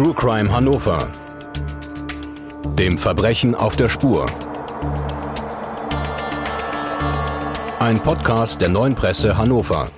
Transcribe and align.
True 0.00 0.14
Crime 0.14 0.50
Hannover. 0.50 1.12
Dem 2.78 2.96
Verbrechen 2.96 3.54
auf 3.54 3.76
der 3.76 3.86
Spur. 3.86 4.24
Ein 7.78 8.00
Podcast 8.00 8.62
der 8.62 8.70
neuen 8.70 8.94
Presse 8.94 9.36
Hannover. 9.36 9.90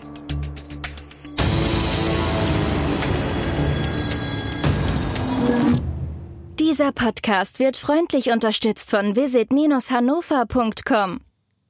Dieser 6.59 6.91
Podcast 6.91 7.61
wird 7.61 7.77
freundlich 7.77 8.32
unterstützt 8.32 8.91
von 8.91 9.14
visit-hannover.com. 9.14 11.21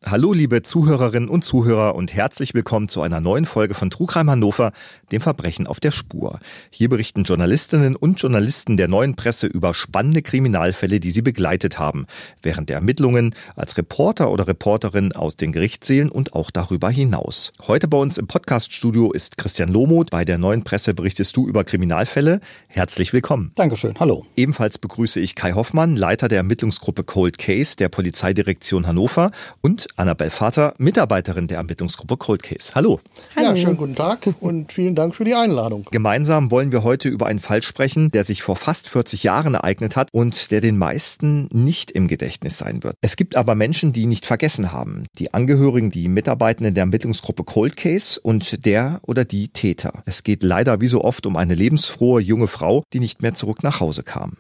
Hallo 0.05 0.32
liebe 0.32 0.62
Zuhörerinnen 0.62 1.29
und 1.29 1.45
Zuhörer 1.45 1.95
und 1.95 2.12
herzlich 2.12 2.55
willkommen 2.55 2.89
zu 2.89 3.02
einer 3.02 3.21
neuen 3.21 3.46
Folge 3.46 3.75
von 3.75 3.89
Trugheim 3.89 4.29
Hannover, 4.29 4.73
dem 5.12 5.21
Verbrechen 5.21 5.69
auf 5.69 5.79
der 5.79 5.93
Spur. 5.93 6.41
Hier 6.71 6.89
berichten 6.89 7.23
Journalistinnen 7.23 7.95
und 7.95 8.20
Journalisten 8.20 8.77
der 8.77 8.88
neuen 8.88 9.15
Presse 9.15 9.47
über 9.47 9.75
spannende 9.75 10.20
Kriminalfälle, 10.20 10.98
die 10.98 11.12
sie 11.12 11.23
begleitet 11.23 11.78
haben, 11.78 12.06
während 12.42 12.69
der 12.69 12.77
Ermittlungen 12.77 13.33
als 13.55 13.77
Reporter 13.78 14.33
oder 14.33 14.48
Reporterin 14.48 15.12
aus 15.12 15.37
den 15.37 15.52
Gerichtssälen 15.52 16.11
und 16.11 16.34
auch 16.34 16.50
darüber 16.50 16.91
hinaus. 16.91 17.53
Heute 17.69 17.87
bei 17.87 17.97
uns 17.97 18.19
im 18.19 18.27
Podcaststudio 18.27 19.12
ist 19.12 19.39
Christian 19.39 19.69
Lomuth. 19.69 20.11
Bei 20.11 20.25
der 20.25 20.37
neuen 20.37 20.64
Presse 20.64 20.95
berichtest 20.95 21.37
du 21.37 21.47
über 21.47 21.62
Kriminalfälle. 21.62 22.41
Herzlich 22.66 23.12
willkommen. 23.12 23.53
Dankeschön. 23.55 23.95
Hallo. 24.00 24.27
Ebenfalls 24.34 24.78
begrüße 24.78 25.20
ich 25.20 25.37
Kai 25.37 25.53
Hoffmann, 25.53 25.95
Leiter 25.95 26.27
der 26.27 26.39
Ermittlungsgruppe 26.39 27.05
Cold 27.05 27.39
Case 27.39 27.77
der 27.77 27.89
Polizeidirektion 27.89 28.89
Hannover 28.89 29.30
und 29.61 29.91
Annabel 29.96 30.30
Vater, 30.30 30.74
Mitarbeiterin 30.78 31.46
der 31.46 31.59
Ermittlungsgruppe 31.59 32.16
Cold 32.16 32.42
Case. 32.42 32.73
Hallo. 32.74 33.00
Hallo. 33.37 33.48
Ja, 33.48 33.56
schönen 33.56 33.77
guten 33.77 33.95
Tag 33.95 34.27
und 34.41 34.73
vielen 34.73 34.95
Dank 34.95 35.14
für 35.14 35.24
die 35.24 35.34
Einladung. 35.34 35.87
Gemeinsam 35.91 36.50
wollen 36.50 36.73
wir 36.73 36.83
heute 36.83 37.09
über 37.09 37.27
einen 37.27 37.41
Fall 37.41 37.62
sprechen, 37.62 38.10
der 38.10 38.24
sich 38.24 38.42
vor 38.42 38.56
fast 38.56 38.88
40 38.88 39.23
Jahren 39.23 39.55
ereignet 39.55 39.97
hat 39.97 40.08
und 40.12 40.50
der 40.50 40.61
den 40.61 40.78
meisten 40.78 41.48
nicht 41.52 41.91
im 41.91 42.08
Gedächtnis 42.08 42.58
sein 42.58 42.83
wird. 42.83 42.97
Es 43.00 43.17
gibt 43.17 43.36
aber 43.36 43.55
Menschen, 43.55 43.92
die 43.92 44.06
nicht 44.06 44.27
vergessen 44.27 44.72
haben. 44.72 45.06
Die 45.19 45.34
Angehörigen, 45.34 45.91
die 45.91 46.08
Mitarbeitenden 46.08 46.74
der 46.74 46.83
Ermittlungsgruppe 46.83 47.45
Cold 47.45 47.77
Case 47.77 48.19
und 48.20 48.64
der 48.64 49.00
oder 49.02 49.24
die 49.24 49.48
Täter. 49.48 50.02
Es 50.06 50.22
geht 50.22 50.42
leider 50.42 50.80
wie 50.80 50.89
so 50.89 51.02
oft 51.02 51.27
um 51.27 51.36
eine 51.36 51.55
lebensfrohe 51.55 52.20
junge 52.20 52.48
Frau, 52.48 52.84
die 52.92 53.00
nicht 53.00 53.22
mehr 53.22 53.34
zurück 53.34 53.62
nach 53.62 53.80
Hause 53.80 54.02
kam. 54.02 54.36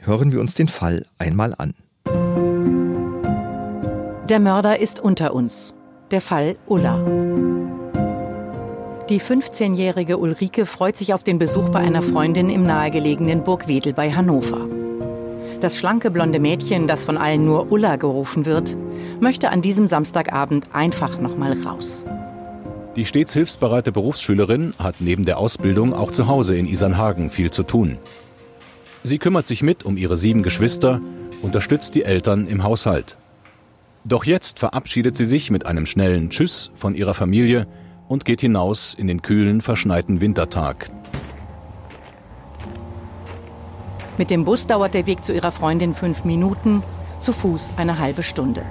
Hören 0.00 0.32
wir 0.32 0.40
uns 0.40 0.54
den 0.54 0.68
Fall 0.68 1.06
einmal 1.18 1.54
an. 1.56 1.74
Der 4.28 4.40
Mörder 4.40 4.78
ist 4.78 5.00
unter 5.00 5.32
uns. 5.32 5.72
Der 6.10 6.20
Fall 6.20 6.56
Ulla. 6.66 7.02
Die 9.08 9.22
15-jährige 9.22 10.18
Ulrike 10.18 10.66
freut 10.66 10.98
sich 10.98 11.14
auf 11.14 11.22
den 11.22 11.38
Besuch 11.38 11.70
bei 11.70 11.78
einer 11.78 12.02
Freundin 12.02 12.50
im 12.50 12.62
nahegelegenen 12.62 13.42
Burgwedel 13.42 13.94
bei 13.94 14.12
Hannover. 14.12 14.68
Das 15.62 15.78
schlanke 15.78 16.10
blonde 16.10 16.40
Mädchen, 16.40 16.86
das 16.86 17.04
von 17.04 17.16
allen 17.16 17.46
nur 17.46 17.72
Ulla 17.72 17.96
gerufen 17.96 18.44
wird, 18.44 18.76
möchte 19.18 19.48
an 19.48 19.62
diesem 19.62 19.88
Samstagabend 19.88 20.74
einfach 20.74 21.18
nochmal 21.18 21.56
raus. 21.62 22.04
Die 22.96 23.06
stets 23.06 23.32
hilfsbereite 23.32 23.92
Berufsschülerin 23.92 24.74
hat 24.78 24.96
neben 24.98 25.24
der 25.24 25.38
Ausbildung 25.38 25.94
auch 25.94 26.10
zu 26.10 26.26
Hause 26.26 26.54
in 26.54 26.66
Isernhagen 26.66 27.30
viel 27.30 27.50
zu 27.50 27.62
tun. 27.62 27.96
Sie 29.04 29.16
kümmert 29.16 29.46
sich 29.46 29.62
mit 29.62 29.86
um 29.86 29.96
ihre 29.96 30.18
sieben 30.18 30.42
Geschwister, 30.42 31.00
unterstützt 31.40 31.94
die 31.94 32.02
Eltern 32.02 32.46
im 32.46 32.62
Haushalt. 32.62 33.16
Doch 34.04 34.24
jetzt 34.24 34.58
verabschiedet 34.58 35.16
sie 35.16 35.24
sich 35.24 35.50
mit 35.50 35.66
einem 35.66 35.86
schnellen 35.86 36.30
Tschüss 36.30 36.70
von 36.74 36.94
ihrer 36.94 37.14
Familie 37.14 37.66
und 38.08 38.24
geht 38.24 38.40
hinaus 38.40 38.94
in 38.94 39.06
den 39.06 39.22
kühlen, 39.22 39.60
verschneiten 39.60 40.20
Wintertag. 40.20 40.90
Mit 44.16 44.30
dem 44.30 44.44
Bus 44.44 44.66
dauert 44.66 44.94
der 44.94 45.06
Weg 45.06 45.22
zu 45.22 45.32
ihrer 45.32 45.52
Freundin 45.52 45.94
fünf 45.94 46.24
Minuten, 46.24 46.82
zu 47.20 47.32
Fuß 47.32 47.72
eine 47.76 47.98
halbe 47.98 48.22
Stunde. 48.22 48.62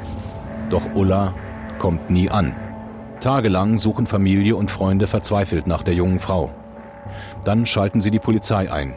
Doch 0.70 0.84
Ulla 0.96 1.34
kommt 1.80 2.10
nie 2.10 2.30
an. 2.30 2.56
Tagelang 3.20 3.78
suchen 3.78 4.08
Familie 4.08 4.56
und 4.56 4.70
Freunde 4.72 5.08
verzweifelt 5.08 5.68
nach 5.68 5.84
der 5.84 5.94
jungen 5.94 6.20
Frau. 6.20 6.52
Dann 7.44 7.66
schalten 7.66 8.02
sie 8.02 8.12
die 8.12 8.20
Polizei 8.20 8.72
ein. 8.72 8.96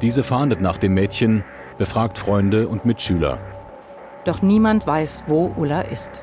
Diese 0.00 0.22
fahndet 0.22 0.60
nach 0.60 0.78
dem 0.78 0.94
Mädchen, 0.94 1.44
befragt 1.78 2.18
Freunde 2.18 2.68
und 2.68 2.84
Mitschüler. 2.84 3.38
Doch 4.24 4.42
niemand 4.42 4.86
weiß, 4.86 5.24
wo 5.26 5.52
Ulla 5.56 5.82
ist. 5.82 6.22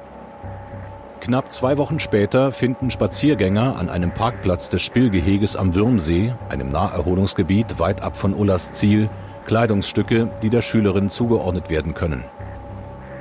Knapp 1.19 1.51
zwei 1.51 1.77
Wochen 1.77 1.99
später 1.99 2.51
finden 2.51 2.91
Spaziergänger 2.91 3.75
an 3.77 3.89
einem 3.89 4.11
Parkplatz 4.11 4.69
des 4.69 4.81
Spillgeheges 4.83 5.55
am 5.55 5.73
Würmsee, 5.73 6.33
einem 6.49 6.69
Naherholungsgebiet 6.69 7.79
weit 7.79 8.01
ab 8.01 8.15
von 8.15 8.33
Ullas 8.33 8.73
Ziel, 8.73 9.09
Kleidungsstücke, 9.45 10.29
die 10.43 10.49
der 10.49 10.61
Schülerin 10.61 11.09
zugeordnet 11.09 11.69
werden 11.69 11.93
können. 11.93 12.23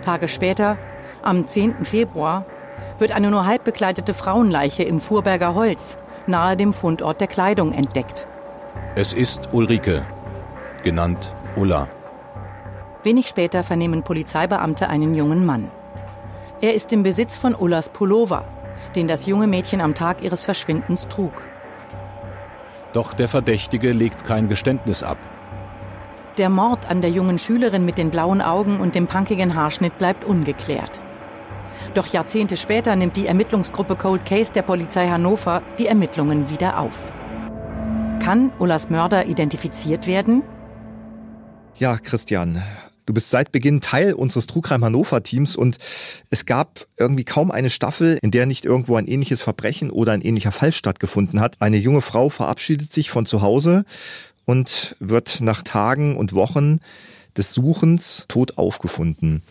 Tage 0.04 0.28
später, 0.28 0.76
am 1.22 1.46
10. 1.46 1.84
Februar, 1.84 2.44
wird 2.98 3.12
eine 3.12 3.30
nur 3.30 3.46
halb 3.46 3.64
bekleidete 3.64 4.14
Frauenleiche 4.14 4.82
im 4.82 5.00
Fuhrberger 5.00 5.54
Holz, 5.54 5.98
nahe 6.26 6.56
dem 6.56 6.72
Fundort 6.72 7.20
der 7.20 7.28
Kleidung, 7.28 7.72
entdeckt. 7.72 8.26
Es 8.94 9.12
ist 9.12 9.48
Ulrike, 9.52 10.06
genannt 10.82 11.34
Ulla. 11.56 11.88
Wenig 13.06 13.28
später 13.28 13.62
vernehmen 13.62 14.02
Polizeibeamte 14.02 14.88
einen 14.88 15.14
jungen 15.14 15.46
Mann. 15.46 15.70
Er 16.60 16.74
ist 16.74 16.92
im 16.92 17.04
Besitz 17.04 17.36
von 17.36 17.54
Ullas 17.54 17.88
Pullover, 17.88 18.44
den 18.96 19.06
das 19.06 19.26
junge 19.26 19.46
Mädchen 19.46 19.80
am 19.80 19.94
Tag 19.94 20.24
ihres 20.24 20.44
Verschwindens 20.44 21.06
trug. 21.06 21.30
Doch 22.92 23.14
der 23.14 23.28
Verdächtige 23.28 23.92
legt 23.92 24.24
kein 24.24 24.48
Geständnis 24.48 25.04
ab. 25.04 25.18
Der 26.36 26.50
Mord 26.50 26.90
an 26.90 27.00
der 27.00 27.10
jungen 27.10 27.38
Schülerin 27.38 27.84
mit 27.84 27.96
den 27.96 28.10
blauen 28.10 28.42
Augen 28.42 28.80
und 28.80 28.96
dem 28.96 29.06
punkigen 29.06 29.54
Haarschnitt 29.54 29.96
bleibt 29.98 30.24
ungeklärt. 30.24 31.00
Doch 31.94 32.08
Jahrzehnte 32.08 32.56
später 32.56 32.96
nimmt 32.96 33.16
die 33.16 33.28
Ermittlungsgruppe 33.28 33.94
Cold 33.94 34.26
Case 34.26 34.52
der 34.52 34.62
Polizei 34.62 35.06
Hannover 35.06 35.62
die 35.78 35.86
Ermittlungen 35.86 36.50
wieder 36.50 36.80
auf. 36.80 37.12
Kann 38.20 38.50
Ullas 38.58 38.90
Mörder 38.90 39.26
identifiziert 39.26 40.08
werden? 40.08 40.42
Ja, 41.76 41.98
Christian, 41.98 42.62
Du 43.06 43.14
bist 43.14 43.30
seit 43.30 43.52
Beginn 43.52 43.80
Teil 43.80 44.12
unseres 44.12 44.46
Trugheim 44.46 44.84
Hannover 44.84 45.22
Teams 45.22 45.54
und 45.56 45.78
es 46.30 46.44
gab 46.44 46.86
irgendwie 46.98 47.24
kaum 47.24 47.52
eine 47.52 47.70
Staffel, 47.70 48.18
in 48.20 48.32
der 48.32 48.46
nicht 48.46 48.64
irgendwo 48.64 48.96
ein 48.96 49.06
ähnliches 49.06 49.42
Verbrechen 49.42 49.90
oder 49.90 50.12
ein 50.12 50.22
ähnlicher 50.22 50.52
Fall 50.52 50.72
stattgefunden 50.72 51.40
hat. 51.40 51.56
Eine 51.60 51.76
junge 51.76 52.00
Frau 52.00 52.28
verabschiedet 52.28 52.92
sich 52.92 53.10
von 53.10 53.24
zu 53.24 53.42
Hause 53.42 53.84
und 54.44 54.96
wird 54.98 55.40
nach 55.40 55.62
Tagen 55.62 56.16
und 56.16 56.32
Wochen 56.32 56.80
des 57.36 57.52
Suchens 57.52 58.24
tot 58.28 58.58
aufgefunden. 58.58 59.42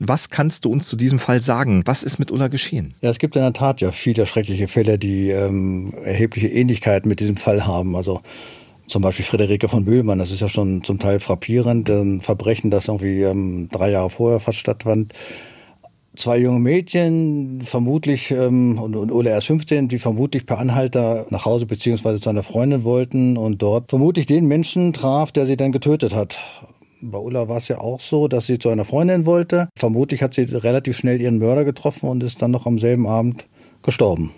Was 0.00 0.30
kannst 0.30 0.64
du 0.64 0.70
uns 0.70 0.88
zu 0.88 0.96
diesem 0.96 1.18
Fall 1.18 1.42
sagen? 1.42 1.82
Was 1.84 2.02
ist 2.02 2.18
mit 2.18 2.32
Ulla 2.32 2.48
geschehen? 2.48 2.94
Ja, 3.00 3.10
es 3.10 3.18
gibt 3.18 3.36
in 3.36 3.42
der 3.42 3.52
Tat 3.52 3.80
ja 3.80 3.92
viele 3.92 4.26
schreckliche 4.26 4.66
Fälle, 4.66 4.98
die 4.98 5.30
ähm, 5.30 5.92
erhebliche 6.02 6.48
Ähnlichkeit 6.48 7.06
mit 7.06 7.20
diesem 7.20 7.36
Fall 7.36 7.66
haben. 7.66 7.96
Also 7.96 8.22
zum 8.86 9.02
Beispiel 9.02 9.24
Friederike 9.24 9.68
von 9.68 9.84
Mühlmann, 9.84 10.18
das 10.18 10.30
ist 10.30 10.40
ja 10.40 10.48
schon 10.48 10.84
zum 10.84 10.98
Teil 10.98 11.20
frappierend, 11.20 11.88
ein 11.88 12.20
Verbrechen, 12.20 12.70
das 12.70 12.88
irgendwie 12.88 13.22
ähm, 13.22 13.68
drei 13.70 13.90
Jahre 13.90 14.10
vorher 14.10 14.40
fast 14.40 14.58
stattfand. 14.58 15.12
Zwei 16.16 16.38
junge 16.38 16.60
Mädchen, 16.60 17.62
vermutlich, 17.64 18.30
ähm, 18.30 18.78
und, 18.78 18.94
und 18.94 19.10
Ulla 19.10 19.30
erst 19.30 19.48
15, 19.48 19.88
die 19.88 19.98
vermutlich 19.98 20.46
per 20.46 20.58
Anhalter 20.58 21.26
nach 21.30 21.44
Hause 21.44 21.66
beziehungsweise 21.66 22.20
zu 22.20 22.30
einer 22.30 22.44
Freundin 22.44 22.84
wollten 22.84 23.36
und 23.36 23.60
dort 23.60 23.90
vermutlich 23.90 24.26
den 24.26 24.46
Menschen 24.46 24.92
traf, 24.92 25.32
der 25.32 25.46
sie 25.46 25.56
dann 25.56 25.72
getötet 25.72 26.14
hat. 26.14 26.38
Bei 27.00 27.18
Ulla 27.18 27.48
war 27.48 27.56
es 27.56 27.68
ja 27.68 27.78
auch 27.78 28.00
so, 28.00 28.28
dass 28.28 28.46
sie 28.46 28.58
zu 28.58 28.68
einer 28.68 28.84
Freundin 28.84 29.26
wollte. 29.26 29.68
Vermutlich 29.76 30.22
hat 30.22 30.34
sie 30.34 30.42
relativ 30.42 30.96
schnell 30.96 31.20
ihren 31.20 31.38
Mörder 31.38 31.64
getroffen 31.64 32.08
und 32.08 32.22
ist 32.22 32.40
dann 32.40 32.52
noch 32.52 32.66
am 32.66 32.78
selben 32.78 33.08
Abend 33.08 33.46
gestorben. 33.82 34.30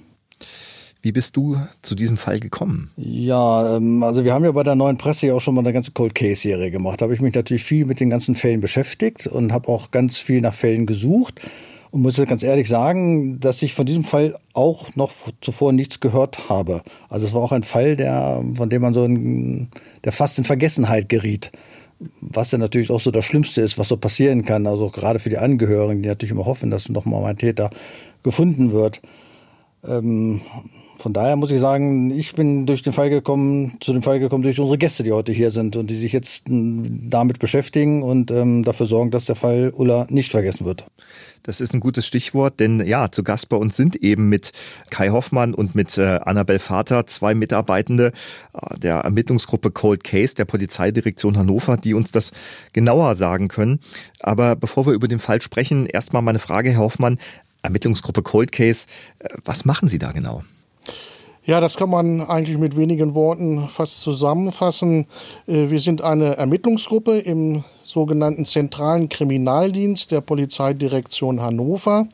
Wie 1.07 1.13
bist 1.13 1.37
du 1.37 1.57
zu 1.83 1.95
diesem 1.95 2.17
Fall 2.17 2.41
gekommen? 2.41 2.91
Ja, 2.97 3.77
ähm, 3.77 4.03
also 4.03 4.25
wir 4.25 4.35
haben 4.35 4.45
ja 4.45 4.51
bei 4.51 4.65
der 4.65 4.75
neuen 4.75 4.99
Presse 4.99 5.29
ja 5.29 5.35
auch 5.35 5.41
schon 5.41 5.55
mal 5.55 5.61
eine 5.61 5.73
ganze 5.73 5.93
Cold 5.93 6.17
Case 6.17 6.41
Serie 6.41 6.73
gemacht. 6.73 7.01
Da 7.01 7.05
habe 7.05 7.15
ich 7.15 7.21
mich 7.21 7.33
natürlich 7.33 7.63
viel 7.63 7.85
mit 7.85 8.01
den 8.01 8.11
ganzen 8.11 8.35
Fällen 8.35 8.61
beschäftigt 8.61 9.29
und 9.29 9.53
habe 9.53 9.69
auch 9.69 9.93
ganz 9.93 10.19
viel 10.19 10.41
nach 10.41 10.53
Fällen 10.53 10.85
gesucht 10.85 11.41
und 11.93 12.03
muss 12.03 12.17
ganz 12.17 12.43
ehrlich 12.43 12.67
sagen, 12.67 13.39
dass 13.39 13.63
ich 13.63 13.73
von 13.73 13.87
diesem 13.87 14.03
Fall 14.03 14.37
auch 14.53 14.97
noch 14.97 15.13
zuvor 15.41 15.73
nichts 15.73 16.01
gehört 16.01 16.49
habe. 16.49 16.83
Also 17.09 17.29
es 17.29 17.33
war 17.33 17.43
auch 17.43 17.53
ein 17.53 17.63
Fall, 17.63 17.95
der, 17.95 18.43
von 18.55 18.69
dem 18.69 18.83
man 18.83 18.93
so 18.93 19.05
in, 19.05 19.69
der 20.03 20.11
fast 20.11 20.39
in 20.39 20.45
Vergessenheit 20.45 21.09
geriet. 21.09 21.53
Was 22.21 22.51
ja 22.51 22.59
natürlich 22.59 22.91
auch 22.91 22.99
so 22.99 23.13
das 23.13 23.25
Schlimmste 23.25 23.61
ist, 23.61 23.79
was 23.79 23.87
so 23.87 23.97
passieren 23.97 24.45
kann. 24.45 24.67
Also 24.67 24.91
gerade 24.91 25.21
für 25.21 25.31
die 25.31 25.39
Angehörigen, 25.39 26.03
die 26.03 26.09
natürlich 26.09 26.33
immer 26.33 26.47
hoffen, 26.47 26.73
dass 26.73 26.89
noch 26.89 27.05
mal 27.05 27.25
ein 27.27 27.39
Täter 27.39 27.71
gefunden 28.25 28.73
wird. 28.73 29.03
Ähm, 29.87 30.41
Von 30.99 31.13
daher 31.13 31.37
muss 31.37 31.51
ich 31.51 31.61
sagen, 31.61 32.11
ich 32.11 32.35
bin 32.35 32.67
durch 32.67 32.83
den 32.83 32.93
Fall 32.93 33.11
gekommen, 33.11 33.77
zu 33.81 33.93
dem 33.93 34.03
Fall 34.03 34.19
gekommen 34.19 34.43
durch 34.43 34.59
unsere 34.59 34.79
Gäste, 34.79 35.03
die 35.03 35.13
heute 35.13 35.33
hier 35.33 35.51
sind 35.51 35.77
und 35.77 35.89
die 35.89 35.95
sich 35.95 36.13
jetzt 36.13 36.45
damit 36.49 37.39
beschäftigen 37.39 38.03
und 38.03 38.31
ähm, 38.31 38.65
dafür 38.65 38.87
sorgen, 38.87 39.11
dass 39.11 39.27
der 39.27 39.37
Fall 39.37 39.73
Ulla 39.75 40.07
nicht 40.09 40.31
vergessen 40.31 40.65
wird. 40.65 40.87
Das 41.43 41.61
ist 41.61 41.75
ein 41.75 41.81
gutes 41.81 42.07
Stichwort, 42.07 42.59
denn 42.59 42.85
ja, 42.85 43.13
zu 43.13 43.23
Gast 43.23 43.49
bei 43.49 43.57
uns 43.57 43.77
sind 43.77 43.95
eben 43.97 44.29
mit 44.29 44.51
Kai 44.91 45.11
Hoffmann 45.11 45.55
und 45.55 45.77
mit 45.77 45.97
äh, 45.97 46.19
Annabel 46.25 46.59
Vater 46.59 47.07
zwei 47.07 47.35
Mitarbeitende 47.35 48.13
äh, 48.53 48.79
der 48.79 48.97
Ermittlungsgruppe 48.97 49.71
Cold 49.71 50.03
Case 50.03 50.35
der 50.35 50.45
Polizeidirektion 50.45 51.37
Hannover, 51.37 51.77
die 51.77 51.95
uns 51.95 52.11
das 52.11 52.33
genauer 52.73 53.15
sagen 53.15 53.47
können. 53.47 53.79
Aber 54.21 54.57
bevor 54.57 54.87
wir 54.87 54.93
über 54.93 55.07
den 55.07 55.21
Fall 55.21 55.41
sprechen, 55.41 55.87
erstmal 55.87 56.23
meine 56.23 56.41
Frage, 56.41 56.71
Herr 56.71 56.81
Hoffmann, 56.81 57.19
Ermittlungsgruppe 57.63 58.23
Cold 58.23 58.51
Case, 58.51 58.87
äh, 59.21 59.29
was 59.45 59.65
machen 59.65 59.89
Sie 59.89 59.99
da 59.99 60.11
genau? 60.11 60.43
Ja, 61.47 61.61
das 61.61 61.77
kann 61.77 61.91
man 61.91 62.23
eigentlich 62.23 62.59
mit 62.59 62.77
wenigen 62.77 63.15
Worten 63.15 63.69
fast 63.69 64.01
zusammenfassen. 64.01 65.07
Äh, 65.47 65.71
wir 65.71 65.79
sind 65.79 66.03
eine 66.03 66.37
Ermittlungsgruppe 66.37 67.19
im 67.19 67.63
sogenannten 67.85 68.45
Zentralen 68.45 69.09
Kriminaldienst 69.09 70.11
der 70.11 70.23
Polizeidirektion 70.23 71.41
Hannover, 71.41 72.09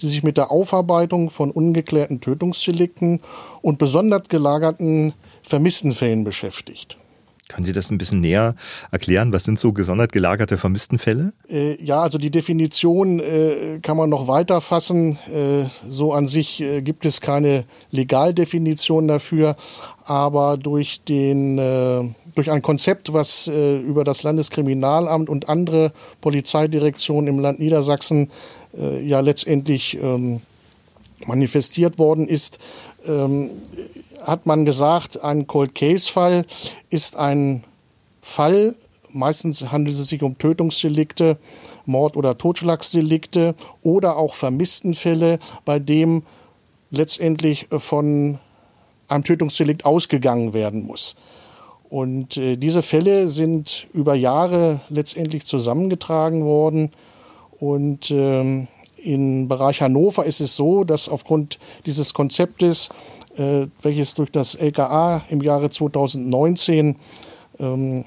die 0.00 0.08
sich 0.08 0.22
mit 0.22 0.38
der 0.38 0.50
Aufarbeitung 0.50 1.28
von 1.28 1.50
ungeklärten 1.50 2.22
Tötungsdelikten 2.22 3.20
und 3.60 3.78
besonders 3.78 4.30
gelagerten 4.30 5.12
Vermisstenfällen 5.42 6.24
beschäftigt. 6.24 6.96
Können 7.50 7.66
Sie 7.66 7.72
das 7.72 7.90
ein 7.90 7.98
bisschen 7.98 8.20
näher 8.20 8.54
erklären? 8.92 9.32
Was 9.32 9.42
sind 9.42 9.58
so 9.58 9.72
gesondert 9.72 10.12
gelagerte 10.12 10.56
Vermisstenfälle? 10.56 11.32
Äh, 11.48 11.82
ja, 11.82 12.00
also 12.00 12.16
die 12.16 12.30
Definition 12.30 13.18
äh, 13.18 13.80
kann 13.82 13.96
man 13.96 14.08
noch 14.08 14.28
weiter 14.28 14.60
fassen. 14.60 15.18
Äh, 15.28 15.64
so 15.88 16.12
an 16.12 16.28
sich 16.28 16.60
äh, 16.60 16.80
gibt 16.80 17.04
es 17.04 17.20
keine 17.20 17.64
Legaldefinition 17.90 19.08
dafür, 19.08 19.56
aber 20.04 20.58
durch 20.58 21.02
den 21.02 21.58
äh, 21.58 22.04
durch 22.36 22.52
ein 22.52 22.62
Konzept, 22.62 23.12
was 23.12 23.48
äh, 23.48 23.78
über 23.78 24.04
das 24.04 24.22
Landeskriminalamt 24.22 25.28
und 25.28 25.48
andere 25.48 25.92
Polizeidirektionen 26.20 27.26
im 27.26 27.40
Land 27.40 27.58
Niedersachsen 27.58 28.30
ja 29.02 29.18
letztendlich 29.18 29.98
ähm, 30.00 30.42
manifestiert 31.26 31.98
worden 31.98 32.28
ist, 32.28 32.60
ähm, 33.04 33.50
hat 34.22 34.46
man 34.46 34.64
gesagt, 34.64 35.22
ein 35.22 35.46
Cold 35.46 35.74
Case 35.74 36.10
Fall 36.10 36.46
ist 36.90 37.16
ein 37.16 37.64
Fall, 38.20 38.76
meistens 39.12 39.72
handelt 39.72 39.96
es 39.96 40.08
sich 40.08 40.22
um 40.22 40.38
Tötungsdelikte, 40.38 41.38
Mord- 41.86 42.16
oder 42.16 42.38
Totschlagsdelikte 42.38 43.54
oder 43.82 44.16
auch 44.16 44.34
Vermisstenfälle, 44.34 45.38
bei 45.64 45.78
dem 45.78 46.22
letztendlich 46.90 47.68
von 47.70 48.38
einem 49.08 49.24
Tötungsdelikt 49.24 49.84
ausgegangen 49.84 50.54
werden 50.54 50.84
muss. 50.84 51.16
Und 51.88 52.36
äh, 52.36 52.56
diese 52.56 52.82
Fälle 52.82 53.26
sind 53.26 53.88
über 53.92 54.14
Jahre 54.14 54.80
letztendlich 54.88 55.44
zusammengetragen 55.44 56.44
worden. 56.44 56.92
Und 57.58 58.12
ähm, 58.12 58.68
im 58.96 59.48
Bereich 59.48 59.82
Hannover 59.82 60.24
ist 60.24 60.40
es 60.40 60.54
so, 60.54 60.84
dass 60.84 61.08
aufgrund 61.08 61.58
dieses 61.86 62.14
Konzeptes 62.14 62.90
welches 63.82 64.14
durch 64.14 64.30
das 64.30 64.54
LKA 64.54 65.24
im 65.30 65.40
Jahre 65.40 65.70
2019 65.70 66.96
ähm, 67.58 68.04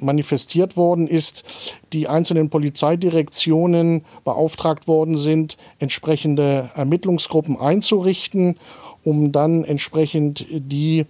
manifestiert 0.00 0.76
worden 0.76 1.06
ist, 1.06 1.44
die 1.92 2.08
einzelnen 2.08 2.50
Polizeidirektionen 2.50 4.04
beauftragt 4.24 4.88
worden 4.88 5.16
sind, 5.16 5.56
entsprechende 5.78 6.70
Ermittlungsgruppen 6.74 7.58
einzurichten, 7.58 8.56
um 9.04 9.32
dann 9.32 9.64
entsprechend 9.64 10.46
die 10.50 11.06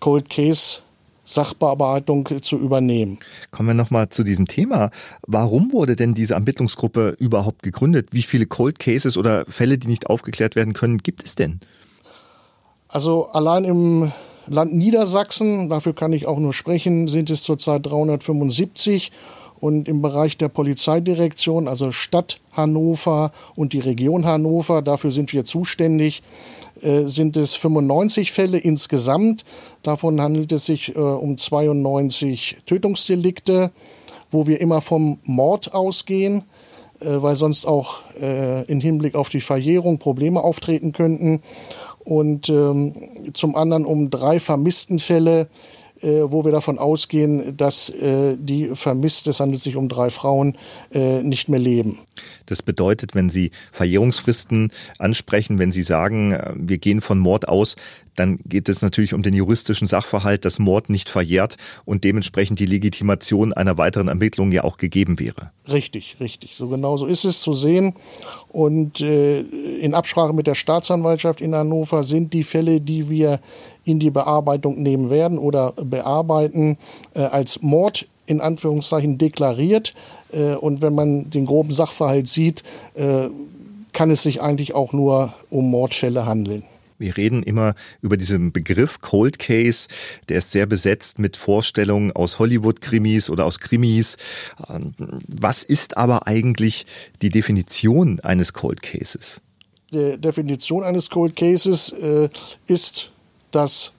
Cold 0.00 0.30
Case 0.30 0.80
Sachbearbeitung 1.24 2.28
zu 2.42 2.58
übernehmen. 2.58 3.18
Kommen 3.52 3.68
wir 3.68 3.74
nochmal 3.74 4.08
zu 4.08 4.24
diesem 4.24 4.48
Thema. 4.48 4.90
Warum 5.26 5.72
wurde 5.72 5.94
denn 5.94 6.14
diese 6.14 6.34
Ermittlungsgruppe 6.34 7.14
überhaupt 7.20 7.62
gegründet? 7.62 8.08
Wie 8.10 8.22
viele 8.22 8.46
Cold 8.46 8.80
Cases 8.80 9.16
oder 9.16 9.44
Fälle, 9.46 9.78
die 9.78 9.86
nicht 9.86 10.08
aufgeklärt 10.08 10.56
werden 10.56 10.72
können, 10.72 10.98
gibt 10.98 11.22
es 11.24 11.36
denn? 11.36 11.60
Also 12.92 13.28
allein 13.32 13.64
im 13.64 14.12
Land 14.46 14.74
Niedersachsen, 14.74 15.70
dafür 15.70 15.94
kann 15.94 16.12
ich 16.12 16.26
auch 16.26 16.38
nur 16.38 16.52
sprechen, 16.52 17.08
sind 17.08 17.30
es 17.30 17.42
zurzeit 17.42 17.86
375 17.86 19.10
und 19.60 19.88
im 19.88 20.02
Bereich 20.02 20.36
der 20.36 20.48
Polizeidirektion, 20.48 21.68
also 21.68 21.90
Stadt 21.90 22.38
Hannover 22.52 23.32
und 23.56 23.72
die 23.72 23.78
Region 23.78 24.26
Hannover, 24.26 24.82
dafür 24.82 25.10
sind 25.10 25.32
wir 25.32 25.44
zuständig, 25.44 26.22
äh, 26.82 27.04
sind 27.04 27.38
es 27.38 27.54
95 27.54 28.30
Fälle 28.30 28.58
insgesamt. 28.58 29.46
Davon 29.82 30.20
handelt 30.20 30.52
es 30.52 30.66
sich 30.66 30.94
äh, 30.94 30.98
um 30.98 31.38
92 31.38 32.58
Tötungsdelikte, 32.66 33.70
wo 34.30 34.46
wir 34.46 34.60
immer 34.60 34.82
vom 34.82 35.18
Mord 35.24 35.72
ausgehen, 35.72 36.44
äh, 37.00 37.06
weil 37.06 37.36
sonst 37.36 37.64
auch 37.64 38.00
im 38.20 38.80
Hinblick 38.80 39.14
auf 39.14 39.30
die 39.30 39.40
Verjährung 39.40 39.98
Probleme 39.98 40.44
auftreten 40.44 40.92
könnten 40.92 41.40
und 42.04 42.48
ähm, 42.48 42.94
zum 43.32 43.54
anderen 43.56 43.84
um 43.84 44.10
drei 44.10 44.40
Vermisstenfälle, 44.40 45.48
äh, 46.00 46.22
wo 46.24 46.44
wir 46.44 46.52
davon 46.52 46.78
ausgehen, 46.78 47.56
dass 47.56 47.88
äh, 47.90 48.36
die 48.36 48.70
vermisst, 48.74 49.26
es 49.28 49.40
handelt 49.40 49.62
sich 49.62 49.76
um 49.76 49.88
drei 49.88 50.10
Frauen, 50.10 50.58
äh, 50.92 51.22
nicht 51.22 51.48
mehr 51.48 51.60
leben. 51.60 51.98
Das 52.46 52.62
bedeutet, 52.62 53.14
wenn 53.14 53.28
Sie 53.28 53.50
Verjährungsfristen 53.72 54.70
ansprechen, 54.98 55.58
wenn 55.58 55.72
Sie 55.72 55.82
sagen, 55.82 56.32
äh, 56.32 56.52
wir 56.56 56.78
gehen 56.78 57.00
von 57.00 57.18
Mord 57.18 57.48
aus, 57.48 57.76
dann 58.16 58.38
geht 58.44 58.68
es 58.68 58.82
natürlich 58.82 59.14
um 59.14 59.22
den 59.22 59.34
juristischen 59.34 59.86
Sachverhalt, 59.86 60.44
dass 60.44 60.58
Mord 60.58 60.90
nicht 60.90 61.08
verjährt 61.08 61.56
und 61.84 62.04
dementsprechend 62.04 62.60
die 62.60 62.66
Legitimation 62.66 63.52
einer 63.52 63.78
weiteren 63.78 64.08
Ermittlung 64.08 64.52
ja 64.52 64.64
auch 64.64 64.76
gegeben 64.76 65.18
wäre. 65.18 65.50
Richtig, 65.70 66.16
richtig. 66.20 66.56
So 66.56 66.68
genau 66.68 66.96
so 66.96 67.06
ist 67.06 67.24
es 67.24 67.40
zu 67.40 67.54
sehen. 67.54 67.94
Und 68.48 69.00
äh, 69.00 69.40
in 69.40 69.94
Absprache 69.94 70.34
mit 70.34 70.46
der 70.46 70.54
Staatsanwaltschaft 70.54 71.40
in 71.40 71.54
Hannover 71.54 72.04
sind 72.04 72.32
die 72.32 72.42
Fälle, 72.42 72.80
die 72.80 73.08
wir 73.08 73.40
in 73.84 73.98
die 73.98 74.10
Bearbeitung 74.10 74.82
nehmen 74.82 75.10
werden 75.10 75.38
oder 75.38 75.72
bearbeiten, 75.72 76.76
äh, 77.14 77.20
als 77.20 77.62
Mord 77.62 78.06
in 78.26 78.40
Anführungszeichen 78.40 79.18
deklariert. 79.18 79.94
Äh, 80.32 80.54
und 80.54 80.82
wenn 80.82 80.94
man 80.94 81.30
den 81.30 81.46
groben 81.46 81.72
Sachverhalt 81.72 82.28
sieht, 82.28 82.62
äh, 82.94 83.28
kann 83.92 84.10
es 84.10 84.22
sich 84.22 84.40
eigentlich 84.40 84.74
auch 84.74 84.92
nur 84.92 85.34
um 85.50 85.70
Mordfälle 85.70 86.26
handeln. 86.26 86.64
Wir 86.98 87.16
reden 87.16 87.42
immer 87.42 87.74
über 88.00 88.16
diesen 88.16 88.52
Begriff 88.52 89.00
Cold 89.00 89.40
Case. 89.40 89.88
Der 90.28 90.38
ist 90.38 90.52
sehr 90.52 90.66
besetzt 90.66 91.18
mit 91.18 91.36
Vorstellungen 91.36 92.12
aus 92.12 92.38
Hollywood-Krimis 92.38 93.28
oder 93.28 93.44
aus 93.44 93.58
Krimis. 93.58 94.16
Ähm, 94.70 94.92
was 95.26 95.64
ist 95.64 95.96
aber 95.96 96.28
eigentlich 96.28 96.86
die 97.20 97.30
Definition 97.30 98.20
eines 98.20 98.52
Cold 98.52 98.82
Cases? 98.82 99.40
Die 99.92 100.16
Definition 100.16 100.84
eines 100.84 101.10
Cold 101.10 101.34
Cases 101.34 101.90
äh, 101.90 102.28
ist 102.66 103.10
das 103.50 103.92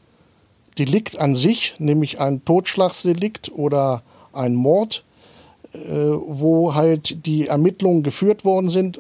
Delikt 0.80 1.20
an 1.20 1.36
sich, 1.36 1.76
nämlich 1.80 2.20
ein 2.20 2.44
Totschlagsdelikt 2.46 3.52
oder 3.52 4.02
ein 4.32 4.56
Mord, 4.56 5.04
wo 5.74 6.76
halt 6.76 7.26
die 7.26 7.48
Ermittlungen 7.48 8.04
geführt 8.04 8.46
worden 8.46 8.70
sind 8.70 9.00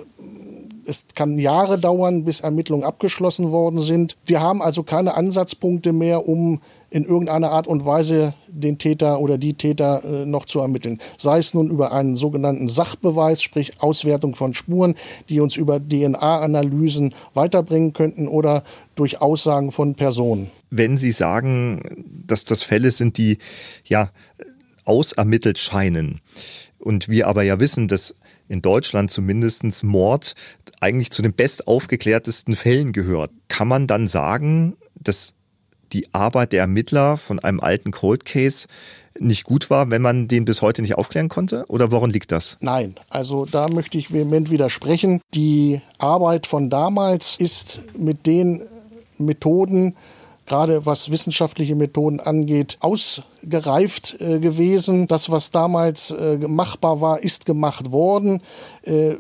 es 0.86 1.08
kann 1.15 1.39
Jahre 1.39 1.80
dauern, 1.80 2.24
bis 2.24 2.42
Ermittlungen 2.42 2.84
abgeschlossen 2.84 3.51
worden 3.51 3.80
sind. 3.80 4.18
Wir 4.25 4.42
haben 4.42 4.62
also 4.62 4.84
keine 4.84 5.15
Ansatzpunkte 5.15 5.94
mehr, 5.94 6.27
um 6.27 6.62
in 6.89 7.06
irgendeiner 7.06 7.51
Art 7.51 7.65
und 7.68 7.86
Weise 7.86 8.36
den 8.48 8.77
Täter 8.77 9.20
oder 9.20 9.39
die 9.39 9.56
Täter 9.56 10.03
äh, 10.03 10.25
noch 10.25 10.46
zu 10.46 10.60
ermitteln. 10.60 11.00
Sei 11.18 11.39
es 11.39 11.53
nun 11.53 11.72
über 11.72 11.92
einen 11.92 12.15
sogenannten 12.15 12.68
Sachbeweis, 12.68 13.42
sprich 13.42 13.82
Auswertung 13.82 14.36
von 14.36 14.53
Spuren, 14.53 14.96
die 15.27 15.39
uns 15.39 15.56
über 15.56 15.80
DNA-Analysen 15.80 17.15
weiterbringen 17.34 17.94
könnten 17.94 18.27
oder 18.27 18.63
durch 18.96 19.22
Aussagen 19.22 19.72
von 19.72 19.96
Personen. 19.96 20.51
Wenn 20.70 20.98
Sie 20.98 21.12
sagen, 21.12 22.06
dass 22.27 22.46
das 22.46 22.62
Fälle 22.62 22.92
sind, 22.92 23.18
die 23.18 23.39
ja 23.86 24.12
ausermittelt 24.86 25.58
scheinen 25.58 26.20
und 26.83 27.09
wir 27.09 27.27
aber 27.27 27.43
ja 27.43 27.59
wissen, 27.59 27.87
dass 27.87 28.15
in 28.47 28.61
Deutschland 28.61 29.09
zumindest 29.09 29.83
Mord 29.83 30.35
eigentlich 30.81 31.11
zu 31.11 31.21
den 31.21 31.33
bestaufgeklärtesten 31.33 32.55
Fällen 32.55 32.91
gehört. 32.91 33.31
Kann 33.47 33.67
man 33.67 33.87
dann 33.87 34.07
sagen, 34.07 34.75
dass 34.95 35.33
die 35.93 36.13
Arbeit 36.13 36.51
der 36.51 36.61
Ermittler 36.61 37.17
von 37.17 37.39
einem 37.39 37.59
alten 37.59 37.91
Cold 37.91 38.25
Case 38.25 38.67
nicht 39.19 39.43
gut 39.43 39.69
war, 39.69 39.89
wenn 39.91 40.01
man 40.01 40.27
den 40.27 40.43
bis 40.43 40.61
heute 40.61 40.81
nicht 40.81 40.95
aufklären 40.95 41.29
konnte? 41.29 41.65
Oder 41.67 41.91
woran 41.91 42.09
liegt 42.09 42.31
das? 42.31 42.57
Nein, 42.61 42.95
also 43.09 43.45
da 43.45 43.67
möchte 43.67 43.97
ich 43.97 44.11
vehement 44.11 44.49
widersprechen. 44.49 45.21
Die 45.33 45.81
Arbeit 45.99 46.47
von 46.47 46.69
damals 46.69 47.35
ist 47.37 47.79
mit 47.97 48.25
den 48.25 48.63
Methoden 49.19 49.95
gerade 50.53 50.86
was 50.86 51.10
wissenschaftliche 51.10 51.74
Methoden 51.74 52.19
angeht, 52.19 52.77
ausgereift 52.79 54.22
äh, 54.22 54.38
gewesen. 54.38 55.07
Das, 55.07 55.31
was 55.31 55.50
damals 55.50 56.12
äh, 56.12 56.38
machbar 56.38 57.01
war, 57.01 57.24
ist 57.24 57.48
gemacht 57.48 57.91
worden. 57.91 58.39
Äh, 58.83 59.15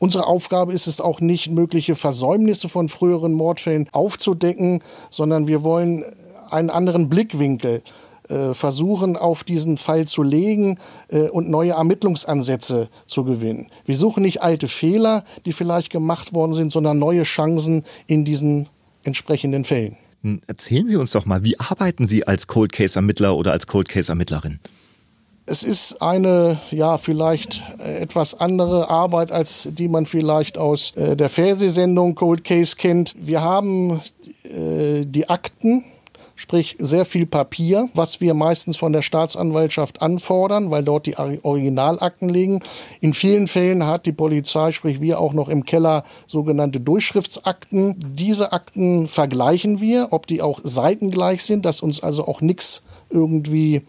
unsere 0.00 0.26
Aufgabe 0.26 0.74
ist 0.74 0.86
es 0.86 1.00
auch 1.00 1.20
nicht, 1.20 1.50
mögliche 1.50 1.94
Versäumnisse 1.94 2.68
von 2.68 2.90
früheren 2.90 3.32
Mordfällen 3.32 3.88
aufzudecken, 3.92 4.82
sondern 5.08 5.46
wir 5.46 5.62
wollen 5.62 6.04
einen 6.50 6.68
anderen 6.68 7.08
Blickwinkel 7.08 7.80
äh, 8.28 8.52
versuchen, 8.52 9.16
auf 9.16 9.44
diesen 9.44 9.78
Fall 9.78 10.06
zu 10.06 10.22
legen 10.22 10.78
äh, 11.08 11.30
und 11.30 11.48
neue 11.48 11.72
Ermittlungsansätze 11.72 12.90
zu 13.06 13.24
gewinnen. 13.24 13.70
Wir 13.86 13.96
suchen 13.96 14.22
nicht 14.22 14.42
alte 14.42 14.68
Fehler, 14.68 15.24
die 15.46 15.54
vielleicht 15.54 15.88
gemacht 15.88 16.34
worden 16.34 16.52
sind, 16.52 16.70
sondern 16.70 16.98
neue 16.98 17.22
Chancen 17.22 17.82
in 18.06 18.26
diesen 18.26 18.68
entsprechenden 19.04 19.64
Fällen. 19.64 19.96
Erzählen 20.46 20.86
Sie 20.86 20.96
uns 20.96 21.12
doch 21.12 21.26
mal, 21.26 21.44
wie 21.44 21.58
arbeiten 21.58 22.06
Sie 22.06 22.26
als 22.26 22.46
Cold 22.46 22.72
Case 22.72 22.96
Ermittler 22.96 23.36
oder 23.36 23.52
als 23.52 23.66
Cold 23.66 23.88
Case 23.88 24.10
Ermittlerin? 24.10 24.60
Es 25.48 25.62
ist 25.62 26.02
eine, 26.02 26.58
ja, 26.72 26.98
vielleicht 26.98 27.62
äh, 27.78 27.98
etwas 28.00 28.40
andere 28.40 28.90
Arbeit, 28.90 29.30
als 29.30 29.68
die 29.70 29.86
man 29.86 30.04
vielleicht 30.04 30.58
aus 30.58 30.90
äh, 30.96 31.16
der 31.16 31.28
Fernsehsendung 31.28 32.16
Cold 32.16 32.42
Case 32.42 32.74
kennt. 32.74 33.14
Wir 33.16 33.42
haben 33.42 34.00
äh, 34.42 35.04
die 35.04 35.28
Akten, 35.28 35.84
sprich 36.36 36.76
sehr 36.78 37.04
viel 37.04 37.26
Papier, 37.26 37.88
was 37.94 38.20
wir 38.20 38.34
meistens 38.34 38.76
von 38.76 38.92
der 38.92 39.02
Staatsanwaltschaft 39.02 40.02
anfordern, 40.02 40.70
weil 40.70 40.84
dort 40.84 41.06
die 41.06 41.16
Originalakten 41.16 42.28
liegen. 42.28 42.62
In 43.00 43.14
vielen 43.14 43.46
Fällen 43.46 43.86
hat 43.86 44.06
die 44.06 44.12
Polizei, 44.12 44.70
sprich 44.70 45.00
wir 45.00 45.18
auch 45.18 45.32
noch 45.32 45.48
im 45.48 45.64
Keller 45.64 46.04
sogenannte 46.26 46.78
Durchschriftsakten. 46.78 47.96
Diese 47.98 48.52
Akten 48.52 49.08
vergleichen 49.08 49.80
wir, 49.80 50.08
ob 50.10 50.26
die 50.26 50.42
auch 50.42 50.60
seitengleich 50.62 51.42
sind, 51.42 51.64
dass 51.64 51.80
uns 51.80 52.02
also 52.02 52.28
auch 52.28 52.42
nichts 52.42 52.84
irgendwie 53.08 53.82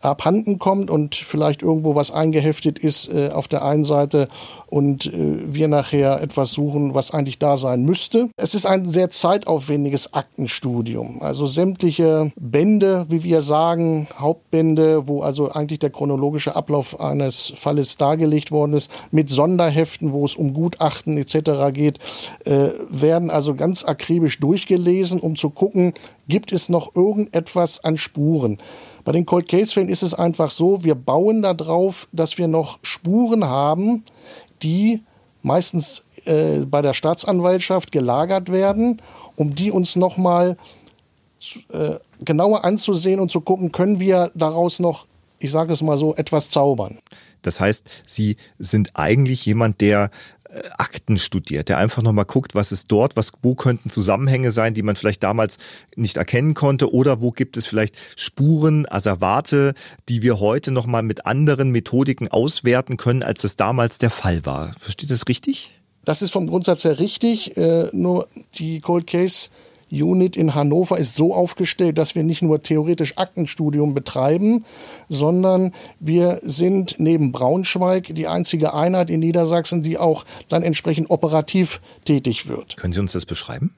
abhanden 0.00 0.58
kommt 0.58 0.90
und 0.90 1.14
vielleicht 1.14 1.62
irgendwo 1.62 1.94
was 1.94 2.10
eingeheftet 2.10 2.78
ist 2.78 3.12
äh, 3.12 3.30
auf 3.30 3.48
der 3.48 3.64
einen 3.64 3.84
Seite 3.84 4.28
und 4.68 5.06
äh, 5.06 5.12
wir 5.44 5.68
nachher 5.68 6.20
etwas 6.22 6.52
suchen, 6.52 6.94
was 6.94 7.12
eigentlich 7.12 7.38
da 7.38 7.56
sein 7.56 7.84
müsste. 7.84 8.30
Es 8.36 8.54
ist 8.54 8.66
ein 8.66 8.86
sehr 8.86 9.10
zeitaufwendiges 9.10 10.14
Aktenstudium. 10.14 11.20
Also 11.22 11.46
sämtliche 11.46 12.32
Bände, 12.36 13.06
wie 13.08 13.24
wir 13.24 13.42
sagen, 13.42 14.08
Hauptbände, 14.18 15.06
wo 15.06 15.22
also 15.22 15.50
eigentlich 15.50 15.80
der 15.80 15.90
chronologische 15.90 16.56
Ablauf 16.56 17.00
eines 17.00 17.52
Falles 17.56 17.96
dargelegt 17.96 18.50
worden 18.50 18.74
ist, 18.74 18.90
mit 19.10 19.28
Sonderheften, 19.28 20.12
wo 20.12 20.24
es 20.24 20.34
um 20.34 20.54
Gutachten 20.54 21.18
etc. 21.18 21.72
geht, 21.72 21.98
äh, 22.44 22.70
werden 22.88 23.30
also 23.30 23.54
ganz 23.54 23.84
akribisch 23.84 24.40
durchgelesen, 24.40 25.20
um 25.20 25.36
zu 25.36 25.50
gucken, 25.50 25.92
gibt 26.28 26.52
es 26.52 26.68
noch 26.68 26.94
irgendetwas 26.94 27.84
an 27.84 27.96
Spuren. 27.96 28.58
Bei 29.10 29.14
den 29.14 29.26
Cold 29.26 29.48
Case-Fällen 29.48 29.88
ist 29.88 30.04
es 30.04 30.14
einfach 30.14 30.52
so, 30.52 30.84
wir 30.84 30.94
bauen 30.94 31.42
darauf, 31.42 32.06
dass 32.12 32.38
wir 32.38 32.46
noch 32.46 32.78
Spuren 32.82 33.44
haben, 33.44 34.04
die 34.62 35.02
meistens 35.42 36.04
äh, 36.26 36.58
bei 36.58 36.80
der 36.80 36.92
Staatsanwaltschaft 36.92 37.90
gelagert 37.90 38.52
werden, 38.52 39.02
um 39.34 39.52
die 39.52 39.72
uns 39.72 39.96
nochmal 39.96 40.56
äh, 41.72 41.96
genauer 42.24 42.64
anzusehen 42.64 43.18
und 43.18 43.32
zu 43.32 43.40
gucken, 43.40 43.72
können 43.72 43.98
wir 43.98 44.30
daraus 44.36 44.78
noch, 44.78 45.08
ich 45.40 45.50
sage 45.50 45.72
es 45.72 45.82
mal 45.82 45.96
so, 45.96 46.14
etwas 46.14 46.50
zaubern. 46.50 47.00
Das 47.42 47.58
heißt, 47.58 47.88
Sie 48.06 48.36
sind 48.60 48.92
eigentlich 48.94 49.44
jemand, 49.44 49.80
der 49.80 50.12
Akten 50.78 51.16
studiert, 51.18 51.68
der 51.68 51.78
einfach 51.78 52.02
nochmal 52.02 52.24
guckt, 52.24 52.54
was 52.54 52.72
ist 52.72 52.90
dort, 52.90 53.16
was, 53.16 53.32
wo 53.42 53.54
könnten 53.54 53.90
Zusammenhänge 53.90 54.50
sein, 54.50 54.74
die 54.74 54.82
man 54.82 54.96
vielleicht 54.96 55.22
damals 55.22 55.58
nicht 55.96 56.16
erkennen 56.16 56.54
konnte 56.54 56.92
oder 56.92 57.20
wo 57.20 57.30
gibt 57.30 57.56
es 57.56 57.66
vielleicht 57.66 57.96
Spuren, 58.16 58.86
Asservate, 58.90 59.74
die 60.08 60.22
wir 60.22 60.40
heute 60.40 60.72
nochmal 60.72 61.02
mit 61.02 61.26
anderen 61.26 61.70
Methodiken 61.70 62.28
auswerten 62.28 62.96
können, 62.96 63.22
als 63.22 63.44
es 63.44 63.56
damals 63.56 63.98
der 63.98 64.10
Fall 64.10 64.44
war. 64.44 64.74
Versteht 64.78 65.10
das 65.10 65.28
richtig? 65.28 65.70
Das 66.04 66.22
ist 66.22 66.32
vom 66.32 66.46
Grundsatz 66.46 66.84
her 66.84 66.98
richtig, 66.98 67.56
äh, 67.56 67.88
nur 67.92 68.28
die 68.54 68.80
Cold 68.80 69.06
Case 69.06 69.50
Unit 69.90 70.36
in 70.36 70.54
Hannover 70.54 70.98
ist 70.98 71.14
so 71.14 71.34
aufgestellt, 71.34 71.98
dass 71.98 72.14
wir 72.14 72.22
nicht 72.22 72.42
nur 72.42 72.62
theoretisch 72.62 73.18
Aktenstudium 73.18 73.94
betreiben, 73.94 74.64
sondern 75.08 75.72
wir 75.98 76.40
sind 76.42 76.96
neben 76.98 77.32
Braunschweig 77.32 78.14
die 78.14 78.28
einzige 78.28 78.74
Einheit 78.74 79.10
in 79.10 79.20
Niedersachsen, 79.20 79.82
die 79.82 79.98
auch 79.98 80.24
dann 80.48 80.62
entsprechend 80.62 81.10
operativ 81.10 81.80
tätig 82.04 82.48
wird. 82.48 82.76
Können 82.76 82.92
Sie 82.92 83.00
uns 83.00 83.12
das 83.12 83.26
beschreiben? 83.26 83.74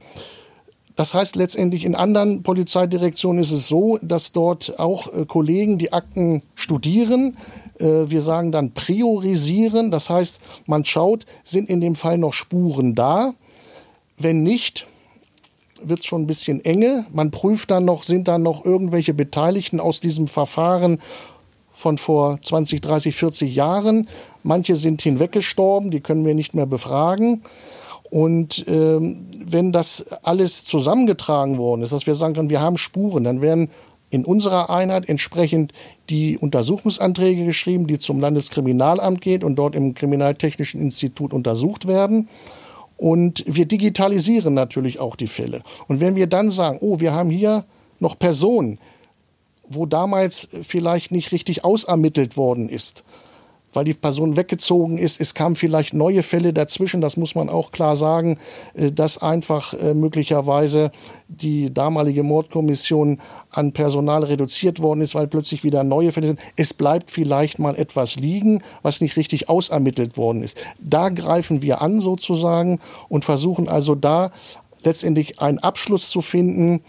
Das 0.96 1.14
heißt 1.14 1.36
letztendlich 1.36 1.84
in 1.84 1.94
anderen 1.94 2.42
Polizeidirektionen 2.42 3.42
ist 3.42 3.52
es 3.52 3.66
so, 3.66 3.98
dass 4.02 4.32
dort 4.32 4.78
auch 4.78 5.12
äh, 5.12 5.24
Kollegen 5.24 5.78
die 5.78 5.92
Akten 5.92 6.42
studieren. 6.54 7.38
Äh, 7.78 8.10
wir 8.10 8.20
sagen 8.20 8.52
dann 8.52 8.72
priorisieren. 8.72 9.90
Das 9.90 10.10
heißt, 10.10 10.40
man 10.66 10.84
schaut, 10.84 11.24
sind 11.44 11.70
in 11.70 11.80
dem 11.80 11.94
Fall 11.94 12.18
noch 12.18 12.34
Spuren 12.34 12.94
da? 12.94 13.32
Wenn 14.18 14.42
nicht, 14.42 14.86
wird 15.84 16.00
es 16.00 16.06
schon 16.06 16.22
ein 16.22 16.26
bisschen 16.26 16.64
enge. 16.64 17.06
Man 17.12 17.30
prüft 17.30 17.70
dann 17.70 17.84
noch, 17.84 18.02
sind 18.02 18.28
da 18.28 18.38
noch 18.38 18.64
irgendwelche 18.64 19.14
Beteiligten 19.14 19.80
aus 19.80 20.00
diesem 20.00 20.28
Verfahren 20.28 21.00
von 21.72 21.98
vor 21.98 22.38
20, 22.40 22.80
30, 22.80 23.14
40 23.14 23.54
Jahren. 23.54 24.08
Manche 24.42 24.76
sind 24.76 25.02
hinweggestorben, 25.02 25.90
die 25.90 26.00
können 26.00 26.24
wir 26.24 26.34
nicht 26.34 26.54
mehr 26.54 26.66
befragen. 26.66 27.42
Und 28.10 28.66
ähm, 28.68 29.26
wenn 29.32 29.72
das 29.72 30.06
alles 30.22 30.64
zusammengetragen 30.64 31.56
worden 31.56 31.82
ist, 31.82 31.92
dass 31.92 32.06
wir 32.06 32.14
sagen 32.14 32.34
können, 32.34 32.50
wir 32.50 32.60
haben 32.60 32.76
Spuren, 32.76 33.24
dann 33.24 33.40
werden 33.40 33.70
in 34.10 34.26
unserer 34.26 34.68
Einheit 34.68 35.08
entsprechend 35.08 35.72
die 36.10 36.36
Untersuchungsanträge 36.36 37.46
geschrieben, 37.46 37.86
die 37.86 37.98
zum 37.98 38.20
Landeskriminalamt 38.20 39.22
gehen 39.22 39.42
und 39.42 39.56
dort 39.56 39.74
im 39.74 39.94
Kriminaltechnischen 39.94 40.80
Institut 40.80 41.32
untersucht 41.32 41.88
werden. 41.88 42.28
Und 43.02 43.42
wir 43.48 43.66
digitalisieren 43.66 44.54
natürlich 44.54 45.00
auch 45.00 45.16
die 45.16 45.26
Fälle. 45.26 45.64
Und 45.88 45.98
wenn 45.98 46.14
wir 46.14 46.28
dann 46.28 46.52
sagen, 46.52 46.78
oh, 46.80 47.00
wir 47.00 47.12
haben 47.12 47.30
hier 47.30 47.64
noch 47.98 48.16
Personen, 48.16 48.78
wo 49.66 49.86
damals 49.86 50.48
vielleicht 50.62 51.10
nicht 51.10 51.32
richtig 51.32 51.64
ausermittelt 51.64 52.36
worden 52.36 52.68
ist, 52.68 53.02
weil 53.72 53.84
die 53.84 53.94
Person 53.94 54.36
weggezogen 54.36 54.98
ist. 54.98 55.20
Es 55.20 55.34
kamen 55.34 55.56
vielleicht 55.56 55.94
neue 55.94 56.22
Fälle 56.22 56.52
dazwischen, 56.52 57.00
das 57.00 57.16
muss 57.16 57.34
man 57.34 57.48
auch 57.48 57.70
klar 57.70 57.96
sagen, 57.96 58.38
äh, 58.74 58.92
dass 58.92 59.18
einfach 59.18 59.74
äh, 59.74 59.94
möglicherweise 59.94 60.90
die 61.28 61.72
damalige 61.72 62.22
Mordkommission 62.22 63.20
an 63.50 63.72
Personal 63.72 64.24
reduziert 64.24 64.80
worden 64.80 65.00
ist, 65.00 65.14
weil 65.14 65.26
plötzlich 65.26 65.64
wieder 65.64 65.84
neue 65.84 66.12
Fälle 66.12 66.28
sind. 66.28 66.40
Es 66.56 66.74
bleibt 66.74 67.10
vielleicht 67.10 67.58
mal 67.58 67.76
etwas 67.76 68.16
liegen, 68.16 68.62
was 68.82 69.00
nicht 69.00 69.16
richtig 69.16 69.48
ausermittelt 69.48 70.16
worden 70.16 70.42
ist. 70.42 70.58
Da 70.78 71.08
greifen 71.08 71.62
wir 71.62 71.82
an 71.82 72.00
sozusagen 72.00 72.80
und 73.08 73.24
versuchen 73.24 73.68
also 73.68 73.94
da 73.94 74.30
letztendlich 74.84 75.40
einen 75.40 75.58
Abschluss 75.58 76.10
zu 76.10 76.22
finden, 76.22 76.82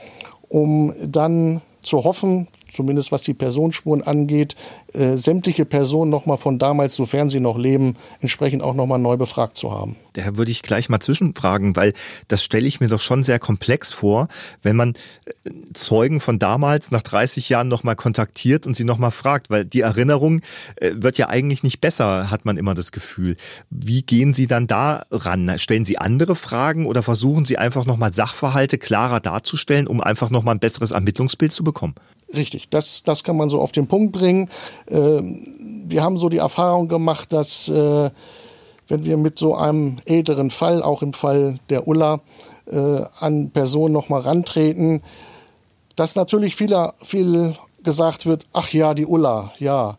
um 0.49 0.93
dann 1.05 1.61
zu 1.81 2.03
hoffen, 2.03 2.47
zumindest 2.73 3.11
was 3.11 3.21
die 3.21 3.33
Personenspuren 3.33 4.01
angeht, 4.01 4.55
äh, 4.93 5.17
sämtliche 5.17 5.65
Personen 5.65 6.11
nochmal 6.11 6.37
von 6.37 6.59
damals, 6.59 6.95
sofern 6.95 7.29
sie 7.29 7.39
noch 7.39 7.57
leben, 7.57 7.95
entsprechend 8.19 8.61
auch 8.61 8.73
nochmal 8.73 8.99
neu 8.99 9.17
befragt 9.17 9.55
zu 9.55 9.71
haben. 9.71 9.95
Daher 10.13 10.37
würde 10.37 10.51
ich 10.51 10.61
gleich 10.61 10.89
mal 10.89 10.99
zwischenfragen, 10.99 11.75
weil 11.75 11.93
das 12.27 12.43
stelle 12.43 12.67
ich 12.67 12.79
mir 12.79 12.87
doch 12.87 13.01
schon 13.01 13.23
sehr 13.23 13.39
komplex 13.39 13.91
vor, 13.91 14.27
wenn 14.61 14.75
man 14.75 14.93
äh, 15.25 15.51
Zeugen 15.73 16.19
von 16.19 16.39
damals 16.39 16.91
nach 16.91 17.01
30 17.01 17.49
Jahren 17.49 17.67
nochmal 17.67 17.95
kontaktiert 17.95 18.67
und 18.67 18.75
sie 18.75 18.83
nochmal 18.83 19.11
fragt, 19.11 19.49
weil 19.49 19.65
die 19.65 19.81
Erinnerung 19.81 20.41
äh, 20.75 20.91
wird 20.95 21.17
ja 21.17 21.29
eigentlich 21.29 21.63
nicht 21.63 21.81
besser, 21.81 22.29
hat 22.29 22.45
man 22.45 22.57
immer 22.57 22.73
das 22.73 22.91
Gefühl. 22.91 23.37
Wie 23.69 24.03
gehen 24.03 24.33
Sie 24.33 24.47
dann 24.47 24.67
da 24.67 25.05
ran? 25.11 25.57
Stellen 25.57 25.85
Sie 25.85 25.97
andere 25.97 26.35
Fragen 26.35 26.85
oder 26.85 27.03
versuchen 27.03 27.45
Sie 27.45 27.57
einfach 27.57 27.85
nochmal 27.85 28.13
Sachverhalte 28.13 28.77
klarer 28.77 29.19
darzustellen, 29.19 29.87
um 29.87 30.01
einfach 30.01 30.29
nochmal 30.29 30.55
ein 30.55 30.59
besseres 30.59 30.91
Ermittlungsbild 30.91 31.51
zu 31.51 31.63
bekommen? 31.63 31.95
Richtig, 32.33 32.69
das, 32.69 33.03
das 33.03 33.23
kann 33.23 33.37
man 33.37 33.49
so 33.49 33.61
auf 33.61 33.71
den 33.71 33.87
Punkt 33.87 34.11
bringen. 34.11 34.49
Ähm, 34.89 35.47
wir 35.87 36.03
haben 36.03 36.17
so 36.17 36.29
die 36.29 36.37
Erfahrung 36.37 36.87
gemacht, 36.87 37.31
dass 37.31 37.69
äh, 37.69 38.09
wenn 38.87 39.05
wir 39.05 39.17
mit 39.17 39.37
so 39.37 39.55
einem 39.55 39.97
älteren 40.05 40.49
Fall, 40.49 40.81
auch 40.81 41.01
im 41.01 41.13
Fall 41.13 41.59
der 41.69 41.87
Ulla, 41.87 42.21
äh, 42.65 43.01
an 43.19 43.51
Personen 43.51 43.93
nochmal 43.93 44.21
rantreten, 44.21 45.01
dass 45.95 46.15
natürlich 46.15 46.55
viel, 46.55 46.75
viel 47.01 47.55
gesagt 47.83 48.25
wird, 48.25 48.47
ach 48.53 48.69
ja, 48.69 48.93
die 48.93 49.05
Ulla, 49.05 49.53
ja. 49.59 49.97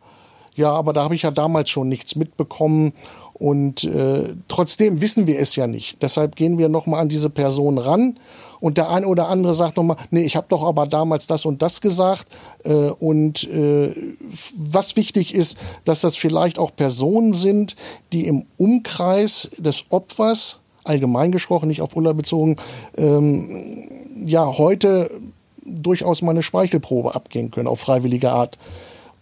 Ja, 0.56 0.70
aber 0.70 0.92
da 0.92 1.02
habe 1.02 1.16
ich 1.16 1.22
ja 1.22 1.32
damals 1.32 1.70
schon 1.70 1.88
nichts 1.88 2.14
mitbekommen 2.14 2.92
und 3.32 3.82
äh, 3.84 4.34
trotzdem 4.46 5.00
wissen 5.00 5.26
wir 5.26 5.40
es 5.40 5.56
ja 5.56 5.66
nicht. 5.66 6.00
Deshalb 6.00 6.36
gehen 6.36 6.58
wir 6.58 6.68
nochmal 6.68 7.00
an 7.00 7.08
diese 7.08 7.30
Person 7.30 7.78
ran 7.78 8.16
und 8.64 8.78
der 8.78 8.88
eine 8.88 9.06
oder 9.06 9.28
andere 9.28 9.52
sagt 9.52 9.76
nochmal, 9.76 9.98
nee, 10.10 10.22
ich 10.22 10.36
habe 10.36 10.46
doch 10.48 10.62
aber 10.64 10.86
damals 10.86 11.26
das 11.26 11.44
und 11.44 11.60
das 11.60 11.82
gesagt. 11.82 12.28
Äh, 12.64 12.70
und 12.72 13.44
äh, 13.44 13.94
was 14.56 14.96
wichtig 14.96 15.34
ist, 15.34 15.58
dass 15.84 16.00
das 16.00 16.16
vielleicht 16.16 16.58
auch 16.58 16.74
Personen 16.74 17.34
sind, 17.34 17.76
die 18.14 18.26
im 18.26 18.46
Umkreis 18.56 19.50
des 19.58 19.84
Opfers, 19.90 20.60
allgemein 20.82 21.30
gesprochen, 21.30 21.68
nicht 21.68 21.82
auf 21.82 21.94
Ulla 21.94 22.14
bezogen, 22.14 22.56
ähm, 22.96 23.86
ja, 24.24 24.56
heute 24.56 25.10
durchaus 25.66 26.22
mal 26.22 26.30
eine 26.30 26.42
Speichelprobe 26.42 27.14
abgehen 27.14 27.50
können 27.50 27.68
auf 27.68 27.80
freiwillige 27.80 28.32
Art. 28.32 28.56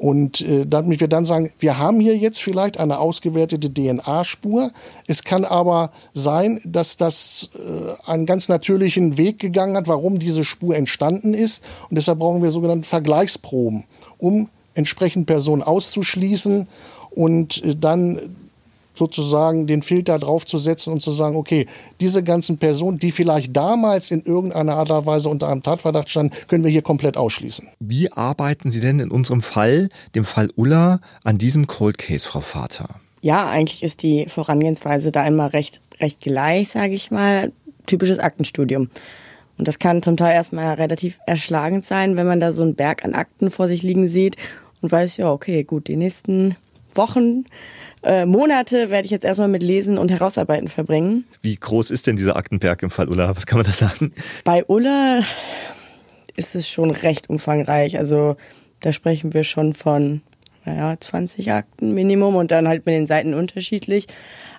Und 0.03 0.41
äh, 0.41 0.67
damit 0.67 0.99
wir 0.99 1.07
dann 1.07 1.25
sagen, 1.25 1.53
wir 1.61 1.79
haben 1.79 2.01
hier 2.01 2.17
jetzt 2.17 2.43
vielleicht 2.43 2.77
eine 2.81 2.99
ausgewertete 2.99 3.73
DNA-Spur. 3.73 4.73
Es 5.07 5.23
kann 5.23 5.45
aber 5.45 5.93
sein, 6.13 6.61
dass 6.65 6.97
das 6.97 7.51
äh, 7.55 8.11
einen 8.11 8.27
ganz 8.27 8.49
natürlichen 8.49 9.17
Weg 9.17 9.39
gegangen 9.39 9.77
hat, 9.77 9.87
warum 9.87 10.19
diese 10.19 10.43
Spur 10.43 10.75
entstanden 10.75 11.35
ist. 11.35 11.63
Und 11.89 11.95
deshalb 11.95 12.19
brauchen 12.19 12.43
wir 12.43 12.51
sogenannte 12.51 12.89
Vergleichsproben, 12.89 13.85
um 14.19 14.49
entsprechend 14.75 15.27
Personen 15.27 15.63
auszuschließen 15.63 16.67
und 17.11 17.63
äh, 17.63 17.77
dann 17.77 18.19
sozusagen 18.95 19.67
den 19.67 19.83
Filter 19.83 20.19
draufzusetzen 20.19 20.93
und 20.93 21.01
zu 21.01 21.11
sagen, 21.11 21.37
okay, 21.37 21.67
diese 22.01 22.23
ganzen 22.23 22.59
Personen, 22.59 22.99
die 22.99 23.11
vielleicht 23.11 23.57
damals 23.57 24.11
in 24.11 24.23
irgendeiner 24.23 24.77
Art 24.77 24.91
und 24.91 25.07
Weise 25.07 25.29
unter 25.29 25.49
einem 25.49 25.63
Tatverdacht 25.63 26.11
standen, 26.11 26.35
können 26.49 26.65
wir 26.65 26.71
hier 26.71 26.83
komplett 26.83 27.17
ausschließen. 27.17 27.69
Wie 27.81 28.13
arbeiten 28.13 28.71
Sie 28.71 28.81
denn 28.81 29.01
in 29.01 29.11
unserem 29.11 29.43
Fall, 29.43 29.89
dem 30.15 30.25
Fall 30.25 30.49
Ulla, 30.57 31.01
an 31.25 31.39
diesem 31.39 31.67
Cold 31.67 31.99
Case, 31.99 32.29
Frau 32.29 32.41
Vater? 32.41 32.89
Ja, 33.23 33.49
eigentlich 33.49 33.83
ist 33.83 34.03
die 34.03 34.27
Vorangehensweise 34.29 35.13
da 35.13 35.25
immer 35.27 35.53
recht, 35.53 35.81
recht 36.01 36.21
gleich, 36.21 36.71
sage 36.71 36.95
ich 36.95 37.11
mal. 37.11 37.53
Typisches 37.87 38.19
Aktenstudium. 38.19 38.91
Und 39.59 39.69
das 39.69 39.79
kann 39.79 40.03
zum 40.03 40.17
Teil 40.17 40.35
erstmal 40.35 40.75
relativ 40.75 41.21
erschlagend 41.27 41.85
sein, 41.85 42.17
wenn 42.17 42.27
man 42.27 42.41
da 42.41 42.53
so 42.53 42.63
einen 42.63 42.75
Berg 42.75 43.05
an 43.05 43.15
Akten 43.15 43.51
vor 43.51 43.69
sich 43.69 43.83
liegen 43.83 44.09
sieht 44.09 44.37
und 44.81 44.91
weiß, 44.91 45.19
ja, 45.19 45.31
okay, 45.31 45.63
gut, 45.63 45.89
die 45.89 45.97
nächsten 45.97 46.57
Wochen 46.95 47.45
äh, 48.03 48.27
Monate 48.27 48.91
werde 48.91 49.07
ich 49.07 49.13
jetzt 49.13 49.25
erstmal 49.25 49.49
mit 49.49 49.63
Lesen 49.63 49.99
und 49.99 50.11
Herausarbeiten 50.11 50.69
verbringen. 50.69 51.25
Wie 51.41 51.57
groß 51.57 51.91
ist 51.91 52.07
denn 52.07 52.17
dieser 52.17 52.37
Aktenberg 52.37 52.83
im 52.83 52.91
Fall 52.91 53.09
Ulla? 53.09 53.37
Was 53.37 53.47
kann 53.47 53.59
man 53.59 53.67
da 53.67 53.73
sagen? 53.73 54.13
Bei 54.45 54.65
Ulla 54.67 55.21
ist 56.37 56.55
es 56.55 56.69
schon 56.69 56.91
recht 56.91 57.31
umfangreich. 57.31 57.99
Also 57.99 58.37
da 58.81 58.93
sprechen 58.93 59.33
wir 59.33 59.45
schon 59.45 59.75
von 59.75 60.23
naja, 60.65 60.95
20 60.99 61.53
Akten 61.53 61.95
Minimum 61.95 62.37
und 62.37 62.51
dann 62.51 62.69
halt 62.69 62.87
mit 62.87 62.95
den 62.95 63.07
Seiten 63.07 63.35
unterschiedlich. 63.35 64.07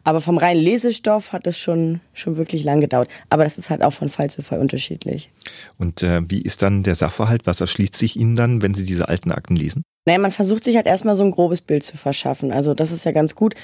Aber 0.04 0.20
vom 0.22 0.38
reinen 0.38 0.62
Lesestoff 0.62 1.32
hat 1.32 1.48
es 1.48 1.58
schon, 1.58 2.02
schon 2.14 2.36
wirklich 2.36 2.64
lang 2.64 2.82
gedauert. 2.82 3.10
Aber 3.30 3.44
das 3.44 3.58
ist 3.58 3.70
halt 3.70 3.82
auch 3.84 3.94
von 3.94 4.10
Fall 4.10 4.30
zu 4.30 4.42
Fall 4.42 4.60
unterschiedlich. 4.60 5.30
Und 5.78 6.04
äh, 6.04 6.22
wie 6.28 6.42
ist 6.42 6.62
dann 6.62 6.84
der 6.84 6.96
Sachverhalt? 6.96 7.46
Was 7.46 7.62
erschließt 7.62 7.96
sich 7.96 8.18
Ihnen 8.18 8.36
dann, 8.36 8.62
wenn 8.62 8.74
Sie 8.74 8.84
diese 8.84 9.08
alten 9.08 9.32
Akten 9.32 9.56
lesen? 9.56 9.84
Naja, 10.06 10.20
man 10.20 10.32
versucht 10.32 10.64
sich 10.64 10.76
halt 10.76 10.86
erstmal 10.86 11.16
so 11.16 11.24
ein 11.24 11.32
grobes 11.32 11.62
Bild 11.62 11.84
zu 11.84 11.98
verschaffen. 11.98 12.52
Also 12.52 12.74
das 12.74 12.92
ist 12.92 13.06
ja 13.06 13.12
ganz 13.12 13.36
gut, 13.36 13.56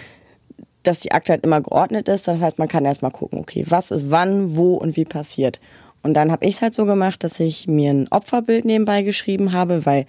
dass 0.84 1.00
die 1.00 1.12
Akte 1.12 1.34
halt 1.34 1.44
immer 1.44 1.62
geordnet 1.62 2.08
ist. 2.08 2.28
Das 2.28 2.40
heißt, 2.40 2.60
man 2.60 2.70
kann 2.70 2.86
erstmal 2.86 3.12
gucken, 3.12 3.40
okay, 3.40 3.66
was 3.68 3.92
ist 3.92 4.12
wann, 4.12 4.56
wo 4.56 4.76
und 4.76 4.96
wie 4.96 5.06
passiert. 5.06 5.60
Und 6.02 6.14
dann 6.14 6.32
habe 6.32 6.46
ich 6.46 6.56
es 6.56 6.62
halt 6.62 6.74
so 6.74 6.86
gemacht, 6.86 7.24
dass 7.24 7.40
ich 7.40 7.68
mir 7.68 7.92
ein 7.92 8.08
Opferbild 8.10 8.64
nebenbei 8.64 9.02
geschrieben 9.02 9.52
habe, 9.52 9.86
weil 9.86 10.06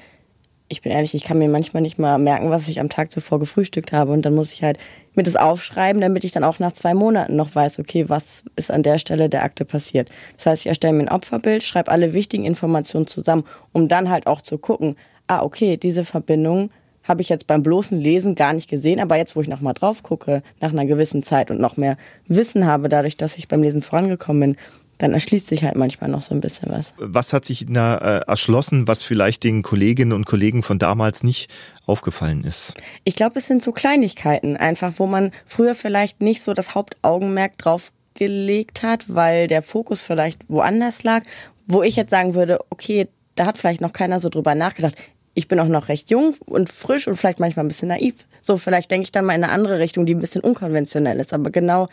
ich 0.71 0.83
bin 0.83 0.93
ehrlich, 0.93 1.15
ich 1.15 1.25
kann 1.25 1.39
mir 1.39 1.49
manchmal 1.49 1.83
nicht 1.83 1.99
mal 1.99 2.17
merken, 2.19 2.51
was 2.51 2.69
ich 2.69 2.79
am 2.79 2.89
Tag 2.89 3.11
zuvor 3.11 3.41
gefrühstückt 3.41 3.93
habe. 3.93 4.13
Und 4.13 4.25
dann 4.25 4.37
muss 4.37 4.53
ich 4.53 4.63
halt 4.63 4.79
mir 5.15 5.25
das 5.25 5.35
aufschreiben, 5.35 6.01
damit 6.01 6.23
ich 6.23 6.31
dann 6.31 6.45
auch 6.45 6.61
nach 6.61 6.71
zwei 6.71 6.95
Monaten 6.95 7.35
noch 7.35 7.53
weiß, 7.53 7.81
okay, 7.81 8.09
was 8.09 8.45
ist 8.55 8.71
an 8.71 8.85
der 8.85 8.99
Stelle 8.99 9.29
der 9.29 9.43
Akte 9.43 9.65
passiert. 9.65 10.11
Das 10.37 10.47
heißt, 10.47 10.63
ich 10.63 10.69
erstelle 10.69 10.93
mir 10.93 11.03
ein 11.03 11.09
Opferbild, 11.09 11.65
schreibe 11.65 11.91
alle 11.91 12.15
wichtigen 12.15 12.45
Informationen 12.45 13.09
zusammen, 13.09 13.43
um 13.73 13.89
dann 13.89 14.11
halt 14.11 14.29
auch 14.29 14.43
zu 14.43 14.59
gucken, 14.59 14.95
ah, 15.27 15.43
okay, 15.43 15.77
diese 15.77 16.05
Verbindung 16.05 16.71
habe 17.03 17.23
ich 17.23 17.29
jetzt 17.29 17.49
beim 17.49 17.65
bloßen 17.65 17.99
Lesen 17.99 18.37
gar 18.37 18.53
nicht 18.53 18.71
gesehen, 18.71 19.01
aber 19.01 19.17
jetzt, 19.17 19.35
wo 19.35 19.41
ich 19.41 19.49
nochmal 19.49 19.75
drauf 19.75 20.05
gucke, 20.05 20.45
nach 20.61 20.71
einer 20.71 20.87
gewissen 20.87 21.25
Zeit 21.25 21.51
und 21.51 21.61
noch 21.61 21.77
mehr 21.77 21.97
Wissen 22.29 22.67
habe, 22.67 22.89
dadurch, 22.89 23.17
dass 23.17 23.37
ich 23.37 23.49
beim 23.49 23.63
Lesen 23.63 23.83
vorangekommen 23.83 24.53
bin, 24.53 24.57
dann 25.01 25.13
erschließt 25.13 25.47
sich 25.47 25.65
halt 25.65 25.77
manchmal 25.77 26.11
noch 26.11 26.23
so 26.23 26.35
ein 26.35 26.41
bisschen 26.41 26.71
was. 26.71 26.95
Was 26.99 27.33
hat 27.33 27.45
sich 27.45 27.67
da 27.69 27.97
äh, 27.97 28.21
erschlossen, 28.27 28.87
was 28.87 29.03
vielleicht 29.03 29.45
den 29.45 29.63
Kolleginnen 29.63 30.13
und 30.13 30.27
Kollegen 30.27 30.63
von 30.63 30.79
damals 30.79 31.23
nicht 31.23 31.51
aufgefallen 31.87 32.45
ist? 32.45 32.75
Ich 33.05 33.17
glaube, 33.17 33.39
es 33.39 33.47
sind 33.47 33.63
so 33.63 33.73
Kleinigkeiten 33.73 34.57
einfach, 34.57 34.93
wo 34.97 35.07
man 35.07 35.33
früher 35.47 35.75
vielleicht 35.75 36.21
nicht 36.21 36.43
so 36.43 36.53
das 36.55 36.75
Hauptaugenmerk 36.75 37.59
drauf 37.59 37.93
gelegt 38.15 38.83
hat, 38.83 39.15
weil 39.15 39.47
der 39.47 39.63
Fokus 39.63 40.03
vielleicht 40.03 40.49
woanders 40.49 41.03
lag, 41.03 41.23
wo 41.67 41.83
ich 41.83 41.97
jetzt 41.97 42.11
sagen 42.11 42.35
würde, 42.35 42.59
okay, 42.71 43.09
da 43.35 43.47
hat 43.47 43.57
vielleicht 43.57 43.81
noch 43.81 43.93
keiner 43.93 44.21
so 44.21 44.29
drüber 44.29 44.55
nachgedacht. 44.55 44.97
Ich 45.33 45.49
bin 45.49 45.61
auch 45.61 45.69
noch 45.69 45.89
recht 45.89 46.11
jung 46.11 46.35
und 46.45 46.71
frisch 46.71 47.07
und 47.09 47.15
vielleicht 47.15 47.41
manchmal 47.41 47.65
ein 47.65 47.69
bisschen 47.69 47.89
naiv. 47.89 48.15
So, 48.43 48.57
vielleicht 48.57 48.91
denke 48.91 49.05
ich 49.05 49.13
dann 49.13 49.25
mal 49.25 49.35
in 49.35 49.45
eine 49.45 49.53
andere 49.53 49.79
Richtung, 49.79 50.05
die 50.05 50.15
ein 50.15 50.21
bisschen 50.21 50.43
unkonventionell 50.43 51.19
ist. 51.21 51.33
Aber 51.33 51.51
genau 51.51 51.89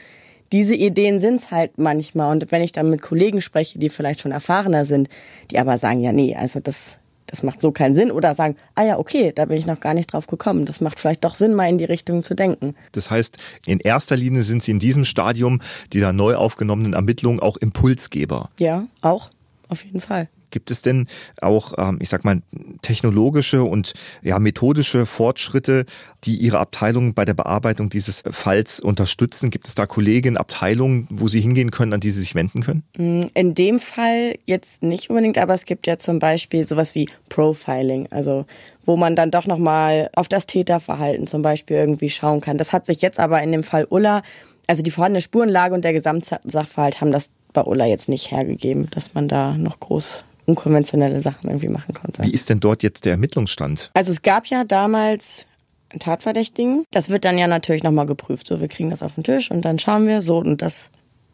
diese 0.51 0.75
Ideen 0.75 1.20
sind's 1.20 1.51
halt 1.51 1.77
manchmal. 1.77 2.32
Und 2.32 2.51
wenn 2.51 2.62
ich 2.62 2.72
dann 2.72 2.89
mit 2.89 3.01
Kollegen 3.01 3.42
spreche, 3.42 3.80
die 3.80 3.89
vielleicht 3.89 4.22
schon 4.22 4.32
erfahrener 4.32 4.86
sind, 4.86 5.10
die 5.51 5.60
aber 5.60 5.77
sagen, 5.77 6.01
ja, 6.01 6.12
nee, 6.12 6.36
also 6.36 6.60
das, 6.60 6.98
das 7.25 7.44
macht 7.44 7.60
so 7.62 7.72
keinen 7.72 7.94
Sinn. 7.94 8.12
Oder 8.12 8.34
sagen, 8.34 8.56
ah 8.75 8.84
ja, 8.84 9.00
okay, 9.00 9.32
da 9.34 9.46
bin 9.46 9.58
ich 9.58 9.66
noch 9.66 9.80
gar 9.80 9.94
nicht 9.94 10.13
drauf 10.13 10.27
gekommen. 10.27 10.66
Das 10.66 10.82
macht 10.82 11.00
vielleicht 11.00 11.24
doch 11.24 11.36
Sinn, 11.36 11.54
mal 11.54 11.70
in 11.70 11.77
die 11.77 11.86
Richtung 11.86 12.24
zu 12.24 12.33
denken. 12.33 12.75
Das 12.94 13.12
heißt, 13.12 13.38
in 13.66 13.79
erster 13.79 14.16
Linie 14.16 14.44
sind 14.44 14.64
Sie 14.64 14.72
in 14.72 14.79
diesem 14.79 15.03
Stadium 15.03 15.62
dieser 15.94 16.14
neu 16.14 16.36
aufgenommenen 16.36 16.94
Ermittlungen 16.94 17.40
auch 17.40 17.57
Impulsgeber. 17.57 18.50
Ja, 18.60 18.88
auch, 19.01 19.29
auf 19.68 19.83
jeden 19.83 20.01
Fall. 20.01 20.29
Gibt 20.51 20.72
es 20.72 20.81
denn 20.81 21.07
auch, 21.42 21.74
ähm, 21.77 21.98
ich 22.01 22.10
sag 22.10 22.25
mal, 22.25 22.42
technologische 22.81 23.64
und 23.64 23.94
ja, 24.22 24.40
methodische 24.40 25.05
Fortschritte, 25.05 25.86
die 26.24 26.38
Ihre 26.38 26.60
Abteilung 26.60 27.14
bei 27.14 27.25
der 27.25 27.33
Bearbeitung 27.33 27.90
dieses 27.90 28.24
Falls 28.29 28.79
unterstützen? 28.79 29.50
Gibt 29.50 29.68
es 29.68 29.75
da 29.75 29.86
Kolleginnen, 29.86 30.38
Abteilungen, 30.38 31.07
wo 31.10 31.27
Sie 31.27 31.42
hingehen 31.42 31.72
können, 31.72 31.94
an 31.94 32.00
die 32.00 32.10
Sie 32.10 32.22
sich 32.22 32.36
wenden 32.36 32.62
können? 32.62 32.83
Mm, 32.98 33.27
in 33.33 33.55
dem 33.55 33.79
Fall 33.79 34.36
jetzt 34.46 34.83
nicht 34.83 35.10
unbedingt, 35.10 35.38
aber 35.38 35.53
es 35.53 35.66
gibt 35.66 35.88
ja 35.88 35.98
zum 35.98 36.20
Beispiel 36.20 36.66
sowas 36.66 36.96
wie 36.96 37.10
Profiling, 37.29 38.07
also 38.12 38.46
wo 38.86 38.96
man 38.96 39.16
dann 39.16 39.31
doch 39.31 39.46
nochmal 39.46 40.10
auf 40.16 40.29
das 40.29 40.48
Täterverhalten 40.48 41.27
zum 41.27 41.42
Beispiel 41.42 41.75
irgendwie 41.75 42.10
schauen 42.10 42.42
kann. 42.42 42.57
Das 42.57 42.72
hat 42.72 42.86
sich 42.86 43.01
jetzt 43.01 43.20
aber 43.20 43.44
in 43.44 43.51
dem 43.51 43.64
Fall 43.64 43.86
Ulla, 43.90 44.24
also 44.66 44.81
die 44.81 44.92
vorhandene 44.92 45.22
Spurenlage 45.22 45.75
und 45.75 45.83
der 45.83 45.94
Gesamtsachverhalt 45.94 47.01
haben 47.01 47.12
das 47.12 47.29
bei 47.53 47.64
Ulla 47.64 47.86
jetzt 47.86 48.10
nicht 48.10 48.31
hergegeben, 48.31 48.88
dass 48.92 49.14
man 49.14 49.27
da 49.27 49.57
noch 49.57 49.79
groß 49.79 50.25
unkonventionelle 50.48 51.22
Sachen 51.22 51.50
irgendwie 51.50 51.70
machen 51.70 51.94
konnte. 51.94 52.24
Wie 52.24 52.31
ist 52.31 52.50
denn 52.50 52.60
dort 52.60 52.81
jetzt 52.81 53.05
der 53.05 53.12
Ermittlungsstand? 53.12 53.92
Also 53.94 54.12
es 54.12 54.22
gab 54.22 54.48
ja 54.48 54.64
damals 54.64 55.46
einen 55.90 56.00
Tatverdächtigen. 56.00 56.86
Das 56.92 57.10
wird 57.10 57.25
dann 57.25 57.38
ja 57.38 57.48
natürlich 57.48 57.83
nochmal 57.83 58.05
geprüft. 58.05 58.48
So, 58.48 58.60
wir 58.60 58.68
kriegen 58.68 58.90
das 58.90 59.03
auf 59.03 59.16
den 59.16 59.24
Tisch 59.24 59.51
und 59.51 59.64
dann 59.64 59.77
schauen 59.77 60.07
wir 60.07 60.22
so 60.22 60.38
und 60.38 60.62
das 60.62 60.90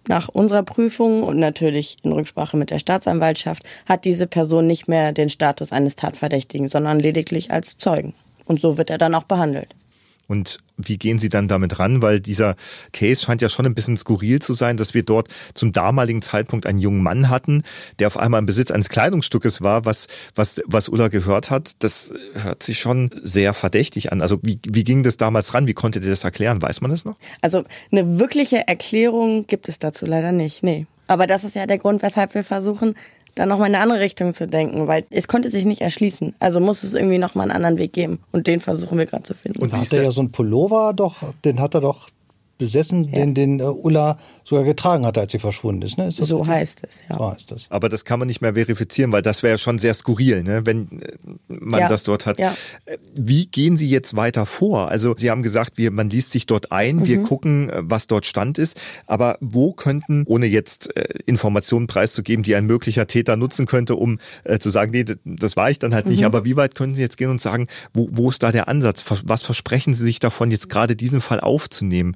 nach 0.07 0.27
unserer 0.27 0.63
Prüfung 0.63 1.23
und 1.23 1.37
natürlich 1.37 1.95
in 2.03 2.11
Rücksprache 2.11 2.57
mit 2.57 2.71
der 2.71 2.79
Staatsanwaltschaft 2.79 3.63
hat 3.85 4.03
diese 4.03 4.27
Person 4.27 4.67
nicht 4.67 4.87
mehr 4.87 5.13
den 5.13 5.29
Status 5.29 5.71
eines 5.71 5.95
Tatverdächtigen, 5.95 6.67
sondern 6.67 6.99
lediglich 6.99 7.51
als 7.51 7.77
Zeugen. 7.77 8.13
Und 8.45 8.59
so 8.59 8.77
wird 8.77 8.89
er 8.89 8.97
dann 8.97 9.15
auch 9.15 9.23
behandelt. 9.23 9.75
Und 10.27 10.59
wie 10.77 10.97
gehen 10.97 11.19
Sie 11.19 11.29
dann 11.29 11.47
damit 11.47 11.79
ran? 11.79 12.01
Weil 12.01 12.19
dieser 12.19 12.55
Case 12.91 13.23
scheint 13.23 13.41
ja 13.41 13.49
schon 13.49 13.65
ein 13.65 13.75
bisschen 13.75 13.97
skurril 13.97 14.41
zu 14.41 14.53
sein, 14.53 14.77
dass 14.77 14.93
wir 14.93 15.03
dort 15.03 15.27
zum 15.53 15.71
damaligen 15.71 16.21
Zeitpunkt 16.21 16.65
einen 16.65 16.79
jungen 16.79 17.03
Mann 17.03 17.29
hatten, 17.29 17.63
der 17.99 18.07
auf 18.07 18.17
einmal 18.17 18.39
im 18.39 18.45
Besitz 18.45 18.71
eines 18.71 18.89
Kleidungsstückes 18.89 19.61
war, 19.61 19.85
was, 19.85 20.07
was, 20.35 20.61
was 20.65 20.89
Ulla 20.89 21.09
gehört 21.09 21.49
hat. 21.49 21.71
Das 21.79 22.13
hört 22.41 22.63
sich 22.63 22.79
schon 22.79 23.09
sehr 23.21 23.53
verdächtig 23.53 24.11
an. 24.11 24.21
Also 24.21 24.39
wie, 24.41 24.59
wie 24.65 24.83
ging 24.83 25.03
das 25.03 25.17
damals 25.17 25.53
ran? 25.53 25.67
Wie 25.67 25.73
konnte 25.73 25.99
ihr 25.99 26.09
das 26.09 26.23
erklären? 26.23 26.61
Weiß 26.61 26.81
man 26.81 26.91
das 26.91 27.05
noch? 27.05 27.17
Also 27.41 27.63
eine 27.91 28.19
wirkliche 28.19 28.67
Erklärung 28.67 29.45
gibt 29.47 29.67
es 29.69 29.79
dazu 29.79 30.05
leider 30.05 30.31
nicht. 30.31 30.63
Nee. 30.63 30.87
Aber 31.07 31.27
das 31.27 31.43
ist 31.43 31.55
ja 31.55 31.67
der 31.67 31.77
Grund, 31.77 32.01
weshalb 32.01 32.33
wir 32.33 32.43
versuchen, 32.43 32.95
dann 33.35 33.49
nochmal 33.49 33.69
in 33.69 33.75
eine 33.75 33.83
andere 33.83 33.99
Richtung 33.99 34.33
zu 34.33 34.47
denken, 34.47 34.87
weil 34.87 35.05
es 35.09 35.27
konnte 35.27 35.49
sich 35.49 35.65
nicht 35.65 35.81
erschließen. 35.81 36.35
Also 36.39 36.59
muss 36.59 36.83
es 36.83 36.93
irgendwie 36.93 37.17
nochmal 37.17 37.49
einen 37.49 37.55
anderen 37.55 37.77
Weg 37.77 37.93
geben. 37.93 38.19
Und 38.31 38.47
den 38.47 38.59
versuchen 38.59 38.97
wir 38.97 39.05
gerade 39.05 39.23
zu 39.23 39.33
finden. 39.33 39.61
Und 39.61 39.73
da 39.73 39.77
hat 39.77 39.93
er 39.93 40.03
ja 40.03 40.11
so 40.11 40.21
ein 40.21 40.31
Pullover 40.31 40.93
doch, 40.93 41.15
den 41.43 41.59
hat 41.59 41.73
er 41.73 41.81
doch 41.81 42.09
besessen, 42.63 43.05
ja. 43.05 43.11
den, 43.11 43.33
den 43.33 43.61
uh, 43.61 43.71
Ulla 43.71 44.17
sogar 44.45 44.63
getragen 44.63 45.05
hatte, 45.05 45.19
als 45.19 45.31
sie 45.31 45.39
verschwunden 45.39 45.81
ist. 45.81 45.97
Ne? 45.97 46.07
ist 46.07 46.17
so 46.17 46.39
richtig? 46.39 46.47
heißt 46.55 46.83
es, 46.87 47.03
ja. 47.09 47.17
So 47.17 47.31
heißt 47.31 47.51
es. 47.51 47.65
Aber 47.69 47.89
das 47.89 48.05
kann 48.05 48.19
man 48.19 48.27
nicht 48.27 48.41
mehr 48.41 48.53
verifizieren, 48.53 49.11
weil 49.11 49.21
das 49.21 49.43
wäre 49.43 49.53
ja 49.53 49.57
schon 49.57 49.79
sehr 49.79 49.93
skurril, 49.93 50.43
ne? 50.43 50.65
wenn 50.65 51.01
äh, 51.01 51.17
man 51.47 51.81
ja. 51.81 51.89
das 51.89 52.03
dort 52.03 52.25
hat. 52.25 52.39
Ja. 52.39 52.55
Äh, 52.85 52.97
wie 53.15 53.47
gehen 53.47 53.77
Sie 53.77 53.89
jetzt 53.89 54.15
weiter 54.15 54.45
vor? 54.45 54.89
Also 54.89 55.13
Sie 55.17 55.29
haben 55.29 55.43
gesagt, 55.43 55.77
wir, 55.77 55.91
man 55.91 56.09
liest 56.09 56.31
sich 56.31 56.45
dort 56.45 56.71
ein, 56.71 56.97
mhm. 56.97 57.05
wir 57.05 57.21
gucken, 57.23 57.71
was 57.75 58.07
dort 58.07 58.25
Stand 58.25 58.57
ist. 58.57 58.79
Aber 59.07 59.37
wo 59.41 59.73
könnten, 59.73 60.23
ohne 60.25 60.45
jetzt 60.45 60.95
äh, 60.95 61.03
Informationen 61.25 61.87
preiszugeben, 61.87 62.43
die 62.43 62.55
ein 62.55 62.65
möglicher 62.65 63.07
Täter 63.07 63.35
nutzen 63.35 63.65
könnte, 63.65 63.95
um 63.95 64.19
äh, 64.43 64.59
zu 64.59 64.69
sagen, 64.69 64.91
nee, 64.91 65.05
das 65.25 65.57
war 65.57 65.69
ich 65.69 65.79
dann 65.79 65.93
halt 65.93 66.05
nicht. 66.05 66.21
Mhm. 66.21 66.25
Aber 66.25 66.45
wie 66.45 66.55
weit 66.55 66.75
können 66.75 66.95
Sie 66.95 67.01
jetzt 67.01 67.17
gehen 67.17 67.29
und 67.29 67.41
sagen, 67.41 67.67
wo, 67.93 68.07
wo 68.11 68.29
ist 68.29 68.43
da 68.43 68.51
der 68.51 68.67
Ansatz? 68.67 69.03
Was 69.25 69.41
versprechen 69.41 69.93
Sie 69.93 70.03
sich 70.03 70.19
davon, 70.19 70.51
jetzt 70.51 70.69
gerade 70.69 70.95
diesen 70.95 71.21
Fall 71.21 71.39
aufzunehmen? 71.39 72.15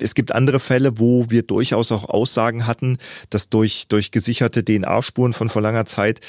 Es 0.00 0.14
gibt 0.14 0.32
andere 0.32 0.60
Fälle, 0.60 0.98
wo 0.98 1.30
wir 1.30 1.42
durchaus 1.42 1.92
auch 1.92 2.08
Aussagen 2.08 2.66
hatten, 2.66 2.98
dass 3.30 3.48
durch, 3.48 3.88
durch 3.88 4.10
gesicherte 4.10 4.64
DNA-Spuren 4.64 5.32
von 5.32 5.48
vor 5.48 5.62
langer 5.62 5.86
Zeit, 5.86 6.20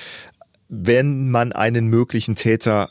wenn 0.69 1.29
man 1.29 1.51
einen 1.51 1.87
möglichen 1.87 2.35
Täter 2.35 2.89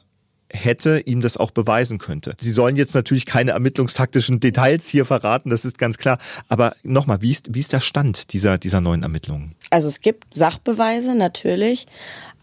hätte, 0.51 1.01
ihm 1.01 1.21
das 1.21 1.37
auch 1.37 1.51
beweisen 1.51 1.99
könnte. 1.99 2.37
Sie 2.39 2.53
sollen 2.53 2.77
jetzt 2.77 2.95
natürlich 2.95 3.27
keine 3.27 3.53
ermittlungstaktischen 3.53 4.39
Details 4.39 4.89
hier 4.89 5.05
verraten, 5.05 5.51
das 5.51 5.65
ist 5.65 5.79
ganz 5.79 5.99
klar. 5.99 6.19
Aber 6.49 6.75
nochmal, 6.85 7.23
wie 7.23 7.33
ist, 7.33 7.55
wie 7.55 7.61
ist 7.61 7.73
der 7.73 7.81
Stand 7.81 8.33
dieser, 8.33 8.59
dieser 8.59 8.81
neuen 8.81 9.03
Ermittlungen? 9.03 9.57
Also 9.71 9.89
es 9.89 10.01
gibt 10.01 10.35
Sachbeweise 10.35 11.17
natürlich, 11.17 11.87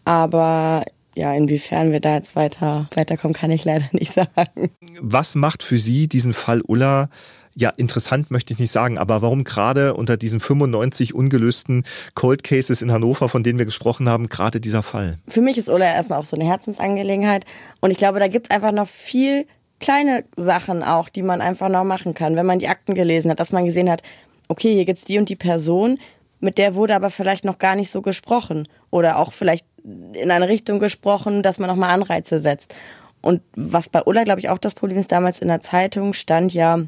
Aber 0.05 0.83
ja, 1.15 1.33
inwiefern 1.33 1.91
wir 1.91 1.99
da 1.99 2.15
jetzt 2.15 2.35
weiter 2.35 2.87
weiterkommen, 2.95 3.33
kann 3.33 3.51
ich 3.51 3.65
leider 3.65 3.85
nicht 3.91 4.13
sagen. 4.13 4.71
Was 4.99 5.35
macht 5.35 5.63
für 5.63 5.77
Sie 5.77 6.07
diesen 6.07 6.33
Fall 6.33 6.61
Ulla 6.61 7.09
ja, 7.55 7.69
interessant 7.69 8.31
möchte 8.31 8.53
ich 8.53 8.59
nicht 8.59 8.71
sagen, 8.71 8.97
aber 8.97 9.21
warum 9.21 9.43
gerade 9.43 9.93
unter 9.93 10.17
diesen 10.17 10.39
95 10.39 11.13
ungelösten 11.13 11.83
Cold 12.15 12.43
Cases 12.43 12.81
in 12.81 12.91
Hannover, 12.91 13.29
von 13.29 13.43
denen 13.43 13.59
wir 13.59 13.65
gesprochen 13.65 14.07
haben, 14.07 14.27
gerade 14.27 14.59
dieser 14.59 14.83
Fall? 14.83 15.17
Für 15.27 15.41
mich 15.41 15.57
ist 15.57 15.69
Ulla 15.69 15.85
erstmal 15.85 16.19
auch 16.19 16.25
so 16.25 16.35
eine 16.35 16.45
Herzensangelegenheit 16.45 17.45
und 17.81 17.91
ich 17.91 17.97
glaube, 17.97 18.19
da 18.19 18.27
gibt 18.27 18.47
es 18.47 18.55
einfach 18.55 18.71
noch 18.71 18.87
viel 18.87 19.45
kleine 19.79 20.23
Sachen 20.37 20.83
auch, 20.83 21.09
die 21.09 21.23
man 21.23 21.41
einfach 21.41 21.69
noch 21.69 21.83
machen 21.83 22.13
kann, 22.13 22.35
wenn 22.35 22.45
man 22.45 22.59
die 22.59 22.67
Akten 22.67 22.95
gelesen 22.95 23.31
hat, 23.31 23.39
dass 23.39 23.51
man 23.51 23.65
gesehen 23.65 23.89
hat, 23.89 24.03
okay, 24.47 24.73
hier 24.73 24.85
gibt's 24.85 25.05
die 25.05 25.17
und 25.17 25.27
die 25.27 25.35
Person, 25.35 25.99
mit 26.39 26.57
der 26.57 26.75
wurde 26.75 26.95
aber 26.95 27.09
vielleicht 27.09 27.45
noch 27.45 27.59
gar 27.59 27.75
nicht 27.75 27.91
so 27.91 28.01
gesprochen 28.01 28.67
oder 28.89 29.17
auch 29.17 29.33
vielleicht 29.33 29.65
in 29.83 30.31
eine 30.31 30.47
Richtung 30.47 30.79
gesprochen, 30.79 31.41
dass 31.43 31.59
man 31.59 31.69
nochmal 31.69 31.91
Anreize 31.91 32.39
setzt. 32.39 32.75
Und 33.21 33.41
was 33.55 33.89
bei 33.89 34.01
Ulla, 34.03 34.23
glaube 34.23 34.39
ich, 34.39 34.49
auch 34.49 34.57
das 34.57 34.73
Problem 34.73 34.97
ist, 34.97 35.11
damals 35.11 35.39
in 35.39 35.47
der 35.47 35.61
Zeitung 35.61 36.13
stand 36.13 36.53
ja, 36.53 36.79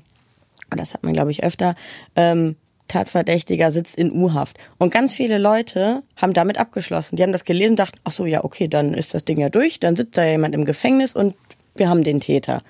das 0.75 0.93
hat 0.93 1.03
man, 1.03 1.13
glaube 1.13 1.31
ich, 1.31 1.43
öfter, 1.43 1.75
ähm, 2.15 2.55
Tatverdächtiger 2.87 3.71
sitzt 3.71 3.97
in 3.97 4.11
U-Haft. 4.11 4.57
Und 4.77 4.93
ganz 4.93 5.13
viele 5.13 5.37
Leute 5.37 6.03
haben 6.15 6.33
damit 6.33 6.57
abgeschlossen. 6.57 7.15
Die 7.15 7.23
haben 7.23 7.31
das 7.31 7.45
gelesen 7.45 7.71
und 7.71 7.79
dachten, 7.79 7.99
ach 8.03 8.11
so, 8.11 8.25
ja, 8.25 8.43
okay, 8.43 8.67
dann 8.67 8.93
ist 8.93 9.13
das 9.13 9.25
Ding 9.25 9.39
ja 9.39 9.49
durch, 9.49 9.79
dann 9.79 9.95
sitzt 9.95 10.17
da 10.17 10.25
jemand 10.25 10.53
im 10.53 10.65
Gefängnis 10.65 11.15
und 11.15 11.35
wir 11.75 11.89
haben 11.89 12.03
den 12.03 12.19
Täter. 12.19 12.61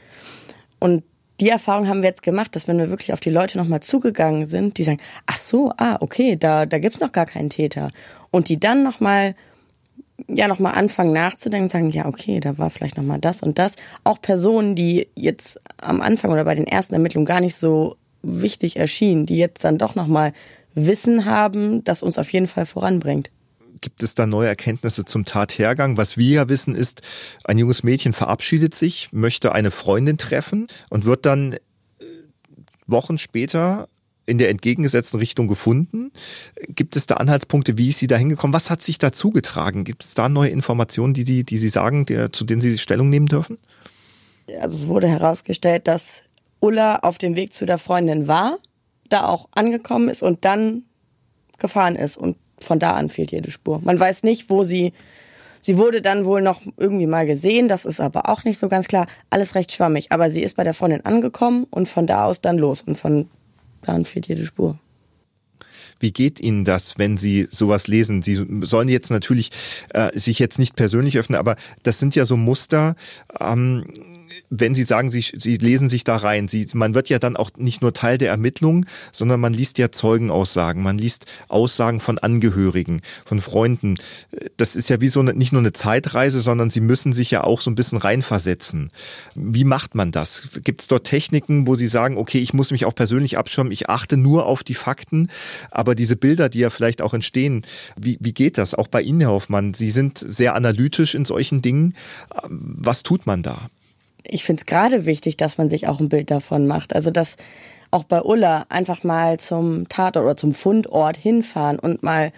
Und 0.79 1.03
die 1.39 1.49
Erfahrung 1.49 1.87
haben 1.87 2.01
wir 2.03 2.09
jetzt 2.09 2.23
gemacht, 2.23 2.55
dass 2.55 2.67
wenn 2.67 2.77
wir 2.77 2.89
wirklich 2.89 3.11
auf 3.11 3.19
die 3.19 3.31
Leute 3.31 3.57
nochmal 3.57 3.81
zugegangen 3.81 4.45
sind, 4.45 4.77
die 4.77 4.83
sagen, 4.83 5.01
ach 5.25 5.37
so, 5.37 5.73
ah, 5.77 5.97
okay, 5.99 6.37
da, 6.37 6.65
da 6.65 6.79
gibt's 6.79 6.99
noch 6.99 7.11
gar 7.11 7.25
keinen 7.25 7.49
Täter. 7.49 7.89
Und 8.31 8.49
die 8.49 8.59
dann 8.59 8.83
nochmal 8.83 9.35
ja 10.28 10.47
nochmal 10.47 10.76
anfangen 10.76 11.13
nachzudenken 11.13 11.65
und 11.65 11.69
sagen, 11.69 11.89
ja, 11.89 12.06
okay, 12.06 12.39
da 12.39 12.58
war 12.58 12.69
vielleicht 12.69 12.97
nochmal 12.97 13.19
das 13.19 13.41
und 13.41 13.58
das. 13.58 13.76
Auch 14.04 14.21
Personen, 14.21 14.76
die 14.76 15.08
jetzt 15.15 15.60
am 15.78 16.02
Anfang 16.02 16.32
oder 16.32 16.45
bei 16.45 16.56
den 16.56 16.67
ersten 16.67 16.93
Ermittlungen 16.93 17.26
gar 17.26 17.41
nicht 17.41 17.56
so 17.56 17.97
wichtig 18.21 18.78
erschienen, 18.78 19.26
die 19.26 19.38
jetzt 19.38 19.63
dann 19.63 19.78
doch 19.78 19.95
nochmal 19.95 20.34
Wissen 20.76 21.26
haben, 21.26 21.84
das 21.84 22.04
uns 22.04 22.17
auf 22.17 22.32
jeden 22.32 22.47
Fall 22.47 22.65
voranbringt. 22.65 23.32
Gibt 23.82 24.02
es 24.02 24.15
da 24.15 24.26
neue 24.26 24.47
Erkenntnisse 24.47 25.04
zum 25.04 25.26
Tathergang? 25.26 25.97
Was 25.97 26.17
wir 26.17 26.36
ja 26.36 26.49
wissen 26.49 26.73
ist, 26.73 27.02
ein 27.43 27.58
junges 27.58 27.84
Mädchen 27.84 28.13
verabschiedet 28.13 28.73
sich, 28.73 29.10
möchte 29.12 29.52
eine 29.52 29.71
Freundin 29.71 30.17
treffen 30.17 30.67
und 30.89 31.06
wird 31.06 31.26
dann 31.26 31.54
äh, 31.54 31.60
Wochen 32.88 33.17
später 33.17 33.89
in 34.25 34.38
der 34.38 34.49
entgegengesetzten 34.49 35.19
Richtung 35.19 35.47
gefunden? 35.47 36.12
Gibt 36.69 36.95
es 36.95 37.07
da 37.07 37.15
Anhaltspunkte, 37.15 37.77
wie 37.77 37.89
ist 37.89 37.99
sie 37.99 38.07
da 38.07 38.15
hingekommen? 38.15 38.53
Was 38.53 38.69
hat 38.69 38.81
sich 38.81 38.97
da 38.97 39.12
zugetragen? 39.12 39.83
Gibt 39.83 40.03
es 40.03 40.13
da 40.13 40.29
neue 40.29 40.49
Informationen, 40.49 41.13
die 41.13 41.23
Sie, 41.23 41.43
die 41.43 41.57
Sie 41.57 41.69
sagen, 41.69 42.05
der, 42.05 42.31
zu 42.31 42.45
denen 42.45 42.62
Sie 42.62 42.77
Stellung 42.77 43.09
nehmen 43.09 43.27
dürfen? 43.27 43.57
Also 44.59 44.83
es 44.83 44.88
wurde 44.88 45.07
herausgestellt, 45.07 45.88
dass 45.88 46.23
Ulla 46.59 46.97
auf 46.97 47.17
dem 47.17 47.36
Weg 47.36 47.53
zu 47.53 47.65
der 47.65 47.77
Freundin 47.77 48.27
war, 48.27 48.57
da 49.09 49.27
auch 49.27 49.47
angekommen 49.51 50.09
ist 50.09 50.23
und 50.23 50.45
dann 50.45 50.83
gefahren 51.59 51.95
ist 51.95 52.17
und 52.17 52.38
von 52.59 52.79
da 52.79 52.93
an 52.93 53.09
fehlt 53.09 53.31
jede 53.31 53.51
Spur. 53.51 53.81
Man 53.83 53.99
weiß 53.99 54.23
nicht, 54.23 54.49
wo 54.49 54.63
sie 54.63 54.93
Sie 55.65 55.77
wurde 55.77 56.01
dann 56.01 56.25
wohl 56.25 56.41
noch 56.41 56.59
irgendwie 56.75 57.07
mal 57.07 57.25
gesehen, 57.25 57.69
das 57.69 57.86
ist 57.86 58.01
aber 58.01 58.27
auch 58.27 58.43
nicht 58.43 58.59
so 58.59 58.67
ganz 58.67 58.89
klar. 58.89 59.07
Alles 59.29 59.55
recht 59.55 59.71
schwammig, 59.71 60.12
aber 60.12 60.29
sie 60.29 60.43
ist 60.43 60.57
bei 60.57 60.65
der 60.65 60.73
Freundin 60.73 61.05
angekommen 61.05 61.67
und 61.69 61.88
von 61.88 62.05
da 62.05 62.25
aus 62.25 62.41
dann 62.41 62.57
los 62.57 62.81
und 62.81 62.97
von 62.97 63.29
dann 63.84 64.06
fehlt 64.06 64.28
jede 64.28 64.46
Spur. 64.46 64.80
Wie 66.00 66.12
geht 66.12 66.39
Ihnen 66.39 66.65
das, 66.65 66.98
wenn 66.98 67.15
Sie 67.15 67.48
sowas 67.50 67.88
lesen? 67.88 68.22
Sie 68.22 68.46
sollen 68.62 68.89
jetzt 68.89 69.10
natürlich 69.10 69.52
äh, 69.93 70.17
sich 70.19 70.38
jetzt 70.39 70.60
nicht 70.60 70.76
persönlich 70.76 71.17
öffnen, 71.17 71.39
aber 71.39 71.56
das 71.84 72.00
sind 72.00 72.15
ja 72.15 72.26
so 72.26 72.36
Muster. 72.36 72.96
Ähm, 73.39 73.86
wenn 74.55 74.75
Sie 74.75 74.83
sagen, 74.83 75.09
Sie, 75.09 75.25
Sie 75.35 75.57
lesen 75.57 75.87
sich 75.87 76.03
da 76.03 76.15
rein, 76.15 76.47
Sie, 76.47 76.67
man 76.73 76.93
wird 76.93 77.09
ja 77.09 77.17
dann 77.17 77.35
auch 77.35 77.51
nicht 77.57 77.81
nur 77.81 77.93
Teil 77.93 78.17
der 78.17 78.29
Ermittlungen, 78.29 78.85
sondern 79.11 79.39
man 79.39 79.53
liest 79.53 79.77
ja 79.79 79.91
Zeugenaussagen, 79.91 80.83
man 80.83 80.97
liest 80.97 81.25
Aussagen 81.47 81.99
von 81.99 82.19
Angehörigen, 82.19 83.01
von 83.25 83.41
Freunden. 83.41 83.95
Das 84.57 84.75
ist 84.75 84.89
ja 84.89 85.01
wie 85.01 85.07
so 85.07 85.21
eine, 85.21 85.33
nicht 85.33 85.53
nur 85.53 85.61
eine 85.61 85.73
Zeitreise, 85.73 86.39
sondern 86.39 86.69
Sie 86.69 86.81
müssen 86.81 87.13
sich 87.13 87.31
ja 87.31 87.43
auch 87.43 87.61
so 87.61 87.71
ein 87.71 87.75
bisschen 87.75 87.97
reinversetzen. 87.97 88.89
Wie 89.33 89.63
macht 89.63 89.95
man 89.95 90.11
das? 90.11 90.49
Gibt 90.63 90.81
es 90.81 90.87
dort 90.87 91.07
Techniken, 91.07 91.65
wo 91.65 91.75
Sie 91.75 91.87
sagen, 91.87 92.17
okay, 92.17 92.39
ich 92.39 92.53
muss 92.53 92.71
mich 92.71 92.85
auch 92.85 92.95
persönlich 92.95 93.37
abschirmen, 93.37 93.71
ich 93.71 93.89
achte 93.89 94.17
nur 94.17 94.45
auf 94.45 94.63
die 94.63 94.75
Fakten, 94.75 95.29
aber 95.71 95.95
diese 95.95 96.15
Bilder, 96.15 96.49
die 96.49 96.59
ja 96.59 96.69
vielleicht 96.69 97.01
auch 97.01 97.13
entstehen, 97.13 97.63
wie, 97.97 98.17
wie 98.19 98.33
geht 98.33 98.57
das? 98.57 98.75
Auch 98.75 98.87
bei 98.87 99.01
Ihnen, 99.01 99.21
Herr 99.21 99.31
Hoffmann, 99.31 99.73
Sie 99.73 99.89
sind 99.89 100.19
sehr 100.19 100.53
analytisch 100.55 101.15
in 101.15 101.25
solchen 101.25 101.61
Dingen. 101.61 101.95
Was 102.49 103.01
tut 103.01 103.25
man 103.25 103.41
da? 103.41 103.69
Ich 104.25 104.43
finde 104.43 104.62
es 104.62 104.65
gerade 104.65 105.05
wichtig, 105.05 105.38
dass 105.38 105.57
man 105.57 105.69
sich 105.69 105.88
auch 105.88 105.99
ein 105.99 106.09
Bild 106.09 106.31
davon 106.31 106.67
macht. 106.67 106.95
Also 106.95 107.12
dass 107.12 107.36
auch 107.91 108.03
bei 108.03 108.21
Ulla 108.21 108.65
einfach 108.69 109.03
mal 109.03 109.39
zum 109.39 109.88
Tatort 109.89 110.25
oder 110.25 110.38
zum 110.38 110.53
Fundort 110.53 111.17
hinfahren 111.17 111.77
und 111.77 112.01
mal 112.01 112.31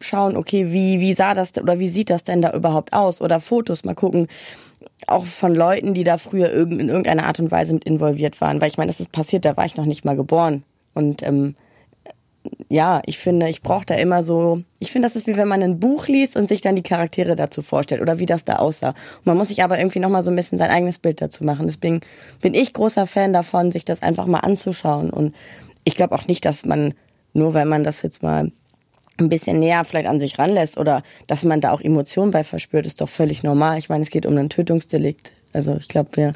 schauen, 0.00 0.36
okay, 0.36 0.72
wie, 0.72 0.98
wie 1.00 1.12
sah 1.12 1.34
das 1.34 1.56
oder 1.56 1.78
wie 1.78 1.88
sieht 1.88 2.10
das 2.10 2.24
denn 2.24 2.42
da 2.42 2.52
überhaupt 2.52 2.92
aus? 2.92 3.20
Oder 3.20 3.38
Fotos 3.38 3.84
mal 3.84 3.94
gucken, 3.94 4.26
auch 5.06 5.24
von 5.24 5.54
Leuten, 5.54 5.94
die 5.94 6.04
da 6.04 6.18
früher 6.18 6.52
in 6.52 6.88
irgendeiner 6.88 7.26
Art 7.26 7.38
und 7.38 7.50
Weise 7.50 7.74
mit 7.74 7.84
involviert 7.84 8.40
waren. 8.40 8.60
Weil 8.60 8.68
ich 8.68 8.78
meine, 8.78 8.90
das 8.90 9.00
ist 9.00 9.12
passiert, 9.12 9.44
da 9.44 9.56
war 9.56 9.64
ich 9.64 9.76
noch 9.76 9.86
nicht 9.86 10.04
mal 10.04 10.16
geboren. 10.16 10.64
Und 10.94 11.22
ähm, 11.22 11.54
ja, 12.72 13.02
ich 13.04 13.18
finde, 13.18 13.50
ich 13.50 13.60
brauche 13.60 13.84
da 13.84 13.96
immer 13.96 14.22
so, 14.22 14.62
ich 14.78 14.92
finde, 14.92 15.06
das 15.06 15.14
ist 15.14 15.26
wie 15.26 15.36
wenn 15.36 15.46
man 15.46 15.62
ein 15.62 15.78
Buch 15.78 16.08
liest 16.08 16.38
und 16.38 16.48
sich 16.48 16.62
dann 16.62 16.74
die 16.74 16.82
Charaktere 16.82 17.36
dazu 17.36 17.60
vorstellt 17.60 18.00
oder 18.00 18.18
wie 18.18 18.24
das 18.24 18.46
da 18.46 18.56
aussah. 18.56 18.94
Und 19.18 19.26
man 19.26 19.36
muss 19.36 19.48
sich 19.48 19.62
aber 19.62 19.78
irgendwie 19.78 19.98
nochmal 19.98 20.22
so 20.22 20.30
ein 20.30 20.36
bisschen 20.36 20.56
sein 20.56 20.70
eigenes 20.70 20.98
Bild 20.98 21.20
dazu 21.20 21.44
machen. 21.44 21.66
Deswegen 21.66 22.00
bin 22.40 22.54
ich 22.54 22.72
großer 22.72 23.06
Fan 23.06 23.34
davon, 23.34 23.72
sich 23.72 23.84
das 23.84 24.00
einfach 24.00 24.24
mal 24.24 24.38
anzuschauen. 24.38 25.10
Und 25.10 25.34
ich 25.84 25.96
glaube 25.96 26.14
auch 26.14 26.26
nicht, 26.26 26.46
dass 26.46 26.64
man, 26.64 26.94
nur 27.34 27.52
weil 27.52 27.66
man 27.66 27.84
das 27.84 28.00
jetzt 28.00 28.22
mal 28.22 28.50
ein 29.18 29.28
bisschen 29.28 29.58
näher 29.58 29.84
vielleicht 29.84 30.08
an 30.08 30.18
sich 30.18 30.38
ranlässt 30.38 30.78
oder 30.78 31.02
dass 31.26 31.44
man 31.44 31.60
da 31.60 31.72
auch 31.72 31.82
Emotionen 31.82 32.30
bei 32.30 32.42
verspürt, 32.42 32.86
ist 32.86 33.02
doch 33.02 33.08
völlig 33.10 33.42
normal. 33.42 33.76
Ich 33.76 33.90
meine, 33.90 34.00
es 34.00 34.08
geht 34.08 34.24
um 34.24 34.34
einen 34.34 34.48
Tötungsdelikt. 34.48 35.32
Also 35.52 35.76
ich 35.76 35.88
glaube, 35.88 36.08
wir 36.14 36.32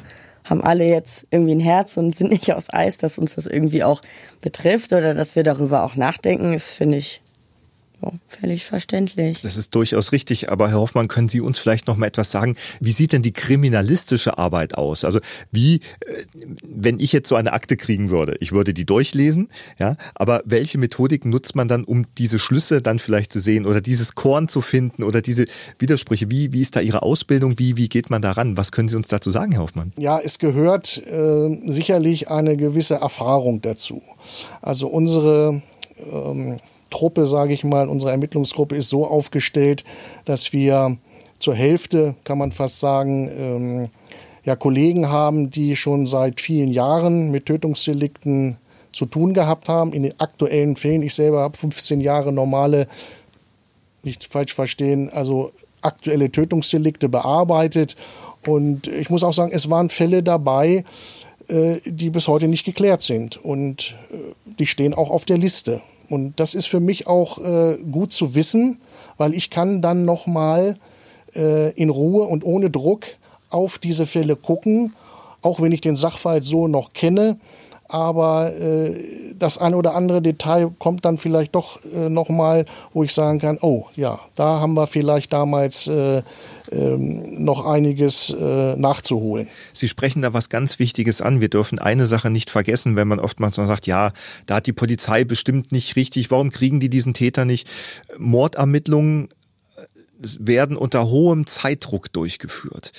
haben 0.49 0.63
alle 0.63 0.85
jetzt 0.85 1.25
irgendwie 1.29 1.55
ein 1.55 1.59
Herz 1.59 1.97
und 1.97 2.15
sind 2.15 2.31
nicht 2.31 2.53
aus 2.53 2.73
Eis, 2.73 2.97
dass 2.97 3.17
uns 3.17 3.35
das 3.35 3.47
irgendwie 3.47 3.83
auch 3.83 4.01
betrifft 4.41 4.93
oder 4.93 5.13
dass 5.13 5.35
wir 5.35 5.43
darüber 5.43 5.83
auch 5.83 5.95
nachdenken, 5.95 6.53
ist, 6.53 6.73
finde 6.73 6.97
ich, 6.97 7.21
so, 7.99 8.13
völlig 8.27 8.65
verständlich. 8.65 9.41
Das 9.41 9.57
ist 9.57 9.73
durchaus 9.73 10.11
richtig, 10.11 10.51
aber 10.51 10.69
Herr 10.69 10.79
Hoffmann, 10.79 11.07
können 11.07 11.29
Sie 11.29 11.41
uns 11.41 11.57
vielleicht 11.57 11.87
noch 11.87 11.97
mal 11.97 12.05
etwas 12.05 12.31
sagen? 12.31 12.55
Wie 12.79 12.91
sieht 12.91 13.11
denn 13.11 13.21
die 13.21 13.33
kriminalistische 13.33 14.37
Arbeit 14.37 14.75
aus? 14.75 15.03
Also 15.03 15.19
wie, 15.51 15.75
äh, 15.75 15.79
wenn 16.63 16.99
ich 16.99 17.11
jetzt 17.11 17.29
so 17.29 17.35
eine 17.35 17.53
Akte 17.53 17.75
kriegen 17.75 18.09
würde, 18.09 18.35
ich 18.39 18.51
würde 18.51 18.73
die 18.73 18.85
durchlesen, 18.85 19.49
ja, 19.79 19.97
aber 20.13 20.43
welche 20.45 20.77
Methodik 20.77 21.25
nutzt 21.25 21.55
man 21.55 21.67
dann, 21.67 21.83
um 21.83 22.05
diese 22.17 22.39
Schlüsse 22.39 22.81
dann 22.81 22.99
vielleicht 22.99 23.33
zu 23.33 23.39
sehen 23.39 23.65
oder 23.65 23.81
dieses 23.81 24.15
Korn 24.15 24.47
zu 24.47 24.61
finden 24.61 25.03
oder 25.03 25.21
diese 25.21 25.45
Widersprüche? 25.79 26.29
Wie, 26.29 26.53
wie 26.53 26.61
ist 26.61 26.75
da 26.75 26.81
Ihre 26.81 27.01
Ausbildung? 27.01 27.57
Wie, 27.57 27.77
wie 27.77 27.89
geht 27.89 28.09
man 28.09 28.21
daran? 28.21 28.57
Was 28.57 28.71
können 28.71 28.89
Sie 28.89 28.95
uns 28.95 29.07
dazu 29.07 29.31
sagen, 29.31 29.53
Herr 29.53 29.61
Hoffmann? 29.61 29.93
Ja, 29.97 30.19
es 30.19 30.37
gehört 30.37 31.01
äh, 31.07 31.71
sicherlich 31.71 32.29
eine 32.29 32.57
gewisse 32.57 32.95
Erfahrung 32.95 33.61
dazu. 33.61 34.01
Also 34.61 34.87
unsere 34.87 35.61
ähm, 36.11 36.59
Truppe, 36.89 37.27
sage 37.27 37.53
ich 37.53 37.63
mal, 37.63 37.87
unsere 37.87 38.11
Ermittlungsgruppe 38.11 38.75
ist 38.75 38.89
so 38.89 39.05
aufgestellt, 39.05 39.83
dass 40.25 40.53
wir 40.53 40.97
zur 41.39 41.55
Hälfte, 41.55 42.15
kann 42.23 42.37
man 42.37 42.51
fast 42.51 42.79
sagen, 42.79 43.29
ähm, 43.29 43.89
ja, 44.43 44.55
Kollegen 44.55 45.09
haben, 45.09 45.51
die 45.51 45.75
schon 45.75 46.05
seit 46.05 46.39
vielen 46.39 46.71
Jahren 46.71 47.31
mit 47.31 47.47
Tötungsdelikten 47.47 48.57
zu 48.93 49.05
tun 49.05 49.33
gehabt 49.33 49.67
haben. 49.67 49.93
In 49.93 50.03
den 50.03 50.19
aktuellen 50.19 50.75
Fällen, 50.75 51.03
ich 51.03 51.13
selber 51.13 51.41
habe 51.41 51.57
15 51.57 51.99
Jahre 51.99 52.31
normale, 52.31 52.87
nicht 54.03 54.23
falsch 54.23 54.55
verstehen, 54.55 55.09
also 55.09 55.51
aktuelle 55.81 56.31
Tötungsdelikte 56.31 57.09
bearbeitet. 57.09 57.97
Und 58.45 58.87
ich 58.87 59.09
muss 59.09 59.23
auch 59.23 59.33
sagen, 59.33 59.51
es 59.53 59.69
waren 59.69 59.89
Fälle 59.89 60.23
dabei, 60.23 60.85
äh, 61.47 61.77
die 61.85 62.09
bis 62.09 62.27
heute 62.27 62.47
nicht 62.47 62.63
geklärt 62.63 63.01
sind. 63.01 63.37
Und 63.37 63.95
äh, 64.11 64.15
die 64.59 64.65
stehen 64.65 64.93
auch 64.93 65.09
auf 65.09 65.25
der 65.25 65.37
Liste. 65.37 65.81
Und 66.09 66.39
das 66.39 66.55
ist 66.55 66.67
für 66.67 66.79
mich 66.79 67.07
auch 67.07 67.37
äh, 67.39 67.77
gut 67.91 68.11
zu 68.11 68.35
wissen, 68.35 68.79
weil 69.17 69.33
ich 69.33 69.49
kann 69.49 69.81
dann 69.81 70.05
nochmal 70.05 70.77
äh, 71.35 71.71
in 71.71 71.89
Ruhe 71.89 72.23
und 72.23 72.45
ohne 72.45 72.69
Druck 72.69 73.05
auf 73.49 73.77
diese 73.77 74.05
Fälle 74.05 74.35
gucken, 74.35 74.93
auch 75.41 75.61
wenn 75.61 75.71
ich 75.71 75.81
den 75.81 75.95
Sachverhalt 75.95 76.43
so 76.43 76.67
noch 76.67 76.93
kenne. 76.93 77.37
Aber 77.89 78.53
äh, 78.53 78.95
das 79.39 79.57
ein 79.57 79.73
oder 79.73 79.95
andere 79.95 80.21
Detail 80.21 80.69
kommt 80.77 81.05
dann 81.05 81.17
vielleicht 81.17 81.55
doch 81.55 81.79
äh, 81.85 82.09
nochmal, 82.09 82.65
wo 82.93 83.03
ich 83.03 83.13
sagen 83.13 83.39
kann, 83.39 83.57
oh 83.61 83.85
ja, 83.95 84.19
da 84.35 84.59
haben 84.59 84.73
wir 84.73 84.87
vielleicht 84.87 85.31
damals 85.31 85.87
äh, 85.87 86.21
ähm, 86.71 87.43
noch 87.43 87.65
einiges 87.65 88.29
äh, 88.29 88.75
nachzuholen. 88.75 89.47
Sie 89.73 89.87
sprechen 89.87 90.21
da 90.21 90.33
was 90.33 90.49
ganz 90.49 90.79
Wichtiges 90.79 91.21
an. 91.21 91.41
Wir 91.41 91.49
dürfen 91.49 91.79
eine 91.79 92.05
Sache 92.05 92.29
nicht 92.29 92.49
vergessen, 92.49 92.95
wenn 92.95 93.07
man 93.07 93.19
oftmals 93.19 93.55
sagt, 93.55 93.87
ja, 93.87 94.13
da 94.45 94.55
hat 94.55 94.67
die 94.67 94.73
Polizei 94.73 95.23
bestimmt 95.23 95.71
nicht 95.71 95.95
richtig, 95.95 96.31
warum 96.31 96.51
kriegen 96.51 96.79
die 96.79 96.89
diesen 96.89 97.13
Täter 97.13 97.45
nicht? 97.45 97.67
Mordermittlungen 98.17 99.29
werden 100.19 100.77
unter 100.77 101.09
hohem 101.09 101.47
Zeitdruck 101.47 102.11
durchgeführt. 102.11 102.91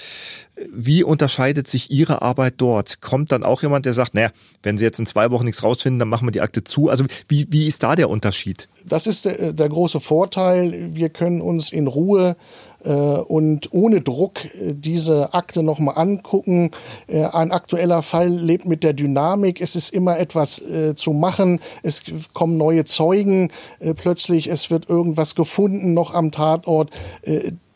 Wie 0.73 1.05
unterscheidet 1.05 1.69
sich 1.69 1.91
Ihre 1.91 2.23
Arbeit 2.23 2.55
dort? 2.59 3.01
Kommt 3.01 3.33
dann 3.33 3.45
auch 3.45 3.63
jemand, 3.63 3.87
der 3.87 3.93
sagt, 3.93 4.15
naja, 4.15 4.31
wenn 4.63 4.79
Sie 4.79 4.85
jetzt 4.85 4.99
in 4.99 5.07
zwei 5.07 5.31
Wochen 5.31 5.45
nichts 5.45 5.63
rausfinden, 5.63 5.99
dann 5.99 6.09
machen 6.09 6.27
wir 6.27 6.33
die 6.33 6.41
Akte 6.41 6.65
zu. 6.65 6.89
Also 6.89 7.05
wie, 7.29 7.47
wie 7.51 7.67
ist 7.67 7.83
da 7.83 7.95
der 7.95 8.11
Unterschied? 8.11 8.69
Das 8.87 9.07
ist 9.07 9.25
der, 9.25 9.53
der 9.53 9.69
große 9.69 10.01
Vorteil. 10.01 10.91
Wir 10.95 11.09
können 11.09 11.41
uns 11.41 11.73
in 11.73 11.87
Ruhe 11.87 12.37
äh, 12.85 12.91
und 12.91 13.73
ohne 13.73 14.01
Druck 14.01 14.45
äh, 14.45 14.75
diese 14.75 15.35
Akte 15.35 15.63
nochmal 15.63 15.99
angucken. 15.99 16.71
Äh, 17.07 17.25
ein 17.25 17.51
aktueller 17.51 18.03
Fall 18.03 18.29
lebt 18.29 18.67
mit 18.67 18.85
der 18.85 18.93
Dynamik. 18.93 19.61
Es 19.61 19.75
ist 19.75 19.91
immer 19.91 20.19
etwas 20.19 20.63
zu 20.95 21.13
machen. 21.13 21.61
Es 21.83 22.03
kommen 22.33 22.57
neue 22.57 22.85
Zeugen 22.85 23.51
plötzlich. 23.97 24.49
Es 24.49 24.71
wird 24.71 24.89
irgendwas 24.89 25.35
gefunden 25.35 25.95
noch 25.95 26.15
am 26.15 26.31
Tatort. 26.31 26.91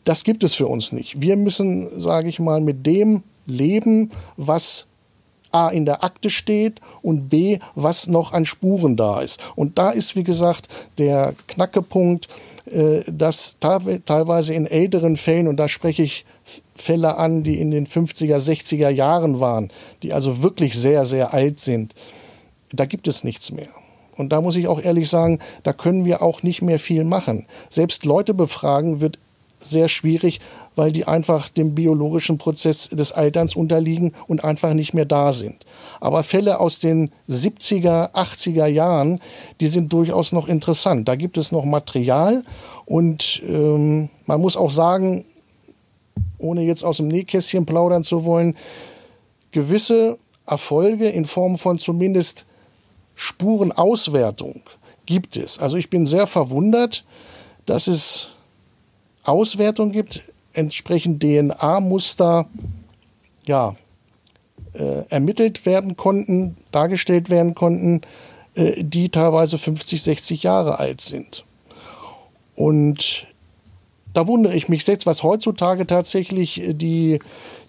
Das 0.03 0.23
gibt 0.23 0.43
es 0.43 0.53
für 0.53 0.67
uns 0.67 0.91
nicht. 0.91 1.21
Wir 1.21 1.35
müssen, 1.35 1.99
sage 1.99 2.29
ich 2.29 2.39
mal, 2.39 2.61
mit 2.61 2.85
dem 2.85 3.23
leben, 3.45 4.11
was 4.37 4.87
A 5.51 5.69
in 5.69 5.85
der 5.85 6.03
Akte 6.03 6.29
steht 6.29 6.81
und 7.01 7.29
B, 7.29 7.59
was 7.75 8.07
noch 8.07 8.33
an 8.33 8.45
Spuren 8.45 8.95
da 8.97 9.21
ist. 9.21 9.39
Und 9.55 9.77
da 9.77 9.91
ist, 9.91 10.15
wie 10.15 10.23
gesagt, 10.23 10.67
der 10.97 11.35
Knackepunkt, 11.47 12.27
äh, 12.65 13.01
dass 13.07 13.57
teilweise 13.59 14.53
in 14.53 14.65
älteren 14.65 15.15
Fällen, 15.15 15.47
und 15.47 15.57
da 15.57 15.67
spreche 15.67 16.03
ich 16.03 16.25
Fälle 16.75 17.17
an, 17.17 17.43
die 17.43 17.59
in 17.59 17.71
den 17.71 17.85
50er, 17.85 18.37
60er 18.37 18.89
Jahren 18.89 19.39
waren, 19.39 19.71
die 20.01 20.11
also 20.11 20.41
wirklich 20.41 20.77
sehr, 20.77 21.05
sehr 21.05 21.33
alt 21.33 21.59
sind, 21.59 21.93
da 22.73 22.85
gibt 22.85 23.07
es 23.07 23.23
nichts 23.23 23.51
mehr. 23.51 23.69
Und 24.15 24.29
da 24.29 24.41
muss 24.41 24.55
ich 24.55 24.67
auch 24.67 24.81
ehrlich 24.81 25.09
sagen, 25.09 25.39
da 25.63 25.73
können 25.73 26.05
wir 26.05 26.21
auch 26.21 26.43
nicht 26.43 26.61
mehr 26.61 26.79
viel 26.79 27.03
machen. 27.03 27.45
Selbst 27.69 28.05
Leute 28.05 28.33
befragen 28.33 29.01
wird 29.01 29.17
sehr 29.63 29.87
schwierig, 29.87 30.39
weil 30.75 30.91
die 30.91 31.05
einfach 31.05 31.49
dem 31.49 31.75
biologischen 31.75 32.37
Prozess 32.37 32.89
des 32.89 33.11
Alterns 33.11 33.55
unterliegen 33.55 34.13
und 34.27 34.43
einfach 34.43 34.73
nicht 34.73 34.93
mehr 34.93 35.05
da 35.05 35.31
sind. 35.31 35.65
Aber 35.99 36.23
Fälle 36.23 36.59
aus 36.59 36.79
den 36.79 37.11
70er, 37.29 38.13
80er 38.13 38.67
Jahren, 38.67 39.19
die 39.59 39.67
sind 39.67 39.93
durchaus 39.93 40.31
noch 40.31 40.47
interessant. 40.47 41.07
Da 41.07 41.15
gibt 41.15 41.37
es 41.37 41.51
noch 41.51 41.65
Material 41.65 42.43
und 42.85 43.41
ähm, 43.47 44.09
man 44.25 44.41
muss 44.41 44.57
auch 44.57 44.71
sagen, 44.71 45.25
ohne 46.37 46.61
jetzt 46.63 46.83
aus 46.83 46.97
dem 46.97 47.07
Nähkästchen 47.07 47.65
plaudern 47.65 48.03
zu 48.03 48.25
wollen, 48.25 48.55
gewisse 49.51 50.17
Erfolge 50.45 51.07
in 51.07 51.25
Form 51.25 51.57
von 51.57 51.77
zumindest 51.77 52.45
Spurenauswertung 53.15 54.61
gibt 55.05 55.37
es. 55.37 55.59
Also 55.59 55.77
ich 55.77 55.89
bin 55.89 56.05
sehr 56.05 56.27
verwundert, 56.27 57.05
dass 57.65 57.87
es 57.87 58.31
Auswertung 59.23 59.91
gibt, 59.91 60.21
entsprechend 60.53 61.21
DNA-Muster 61.23 62.47
ja, 63.45 63.75
äh, 64.73 65.03
ermittelt 65.09 65.65
werden 65.65 65.97
konnten, 65.97 66.57
dargestellt 66.71 67.29
werden 67.29 67.55
konnten, 67.55 68.01
äh, 68.55 68.83
die 68.83 69.09
teilweise 69.09 69.57
50, 69.57 70.01
60 70.01 70.43
Jahre 70.43 70.79
alt 70.79 71.01
sind. 71.01 71.45
Und 72.55 73.27
da 74.13 74.27
wundere 74.27 74.55
ich 74.55 74.69
mich 74.69 74.85
selbst, 74.85 75.05
was 75.05 75.23
heutzutage 75.23 75.87
tatsächlich 75.87 76.61
die, 76.65 77.19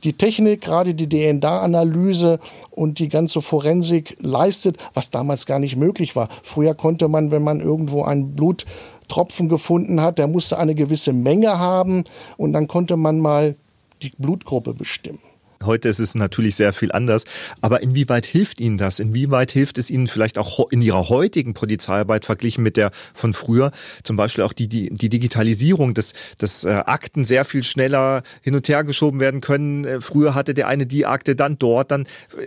die 0.05 0.13
Technik, 0.13 0.61
gerade 0.61 0.95
die 0.95 1.09
DNA-Analyse 1.09 2.39
und 2.71 2.99
die 2.99 3.09
ganze 3.09 3.41
Forensik 3.41 4.17
leistet, 4.21 4.77
was 4.93 5.11
damals 5.11 5.47
gar 5.47 5.59
nicht 5.59 5.77
möglich 5.77 6.17
war. 6.17 6.29
Früher 6.43 6.75
konnte 6.75 7.09
man, 7.09 7.31
wenn 7.31 7.43
man 7.43 7.61
irgendwo 7.61 8.03
ein 8.03 8.35
Blut 8.35 8.67
Tropfen 9.09 9.49
gefunden 9.49 10.01
hat, 10.01 10.19
der 10.19 10.27
musste 10.27 10.59
eine 10.59 10.75
gewisse 10.75 11.13
Menge 11.13 11.59
haben 11.59 12.05
und 12.37 12.53
dann 12.53 12.69
konnte 12.69 12.97
man 12.97 13.21
mal 13.21 13.55
die 14.03 14.13
Blutgruppe 14.17 14.75
bestimmen. 14.75 15.21
Heute 15.67 15.89
ist 15.89 15.99
es 15.99 16.15
natürlich 16.15 16.57
sehr 16.57 16.73
viel 16.73 16.93
anders. 16.93 17.25
Aber 17.61 17.83
inwieweit 17.83 18.27
hilft 18.27 18.61
Ihnen 18.61 18.77
das? 18.77 18.99
Inwieweit 18.99 19.51
hilft 19.51 19.79
es 19.79 19.91
Ihnen 19.91 20.07
vielleicht 20.07 20.39
auch 20.39 20.71
in 20.71 20.81
Ihrer 20.81 21.09
heutigen 21.09 21.55
Polizeiarbeit 21.55 22.25
verglichen 22.25 22.63
mit 22.63 22.77
der 22.77 22.91
von 23.15 23.35
früher? 23.35 23.71
Zum 24.03 24.17
Beispiel 24.17 24.45
auch 24.45 24.53
die, 24.53 24.69
die, 24.69 24.91
die 24.91 25.09
Digitalisierung, 25.09 25.95
dass, 25.95 26.13
dass 26.39 26.65
äh, 26.65 26.71
Akten 26.71 27.25
sehr 27.25 27.45
viel 27.45 27.63
schneller 27.63 28.23
hin 28.43 28.55
und 28.55 28.69
her 28.69 28.85
geschoben 28.85 29.21
werden 29.21 29.41
können. 29.41 29.85
Äh, 29.85 30.01
früher 30.01 30.35
hatte 30.35 30.55
der 30.55 30.69
eine 30.69 30.87
die 30.87 31.07
Akte, 31.07 31.37
dann 31.37 31.59
dort, 31.59 31.91
dann. 31.91 32.07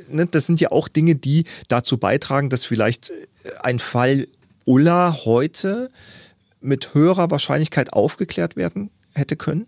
Ne, 0.10 0.25
das 0.25 0.45
sind 0.45 0.62
ja 0.62 0.71
auch 0.71 0.88
Dinge, 0.88 1.15
die 1.15 1.45
dazu 1.67 1.97
beitragen, 1.97 2.49
dass 2.49 2.65
vielleicht 2.65 3.12
ein 3.62 3.80
Fall 3.80 4.27
Ulla 4.65 5.19
heute 5.25 5.89
mit 6.62 6.93
höherer 6.93 7.32
Wahrscheinlichkeit 7.32 7.93
aufgeklärt 7.93 8.56
werden 8.56 8.89
hätte 9.13 9.36
können? 9.36 9.67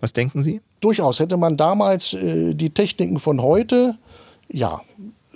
Was 0.00 0.12
denken 0.12 0.42
Sie? 0.42 0.60
Durchaus. 0.80 1.20
Hätte 1.20 1.36
man 1.36 1.56
damals 1.56 2.14
äh, 2.14 2.54
die 2.54 2.70
Techniken 2.70 3.18
von 3.18 3.42
heute, 3.42 3.96
ja, 4.48 4.80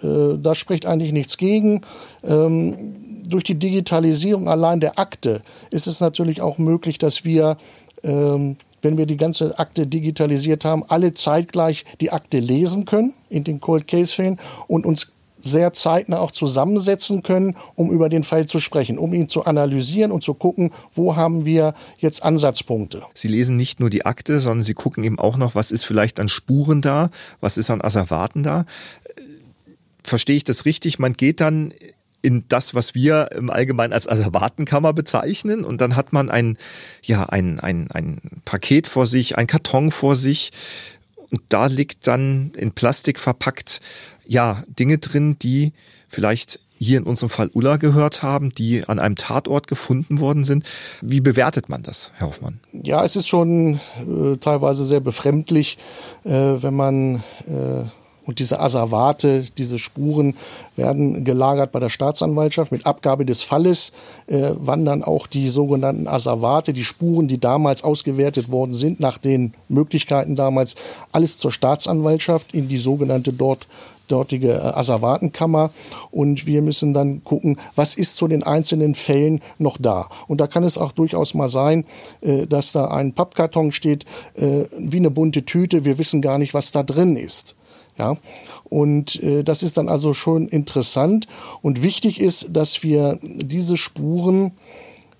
äh, 0.02 0.38
da 0.40 0.54
spricht 0.54 0.86
eigentlich 0.86 1.12
nichts 1.12 1.36
gegen. 1.36 1.82
Ähm, 2.22 2.94
durch 3.24 3.44
die 3.44 3.54
Digitalisierung 3.54 4.48
allein 4.48 4.80
der 4.80 4.98
Akte 4.98 5.42
ist 5.70 5.86
es 5.86 6.00
natürlich 6.00 6.40
auch 6.40 6.58
möglich, 6.58 6.98
dass 6.98 7.24
wir, 7.24 7.56
ähm, 8.02 8.56
wenn 8.82 8.98
wir 8.98 9.06
die 9.06 9.16
ganze 9.16 9.58
Akte 9.58 9.86
digitalisiert 9.86 10.64
haben, 10.64 10.84
alle 10.88 11.12
zeitgleich 11.12 11.84
die 12.00 12.12
Akte 12.12 12.38
lesen 12.38 12.84
können 12.84 13.14
in 13.30 13.44
den 13.44 13.60
Cold 13.60 13.86
Case 13.86 14.12
Fällen 14.12 14.38
und 14.66 14.84
uns 14.84 15.12
sehr 15.44 15.72
zeitnah 15.72 16.18
auch 16.18 16.30
zusammensetzen 16.30 17.22
können, 17.22 17.56
um 17.74 17.90
über 17.90 18.08
den 18.08 18.22
Fall 18.22 18.46
zu 18.46 18.60
sprechen, 18.60 18.98
um 18.98 19.12
ihn 19.12 19.28
zu 19.28 19.44
analysieren 19.44 20.12
und 20.12 20.22
zu 20.22 20.34
gucken, 20.34 20.70
wo 20.92 21.16
haben 21.16 21.44
wir 21.44 21.74
jetzt 21.98 22.22
Ansatzpunkte. 22.22 23.02
Sie 23.14 23.28
lesen 23.28 23.56
nicht 23.56 23.80
nur 23.80 23.90
die 23.90 24.06
Akte, 24.06 24.40
sondern 24.40 24.62
Sie 24.62 24.74
gucken 24.74 25.04
eben 25.04 25.18
auch 25.18 25.36
noch, 25.36 25.54
was 25.54 25.70
ist 25.70 25.84
vielleicht 25.84 26.20
an 26.20 26.28
Spuren 26.28 26.80
da, 26.80 27.10
was 27.40 27.58
ist 27.58 27.70
an 27.70 27.82
Asservaten 27.82 28.42
da. 28.42 28.66
Verstehe 30.04 30.36
ich 30.36 30.44
das 30.44 30.64
richtig? 30.64 30.98
Man 30.98 31.12
geht 31.12 31.40
dann 31.40 31.72
in 32.22 32.44
das, 32.48 32.74
was 32.74 32.94
wir 32.94 33.30
im 33.32 33.50
Allgemeinen 33.50 33.92
als 33.92 34.08
Asservatenkammer 34.08 34.92
bezeichnen. 34.92 35.64
Und 35.64 35.80
dann 35.80 35.96
hat 35.96 36.12
man 36.12 36.30
ein, 36.30 36.56
ja, 37.02 37.24
ein, 37.24 37.60
ein, 37.60 37.90
ein 37.90 38.20
Paket 38.44 38.86
vor 38.86 39.06
sich, 39.06 39.36
ein 39.36 39.48
Karton 39.48 39.90
vor 39.90 40.14
sich. 40.14 40.52
Und 41.32 41.42
da 41.48 41.66
liegt 41.66 42.06
dann 42.06 42.52
in 42.56 42.72
Plastik 42.72 43.18
verpackt 43.18 43.80
ja, 44.26 44.62
Dinge 44.68 44.98
drin, 44.98 45.36
die 45.40 45.72
vielleicht 46.08 46.60
hier 46.78 46.98
in 46.98 47.04
unserem 47.04 47.30
Fall 47.30 47.48
Ulla 47.54 47.76
gehört 47.76 48.22
haben, 48.22 48.50
die 48.50 48.84
an 48.88 48.98
einem 48.98 49.14
Tatort 49.14 49.66
gefunden 49.66 50.20
worden 50.20 50.44
sind. 50.44 50.64
Wie 51.00 51.20
bewertet 51.20 51.68
man 51.68 51.82
das, 51.82 52.12
Herr 52.16 52.26
Hoffmann? 52.26 52.60
Ja, 52.72 53.04
es 53.04 53.16
ist 53.16 53.28
schon 53.28 53.80
äh, 54.00 54.36
teilweise 54.38 54.84
sehr 54.84 55.00
befremdlich, 55.00 55.78
äh, 56.24 56.30
wenn 56.30 56.74
man 56.74 57.22
äh, 57.46 57.84
und 58.24 58.38
diese 58.38 58.60
Asservate, 58.60 59.44
diese 59.58 59.78
Spuren 59.78 60.34
werden 60.76 61.24
gelagert 61.24 61.72
bei 61.72 61.80
der 61.80 61.88
Staatsanwaltschaft. 61.88 62.72
Mit 62.72 62.86
Abgabe 62.86 63.24
des 63.24 63.42
Falles 63.42 63.92
äh, 64.26 64.50
wandern 64.54 65.02
auch 65.02 65.26
die 65.26 65.48
sogenannten 65.48 66.06
Asservate, 66.06 66.72
die 66.72 66.84
Spuren, 66.84 67.28
die 67.28 67.38
damals 67.38 67.82
ausgewertet 67.82 68.50
worden 68.50 68.74
sind, 68.74 69.00
nach 69.00 69.18
den 69.18 69.54
Möglichkeiten 69.68 70.36
damals, 70.36 70.76
alles 71.10 71.38
zur 71.38 71.50
Staatsanwaltschaft 71.50 72.54
in 72.54 72.68
die 72.68 72.78
sogenannte 72.78 73.32
dort 73.32 73.66
dortige 74.08 74.52
äh, 74.52 74.58
Asservatenkammer 74.58 75.70
und 76.10 76.46
wir 76.46 76.62
müssen 76.62 76.92
dann 76.92 77.24
gucken, 77.24 77.58
was 77.74 77.94
ist 77.94 78.16
zu 78.16 78.28
den 78.28 78.42
einzelnen 78.42 78.94
Fällen 78.94 79.40
noch 79.58 79.78
da. 79.78 80.08
Und 80.28 80.40
da 80.40 80.46
kann 80.46 80.64
es 80.64 80.78
auch 80.78 80.92
durchaus 80.92 81.34
mal 81.34 81.48
sein, 81.48 81.84
äh, 82.20 82.46
dass 82.46 82.72
da 82.72 82.88
ein 82.88 83.14
Pappkarton 83.14 83.72
steht, 83.72 84.04
äh, 84.34 84.64
wie 84.78 84.98
eine 84.98 85.10
bunte 85.10 85.44
Tüte, 85.44 85.84
wir 85.84 85.98
wissen 85.98 86.20
gar 86.20 86.38
nicht, 86.38 86.54
was 86.54 86.72
da 86.72 86.82
drin 86.82 87.16
ist. 87.16 87.56
Ja, 88.02 88.16
und 88.64 89.22
äh, 89.22 89.44
das 89.44 89.62
ist 89.62 89.76
dann 89.78 89.88
also 89.88 90.12
schon 90.12 90.48
interessant 90.48 91.28
und 91.60 91.84
wichtig 91.84 92.20
ist, 92.20 92.48
dass 92.50 92.82
wir 92.82 93.20
diese 93.22 93.76
Spuren 93.76 94.50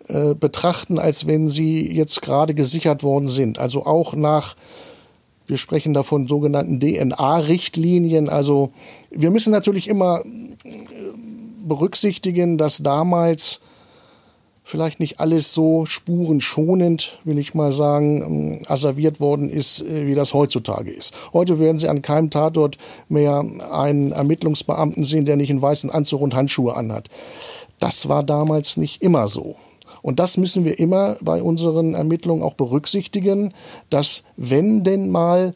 äh, 0.09 0.35
betrachten, 0.35 0.99
als 0.99 1.29
wenn 1.29 1.47
sie 1.47 1.89
jetzt 1.95 2.23
gerade 2.23 2.55
gesichert 2.55 3.05
worden 3.05 3.29
sind. 3.29 3.61
Also 3.61 3.87
auch 3.87 4.17
nach 4.17 4.57
wir 5.47 5.59
sprechen 5.59 5.95
davon 5.95 6.27
sogenannten 6.27 6.81
DNA-Richtlinien. 6.81 8.29
Also 8.29 8.73
wir 9.11 9.31
müssen 9.31 9.53
natürlich 9.53 9.87
immer 9.87 10.23
äh, 10.25 10.71
berücksichtigen, 11.65 12.59
dass 12.59 12.79
damals 12.79 13.61
vielleicht 14.65 15.01
nicht 15.01 15.21
alles 15.21 15.53
so 15.53 15.87
spurenschonend, 15.87 17.19
will 17.25 17.39
ich 17.39 17.55
mal 17.55 17.73
sagen, 17.73 18.23
ähm, 18.23 18.67
asserviert 18.69 19.21
worden 19.21 19.51
ist, 19.51 19.83
äh, 19.83 20.07
wie 20.07 20.15
das 20.15 20.35
heutzutage 20.35 20.91
ist. 20.91 21.15
Heute 21.33 21.59
werden 21.59 21.79
Sie 21.79 21.89
an 21.89 22.03
keinem 22.03 22.31
Tatort 22.31 22.79
mehr 23.09 23.45
einen 23.71 24.13
Ermittlungsbeamten 24.13 25.05
sehen, 25.05 25.25
der 25.25 25.37
nicht 25.37 25.51
einen 25.51 25.63
weißen 25.63 25.91
Anzug 25.91 26.21
und 26.21 26.35
Handschuhe 26.35 26.75
anhat. 26.75 27.09
Das 27.81 28.09
war 28.09 28.23
damals 28.23 28.77
nicht 28.77 29.03
immer 29.03 29.27
so. 29.27 29.57
Und 30.03 30.19
das 30.19 30.37
müssen 30.37 30.65
wir 30.65 30.79
immer 30.79 31.17
bei 31.21 31.43
unseren 31.43 31.95
Ermittlungen 31.95 32.43
auch 32.43 32.55
berücksichtigen, 32.55 33.53
dass 33.91 34.25
wenn 34.37 34.85
denn 34.85 35.11
mal 35.11 35.55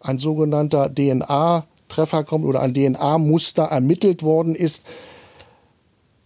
ein 0.00 0.18
sogenannter 0.18 0.92
DNA-Treffer 0.94 1.04
kommt 1.04 1.24
oder 1.24 1.30
ein 1.30 1.32
dna 1.32 1.66
treffer 1.88 2.24
kommt 2.24 2.44
oder 2.44 2.60
ein 2.60 2.74
dna 2.74 3.18
muster 3.18 3.64
ermittelt 3.64 4.22
worden 4.22 4.54
ist, 4.54 4.84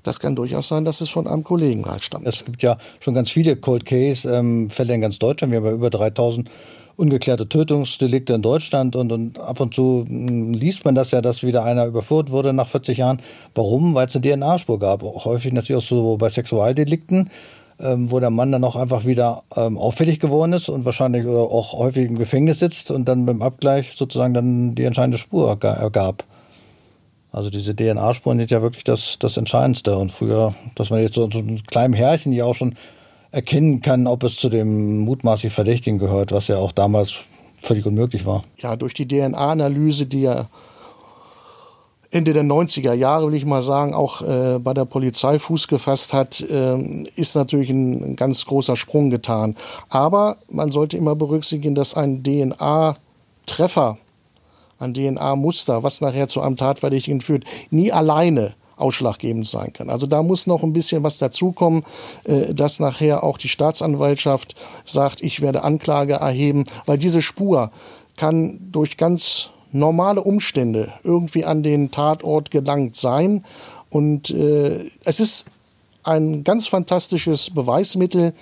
Das 0.02 0.20
kann 0.20 0.36
durchaus 0.36 0.68
sein, 0.68 0.84
dass 0.84 1.00
es 1.00 1.08
von 1.08 1.26
einem 1.26 1.44
Kollegen 1.44 1.84
halt 1.86 2.02
stammt. 2.02 2.26
Es 2.26 2.44
gibt 2.44 2.62
ja 2.62 2.76
schon 3.00 3.14
ganz 3.14 3.30
viele 3.30 3.56
Cold 3.56 3.84
Case-Fälle 3.84 4.94
in 4.94 5.00
ganz 5.00 5.18
Deutschland. 5.18 5.52
Wir 5.52 5.58
haben 5.58 5.66
ja 5.66 5.72
über 5.72 5.90
3000 5.90 6.50
ungeklärte 7.00 7.48
Tötungsdelikte 7.48 8.34
in 8.34 8.42
Deutschland 8.42 8.94
und, 8.94 9.10
und 9.10 9.38
ab 9.38 9.58
und 9.60 9.74
zu 9.74 10.04
hm, 10.06 10.52
liest 10.52 10.84
man 10.84 10.94
das 10.94 11.10
ja, 11.10 11.22
dass 11.22 11.42
wieder 11.42 11.64
einer 11.64 11.86
überführt 11.86 12.30
wurde 12.30 12.52
nach 12.52 12.68
40 12.68 12.98
Jahren. 12.98 13.20
Warum? 13.54 13.94
Weil 13.94 14.06
es 14.06 14.14
eine 14.14 14.22
DNA-Spur 14.22 14.78
gab. 14.78 15.02
Auch 15.02 15.24
häufig 15.24 15.52
natürlich 15.52 15.82
auch 15.82 15.86
so 15.86 16.16
bei 16.18 16.28
Sexualdelikten, 16.28 17.30
ähm, 17.80 18.10
wo 18.10 18.20
der 18.20 18.30
Mann 18.30 18.52
dann 18.52 18.64
auch 18.64 18.76
einfach 18.76 19.06
wieder 19.06 19.42
ähm, 19.56 19.78
auffällig 19.78 20.20
geworden 20.20 20.52
ist 20.52 20.68
und 20.68 20.84
wahrscheinlich 20.84 21.24
oder 21.24 21.40
auch 21.40 21.72
häufig 21.72 22.06
im 22.06 22.18
Gefängnis 22.18 22.58
sitzt 22.58 22.90
und 22.90 23.08
dann 23.08 23.24
beim 23.24 23.40
Abgleich 23.40 23.96
sozusagen 23.96 24.34
dann 24.34 24.74
die 24.74 24.84
entscheidende 24.84 25.18
Spur 25.18 25.48
ergab. 25.62 26.24
Also 27.32 27.50
diese 27.50 27.74
DNA-Spuren 27.74 28.38
sind 28.38 28.50
ja 28.50 28.62
wirklich 28.62 28.84
das, 28.84 29.18
das 29.18 29.36
Entscheidendste. 29.36 29.96
Und 29.96 30.12
früher, 30.12 30.54
dass 30.74 30.90
man 30.90 31.00
jetzt 31.00 31.14
so, 31.14 31.28
so 31.30 31.38
ein 31.38 31.62
kleinem 31.64 31.94
Härchen 31.94 32.32
ja 32.32 32.44
auch 32.44 32.54
schon 32.54 32.74
erkennen 33.30 33.80
kann, 33.80 34.06
ob 34.06 34.24
es 34.24 34.36
zu 34.36 34.48
dem 34.48 34.98
mutmaßlich 35.00 35.52
Verdächtigen 35.52 35.98
gehört, 35.98 36.32
was 36.32 36.48
ja 36.48 36.56
auch 36.56 36.72
damals 36.72 37.20
völlig 37.62 37.86
unmöglich 37.86 38.26
war. 38.26 38.42
Ja, 38.58 38.76
durch 38.76 38.94
die 38.94 39.06
DNA-Analyse, 39.06 40.06
die 40.06 40.22
ja 40.22 40.48
Ende 42.10 42.32
der 42.32 42.42
90er 42.42 42.92
Jahre, 42.92 43.28
will 43.28 43.34
ich 43.34 43.44
mal 43.44 43.62
sagen, 43.62 43.94
auch 43.94 44.22
äh, 44.22 44.58
bei 44.58 44.74
der 44.74 44.84
Polizei 44.84 45.38
Fuß 45.38 45.68
gefasst 45.68 46.12
hat, 46.12 46.40
äh, 46.40 47.04
ist 47.14 47.36
natürlich 47.36 47.70
ein, 47.70 48.02
ein, 48.02 48.16
ganz 48.16 48.44
großer 48.46 48.74
Sprung 48.74 49.10
getan. 49.10 49.56
Aber 49.88 50.36
man 50.50 50.72
sollte 50.72 50.96
immer 50.96 51.14
berücksichtigen, 51.14 51.76
dass 51.76 51.94
ein 51.94 52.24
DNA-Treffer, 52.24 53.98
ein 54.80 54.94
DNA-Muster, 54.94 55.82
was 55.82 56.00
nachher 56.00 56.26
zu 56.26 56.40
einem 56.40 56.56
Tatverdächtigen 56.56 57.20
führt, 57.20 57.44
nie 57.70 57.92
alleine 57.92 58.54
ausschlaggebend 58.76 59.46
sein 59.46 59.72
kann. 59.72 59.90
Also 59.90 60.06
da 60.06 60.22
muss 60.22 60.46
noch 60.46 60.62
ein 60.62 60.72
bisschen 60.72 61.04
was 61.04 61.18
dazukommen, 61.18 61.84
äh, 62.24 62.52
dass 62.54 62.80
nachher 62.80 63.22
auch 63.22 63.38
die 63.38 63.48
Staatsanwaltschaft 63.48 64.56
sagt, 64.84 65.22
ich 65.22 65.40
werde 65.40 65.62
Anklage 65.62 66.14
erheben, 66.14 66.64
weil 66.86 66.98
diese 66.98 67.22
Spur 67.22 67.70
kann 68.16 68.58
durch 68.72 68.96
ganz 68.96 69.50
normale 69.72 70.22
Umstände 70.22 70.92
irgendwie 71.04 71.44
an 71.44 71.62
den 71.62 71.90
Tatort 71.90 72.50
gelangt 72.50 72.96
sein. 72.96 73.44
Und 73.88 74.30
äh, 74.30 74.90
es 75.04 75.20
ist 75.20 75.46
ein 76.02 76.44
ganz 76.44 76.66
fantastisches 76.66 77.50
Beweismittel, 77.50 78.32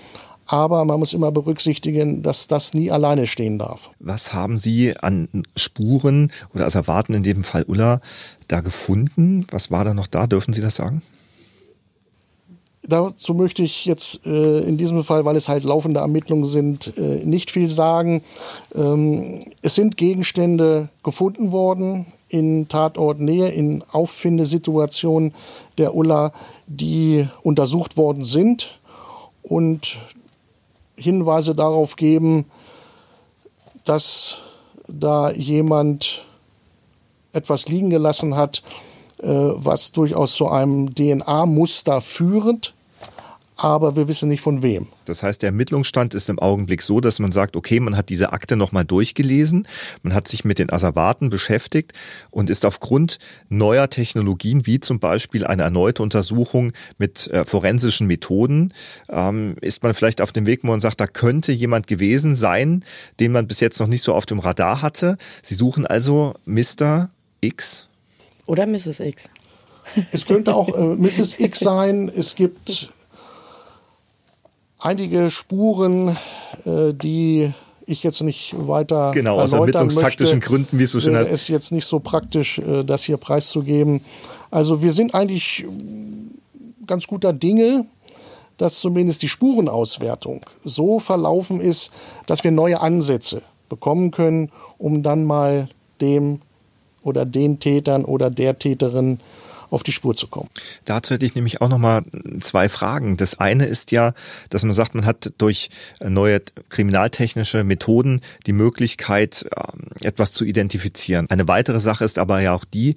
aber 0.48 0.84
man 0.86 0.98
muss 0.98 1.12
immer 1.12 1.30
berücksichtigen, 1.30 2.22
dass 2.22 2.48
das 2.48 2.72
nie 2.72 2.90
alleine 2.90 3.26
stehen 3.26 3.58
darf. 3.58 3.90
Was 4.00 4.32
haben 4.32 4.58
Sie 4.58 4.96
an 4.96 5.28
Spuren 5.54 6.32
oder 6.54 6.64
als 6.64 6.74
Erwarten 6.74 7.12
in 7.12 7.22
dem 7.22 7.44
Fall 7.44 7.64
Ulla 7.68 8.00
da 8.48 8.60
gefunden? 8.60 9.46
Was 9.50 9.70
war 9.70 9.84
da 9.84 9.92
noch 9.92 10.06
da? 10.06 10.26
Dürfen 10.26 10.54
Sie 10.54 10.62
das 10.62 10.76
sagen? 10.76 11.02
Dazu 12.82 13.34
möchte 13.34 13.62
ich 13.62 13.84
jetzt 13.84 14.24
äh, 14.24 14.60
in 14.60 14.78
diesem 14.78 15.04
Fall, 15.04 15.26
weil 15.26 15.36
es 15.36 15.48
halt 15.48 15.64
laufende 15.64 16.00
Ermittlungen 16.00 16.46
sind, 16.46 16.96
äh, 16.96 17.22
nicht 17.26 17.50
viel 17.50 17.68
sagen. 17.68 18.22
Ähm, 18.74 19.44
es 19.60 19.74
sind 19.74 19.98
Gegenstände 19.98 20.88
gefunden 21.02 21.52
worden 21.52 22.06
in 22.30 22.68
Tatortnähe, 22.68 23.48
in 23.48 23.84
Auffindesituationen 23.92 25.34
der 25.76 25.94
Ulla, 25.94 26.32
die 26.66 27.28
untersucht 27.42 27.98
worden 27.98 28.24
sind. 28.24 28.78
Und 29.42 29.98
Hinweise 30.98 31.54
darauf 31.54 31.96
geben, 31.96 32.46
dass 33.84 34.38
da 34.86 35.30
jemand 35.30 36.24
etwas 37.32 37.68
liegen 37.68 37.90
gelassen 37.90 38.36
hat, 38.36 38.62
äh, 39.18 39.26
was 39.28 39.92
durchaus 39.92 40.34
zu 40.34 40.48
einem 40.48 40.94
DNA-Muster 40.94 42.00
führt 42.00 42.74
aber 43.58 43.96
wir 43.96 44.06
wissen 44.06 44.28
nicht 44.28 44.40
von 44.40 44.62
wem. 44.62 44.86
Das 45.04 45.24
heißt, 45.24 45.42
der 45.42 45.48
Ermittlungsstand 45.48 46.14
ist 46.14 46.28
im 46.28 46.38
Augenblick 46.38 46.80
so, 46.80 47.00
dass 47.00 47.18
man 47.18 47.32
sagt, 47.32 47.56
okay, 47.56 47.80
man 47.80 47.96
hat 47.96 48.08
diese 48.08 48.32
Akte 48.32 48.54
nochmal 48.54 48.84
durchgelesen, 48.84 49.66
man 50.02 50.14
hat 50.14 50.28
sich 50.28 50.44
mit 50.44 50.60
den 50.60 50.70
Asservaten 50.70 51.28
beschäftigt 51.28 51.92
und 52.30 52.50
ist 52.50 52.64
aufgrund 52.64 53.18
neuer 53.48 53.90
Technologien, 53.90 54.64
wie 54.64 54.78
zum 54.78 55.00
Beispiel 55.00 55.44
eine 55.44 55.64
erneute 55.64 56.04
Untersuchung 56.04 56.72
mit 56.98 57.26
äh, 57.26 57.44
forensischen 57.44 58.06
Methoden, 58.06 58.72
ähm, 59.10 59.56
ist 59.60 59.82
man 59.82 59.92
vielleicht 59.92 60.22
auf 60.22 60.32
dem 60.32 60.46
Weg, 60.46 60.62
wo 60.62 60.68
man 60.68 60.80
sagt, 60.80 61.00
da 61.00 61.08
könnte 61.08 61.50
jemand 61.50 61.88
gewesen 61.88 62.36
sein, 62.36 62.84
den 63.18 63.32
man 63.32 63.48
bis 63.48 63.58
jetzt 63.58 63.80
noch 63.80 63.88
nicht 63.88 64.02
so 64.02 64.14
auf 64.14 64.24
dem 64.24 64.38
Radar 64.38 64.82
hatte. 64.82 65.18
Sie 65.42 65.54
suchen 65.54 65.84
also 65.84 66.34
Mr. 66.44 67.10
X. 67.40 67.88
Oder 68.46 68.66
Mrs. 68.66 69.00
X. 69.00 69.28
Es 70.12 70.26
könnte 70.26 70.54
auch 70.54 70.68
äh, 70.68 70.94
Mrs. 70.94 71.40
X 71.40 71.58
sein. 71.58 72.08
Es 72.14 72.36
gibt 72.36 72.92
einige 74.78 75.30
Spuren, 75.30 76.16
äh, 76.64 76.92
die 76.92 77.52
ich 77.86 78.02
jetzt 78.02 78.22
nicht 78.22 78.54
weiter 78.56 79.12
genau 79.12 79.40
aus 79.40 79.52
ermittlungstaktischen 79.52 80.40
Gründen, 80.40 80.78
wie 80.78 80.84
es 80.84 80.92
so 80.92 81.00
schön 81.00 81.16
heißt, 81.16 81.30
ist 81.30 81.48
jetzt 81.48 81.72
nicht 81.72 81.86
so 81.86 82.00
praktisch, 82.00 82.58
äh, 82.58 82.84
das 82.84 83.02
hier 83.02 83.16
preiszugeben. 83.16 84.02
Also 84.50 84.82
wir 84.82 84.92
sind 84.92 85.14
eigentlich 85.14 85.64
ganz 86.86 87.06
guter 87.06 87.32
Dinge, 87.32 87.86
dass 88.58 88.80
zumindest 88.80 89.22
die 89.22 89.28
Spurenauswertung 89.28 90.44
so 90.64 90.98
verlaufen 90.98 91.60
ist, 91.60 91.90
dass 92.26 92.44
wir 92.44 92.50
neue 92.50 92.80
Ansätze 92.80 93.42
bekommen 93.68 94.10
können, 94.10 94.50
um 94.78 95.02
dann 95.02 95.24
mal 95.24 95.68
dem 96.00 96.40
oder 97.02 97.24
den 97.24 97.60
Tätern 97.60 98.04
oder 98.04 98.30
der 98.30 98.58
Täterin 98.58 99.20
auf 99.70 99.82
die 99.82 99.92
Spur 99.92 100.14
zu 100.14 100.26
kommen. 100.26 100.48
Dazu 100.84 101.14
hätte 101.14 101.26
ich 101.26 101.34
nämlich 101.34 101.60
auch 101.60 101.68
noch 101.68 101.78
mal 101.78 102.02
zwei 102.40 102.68
Fragen. 102.68 103.16
Das 103.16 103.38
eine 103.38 103.66
ist 103.66 103.92
ja, 103.92 104.14
dass 104.50 104.62
man 104.62 104.72
sagt, 104.72 104.94
man 104.94 105.06
hat 105.06 105.32
durch 105.38 105.70
neue 106.00 106.40
kriminaltechnische 106.68 107.64
Methoden 107.64 108.20
die 108.46 108.52
Möglichkeit, 108.52 109.46
ähm, 109.56 109.90
etwas 110.02 110.32
zu 110.32 110.44
identifizieren. 110.44 111.28
Eine 111.30 111.48
weitere 111.48 111.80
Sache 111.80 112.04
ist 112.04 112.18
aber 112.18 112.40
ja 112.40 112.54
auch 112.54 112.64
die, 112.64 112.96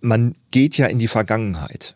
man 0.00 0.34
geht 0.50 0.76
ja 0.76 0.86
in 0.86 0.98
die 0.98 1.08
Vergangenheit. 1.08 1.94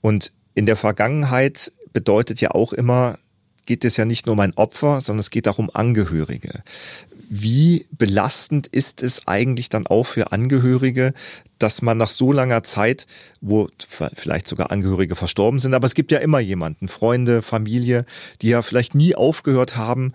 Und 0.00 0.32
in 0.54 0.66
der 0.66 0.76
Vergangenheit 0.76 1.72
bedeutet 1.92 2.40
ja 2.40 2.50
auch 2.50 2.72
immer, 2.72 3.18
geht 3.66 3.84
es 3.84 3.96
ja 3.96 4.04
nicht 4.04 4.26
nur 4.26 4.34
um 4.34 4.40
ein 4.40 4.54
Opfer, 4.56 5.00
sondern 5.00 5.20
es 5.20 5.30
geht 5.30 5.48
auch 5.48 5.58
um 5.58 5.70
Angehörige 5.72 6.62
wie 7.28 7.86
belastend 7.90 8.66
ist 8.66 9.02
es 9.02 9.26
eigentlich 9.26 9.68
dann 9.68 9.86
auch 9.86 10.04
für 10.04 10.32
Angehörige, 10.32 11.14
dass 11.58 11.82
man 11.82 11.96
nach 11.96 12.08
so 12.08 12.32
langer 12.32 12.62
Zeit, 12.62 13.06
wo 13.40 13.68
vielleicht 14.14 14.46
sogar 14.46 14.70
Angehörige 14.70 15.16
verstorben 15.16 15.58
sind, 15.58 15.74
aber 15.74 15.86
es 15.86 15.94
gibt 15.94 16.12
ja 16.12 16.18
immer 16.18 16.38
jemanden, 16.38 16.88
Freunde, 16.88 17.42
Familie, 17.42 18.04
die 18.42 18.48
ja 18.48 18.62
vielleicht 18.62 18.94
nie 18.94 19.14
aufgehört 19.14 19.76
haben, 19.76 20.12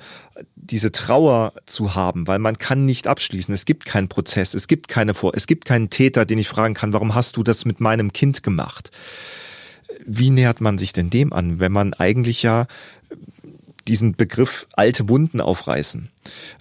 diese 0.56 0.92
Trauer 0.92 1.54
zu 1.66 1.96
haben, 1.96 2.28
weil 2.28 2.40
man 2.40 2.58
kann 2.58 2.86
nicht 2.86 3.08
abschließen. 3.08 3.54
Es 3.54 3.66
gibt 3.66 3.86
keinen 3.86 4.08
Prozess, 4.08 4.54
es 4.54 4.68
gibt 4.68 4.88
keine 4.88 5.14
Vor, 5.14 5.34
es 5.36 5.48
gibt 5.48 5.66
keinen 5.66 5.90
Täter, 5.90 6.26
den 6.26 6.38
ich 6.38 6.48
fragen 6.48 6.74
kann, 6.74 6.94
warum 6.94 7.16
hast 7.16 7.38
du 7.38 7.44
das 7.44 7.66
mit 7.66 7.80
meinem 7.80 8.14
Kind 8.14 8.44
gemacht? 8.44 8.92
Wie 10.06 10.30
nähert 10.30 10.62
man 10.62 10.78
sich 10.78 10.94
denn 10.94 11.10
dem 11.10 11.34
an, 11.34 11.60
wenn 11.60 11.72
man 11.72 11.94
eigentlich 11.96 12.44
ja 12.44 12.68
diesen 13.88 14.16
Begriff 14.16 14.68
alte 14.74 15.10
Wunden 15.10 15.42
aufreißen. 15.42 16.10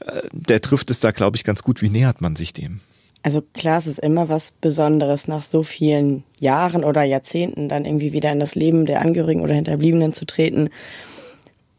Äh, 0.05 0.23
der 0.33 0.61
trifft 0.61 0.91
es 0.91 1.01
da, 1.01 1.11
glaube 1.11 1.37
ich, 1.37 1.45
ganz 1.45 1.63
gut. 1.63 1.83
Wie 1.83 1.91
nähert 1.91 2.21
man 2.21 2.37
sich 2.37 2.53
dem? 2.53 2.81
Also 3.23 3.43
klar, 3.53 3.79
es 3.79 3.87
ist 3.87 3.99
immer 3.99 4.29
was 4.29 4.53
Besonderes, 4.53 5.29
nach 5.29 5.43
so 5.43 5.63
vielen 5.63 6.23
Jahren 6.39 6.85
oder 6.85 7.03
Jahrzehnten 7.03 7.69
dann 7.69 7.85
irgendwie 7.85 8.13
wieder 8.13 8.31
in 8.33 8.39
das 8.39 8.55
Leben 8.55 8.87
der 8.87 9.01
Angehörigen 9.01 9.41
oder 9.41 9.55
Hinterbliebenen 9.55 10.13
zu 10.13 10.25
treten 10.25 10.71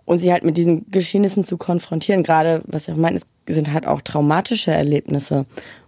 und 0.06 0.18
sie 0.18 0.32
halt 0.32 0.44
mit 0.44 0.58
diesen 0.58 0.90
Geschehnissen 0.92 1.44
zu 1.44 1.58
konfrontieren. 1.58 2.24
Gerade, 2.24 2.62
was 2.66 2.88
ich 2.88 2.94
auch 2.94 2.98
meine, 2.98 3.22
sind 3.48 3.72
halt 3.72 3.88
auch 3.88 4.02
traumatische 4.02 4.72
Erlebnisse. 4.72 5.46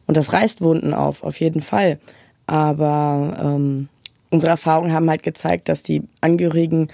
Und 0.08 0.16
das 0.16 0.32
reißt 0.32 0.62
Wunden 0.62 0.94
auf, 0.94 1.24
auf 1.24 1.40
jeden 1.40 1.62
Fall. 1.62 2.00
Aber 2.48 3.38
ähm, 3.42 3.90
unsere 4.30 4.52
Erfahrungen 4.52 4.94
haben 4.94 5.10
halt 5.10 5.24
gezeigt, 5.24 5.70
dass 5.70 5.84
die 5.84 6.04
Angehörigen 6.22 6.88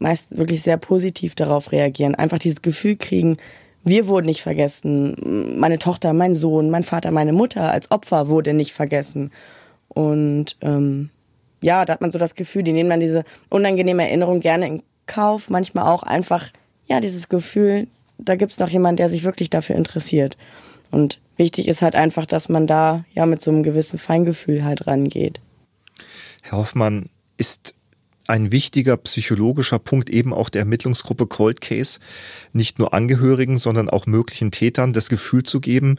meist 0.00 0.36
wirklich 0.36 0.62
sehr 0.62 0.76
positiv 0.76 1.34
darauf 1.36 1.70
reagieren. 1.70 2.16
Einfach 2.16 2.38
dieses 2.38 2.62
Gefühl 2.62 2.96
kriegen, 2.96 3.36
wir 3.84 4.08
wurden 4.08 4.26
nicht 4.26 4.42
vergessen. 4.42 5.56
Meine 5.58 5.78
Tochter, 5.78 6.12
mein 6.12 6.34
Sohn, 6.34 6.70
mein 6.70 6.82
Vater, 6.82 7.12
meine 7.12 7.32
Mutter 7.32 7.70
als 7.70 7.90
Opfer 7.90 8.28
wurde 8.28 8.52
nicht 8.52 8.72
vergessen. 8.72 9.30
Und 9.88 10.56
ähm, 10.60 11.10
ja, 11.62 11.84
da 11.84 11.92
hat 11.92 12.00
man 12.00 12.10
so 12.10 12.18
das 12.18 12.34
Gefühl, 12.34 12.62
die 12.62 12.72
nehmen 12.72 12.90
dann 12.90 13.00
diese 13.00 13.24
unangenehme 13.48 14.02
Erinnerung 14.02 14.40
gerne 14.40 14.66
in 14.66 14.82
Kauf. 15.06 15.50
Manchmal 15.50 15.86
auch 15.86 16.02
einfach, 16.02 16.48
ja, 16.86 17.00
dieses 17.00 17.28
Gefühl, 17.28 17.86
da 18.18 18.36
gibt's 18.36 18.58
noch 18.58 18.68
jemand, 18.68 18.98
der 18.98 19.08
sich 19.08 19.24
wirklich 19.24 19.50
dafür 19.50 19.76
interessiert. 19.76 20.36
Und 20.90 21.20
wichtig 21.36 21.68
ist 21.68 21.82
halt 21.82 21.94
einfach, 21.94 22.26
dass 22.26 22.48
man 22.48 22.66
da 22.66 23.04
ja 23.12 23.26
mit 23.26 23.40
so 23.40 23.50
einem 23.50 23.62
gewissen 23.62 23.98
Feingefühl 23.98 24.64
halt 24.64 24.86
rangeht. 24.86 25.40
Herr 26.42 26.58
Hoffmann, 26.58 27.08
ist 27.36 27.74
ein 28.30 28.52
wichtiger 28.52 28.96
psychologischer 28.96 29.78
Punkt 29.78 30.08
eben 30.08 30.32
auch 30.32 30.48
der 30.48 30.60
Ermittlungsgruppe 30.60 31.26
Cold 31.26 31.60
Case, 31.60 31.98
nicht 32.52 32.78
nur 32.78 32.94
Angehörigen, 32.94 33.58
sondern 33.58 33.90
auch 33.90 34.06
möglichen 34.06 34.50
Tätern 34.50 34.92
das 34.92 35.08
Gefühl 35.08 35.42
zu 35.42 35.60
geben, 35.60 35.98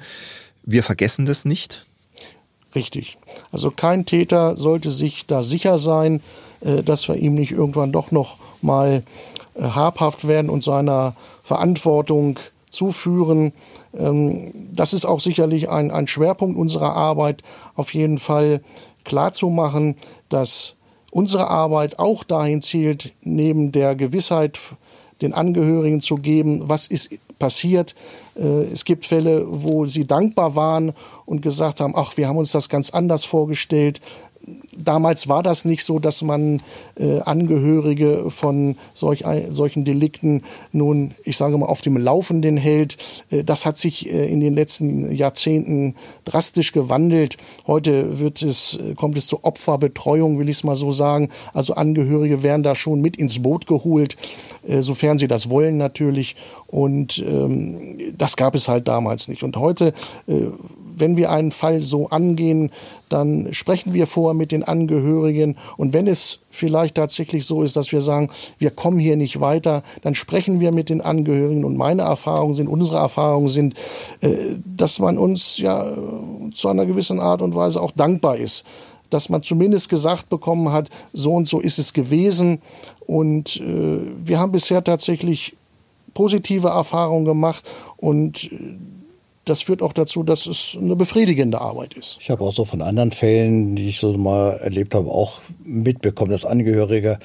wir 0.63 0.83
vergessen 0.83 1.25
das 1.25 1.45
nicht? 1.45 1.85
Richtig. 2.73 3.17
Also 3.51 3.69
kein 3.69 4.05
Täter 4.05 4.55
sollte 4.55 4.91
sich 4.91 5.25
da 5.25 5.43
sicher 5.43 5.77
sein, 5.77 6.21
äh, 6.61 6.83
dass 6.83 7.07
wir 7.07 7.17
ihm 7.17 7.33
nicht 7.33 7.51
irgendwann 7.51 7.91
doch 7.91 8.11
noch 8.11 8.37
mal 8.61 9.03
äh, 9.55 9.63
habhaft 9.63 10.25
werden 10.27 10.49
und 10.49 10.63
seiner 10.63 11.15
Verantwortung 11.43 12.39
zuführen. 12.69 13.51
Ähm, 13.93 14.53
das 14.71 14.93
ist 14.93 15.05
auch 15.05 15.19
sicherlich 15.19 15.69
ein, 15.69 15.91
ein 15.91 16.07
Schwerpunkt 16.07 16.57
unserer 16.57 16.95
Arbeit, 16.95 17.43
auf 17.75 17.93
jeden 17.93 18.19
Fall 18.19 18.61
klarzumachen, 19.03 19.97
dass 20.29 20.77
unsere 21.11 21.47
Arbeit 21.47 21.99
auch 21.99 22.23
dahin 22.23 22.61
zielt, 22.61 23.13
neben 23.23 23.71
der 23.71 23.95
Gewissheit 23.95 24.57
den 25.21 25.33
Angehörigen 25.33 26.01
zu 26.01 26.15
geben, 26.15 26.63
was 26.67 26.87
ist 26.87 27.11
passiert. 27.37 27.95
Äh, 28.35 28.63
es 28.71 28.85
gibt 28.85 29.05
Fälle, 29.05 29.45
wo 29.47 29.85
sie 29.85 30.05
dankbar 30.05 30.55
waren 30.55 30.93
und 31.25 31.41
gesagt 31.41 31.79
haben, 31.79 31.93
ach, 31.95 32.17
wir 32.17 32.27
haben 32.27 32.37
uns 32.37 32.51
das 32.51 32.69
ganz 32.69 32.89
anders 32.91 33.25
vorgestellt 33.25 34.01
damals 34.77 35.27
war 35.27 35.43
das 35.43 35.65
nicht 35.65 35.83
so, 35.83 35.99
dass 35.99 36.21
man 36.21 36.61
äh, 36.95 37.19
Angehörige 37.19 38.25
von 38.29 38.75
solch, 38.93 39.23
solchen 39.49 39.85
Delikten 39.85 40.43
nun, 40.71 41.11
ich 41.23 41.37
sage 41.37 41.57
mal, 41.57 41.67
auf 41.67 41.81
dem 41.81 41.97
Laufenden 41.97 42.57
hält. 42.57 42.97
Äh, 43.29 43.43
das 43.43 43.65
hat 43.65 43.77
sich 43.77 44.11
äh, 44.11 44.31
in 44.31 44.39
den 44.39 44.53
letzten 44.53 45.11
Jahrzehnten 45.11 45.95
drastisch 46.25 46.71
gewandelt. 46.71 47.37
Heute 47.67 48.19
wird 48.19 48.41
es, 48.41 48.77
äh, 48.77 48.95
kommt 48.95 49.17
es 49.17 49.27
zur 49.27 49.43
Opferbetreuung, 49.43 50.39
will 50.39 50.49
ich 50.49 50.57
es 50.57 50.63
mal 50.63 50.75
so 50.75 50.91
sagen. 50.91 51.29
Also 51.53 51.75
Angehörige 51.75 52.43
werden 52.43 52.63
da 52.63 52.75
schon 52.75 53.01
mit 53.01 53.17
ins 53.17 53.41
Boot 53.41 53.67
geholt, 53.67 54.17
äh, 54.67 54.81
sofern 54.81 55.17
sie 55.17 55.27
das 55.27 55.49
wollen 55.49 55.77
natürlich. 55.77 56.35
Und 56.67 57.19
ähm, 57.19 57.97
das 58.17 58.37
gab 58.37 58.55
es 58.55 58.67
halt 58.67 58.87
damals 58.87 59.27
nicht. 59.27 59.43
Und 59.43 59.57
heute 59.57 59.93
äh, 60.27 60.47
wenn 60.95 61.17
wir 61.17 61.31
einen 61.31 61.51
Fall 61.51 61.83
so 61.83 62.09
angehen, 62.09 62.71
dann 63.09 63.49
sprechen 63.51 63.93
wir 63.93 64.07
vorher 64.07 64.33
mit 64.33 64.51
den 64.51 64.63
Angehörigen. 64.63 65.57
Und 65.77 65.93
wenn 65.93 66.07
es 66.07 66.39
vielleicht 66.49 66.95
tatsächlich 66.95 67.45
so 67.45 67.63
ist, 67.63 67.75
dass 67.75 67.91
wir 67.91 68.01
sagen, 68.01 68.29
wir 68.57 68.71
kommen 68.71 68.99
hier 68.99 69.17
nicht 69.17 69.41
weiter, 69.41 69.83
dann 70.01 70.15
sprechen 70.15 70.59
wir 70.59 70.71
mit 70.71 70.89
den 70.89 71.01
Angehörigen. 71.01 71.65
Und 71.65 71.77
meine 71.77 72.03
Erfahrungen 72.03 72.55
sind, 72.55 72.67
unsere 72.67 72.97
Erfahrungen 72.97 73.49
sind, 73.49 73.75
äh, 74.21 74.55
dass 74.65 74.99
man 74.99 75.17
uns 75.17 75.57
ja 75.57 75.91
zu 76.53 76.67
einer 76.69 76.85
gewissen 76.85 77.19
Art 77.19 77.41
und 77.41 77.55
Weise 77.55 77.81
auch 77.81 77.91
dankbar 77.91 78.37
ist 78.37 78.65
dass 79.11 79.27
man 79.27 79.43
zumindest 79.43 79.89
gesagt 79.89 80.29
bekommen 80.29 80.71
hat, 80.71 80.89
so 81.13 81.33
und 81.33 81.45
so 81.45 81.59
ist 81.59 81.77
es 81.79 81.91
gewesen. 81.91 82.61
Und 83.05 83.57
äh, 83.57 83.99
wir 84.25 84.39
haben 84.39 84.53
bisher 84.53 84.81
tatsächlich 84.83 85.53
positive 86.13 86.69
Erfahrungen 86.69 87.25
gemacht 87.25 87.63
und 87.97 88.45
äh, 88.45 88.77
das 89.51 89.61
führt 89.61 89.81
auch 89.81 89.91
dazu, 89.91 90.23
dass 90.23 90.47
es 90.47 90.77
eine 90.79 90.95
befriedigende 90.95 91.59
Arbeit 91.59 91.93
ist. 91.93 92.17
Ich 92.21 92.29
habe 92.29 92.41
auch 92.43 92.53
so 92.53 92.63
von 92.63 92.81
anderen 92.81 93.11
Fällen, 93.11 93.75
die 93.75 93.89
ich 93.89 93.99
so 93.99 94.13
mal 94.13 94.53
erlebt 94.53 94.95
habe, 94.95 95.11
auch 95.11 95.41
mitbekommen, 95.65 96.31
dass 96.31 96.45
Angehörige 96.45 97.19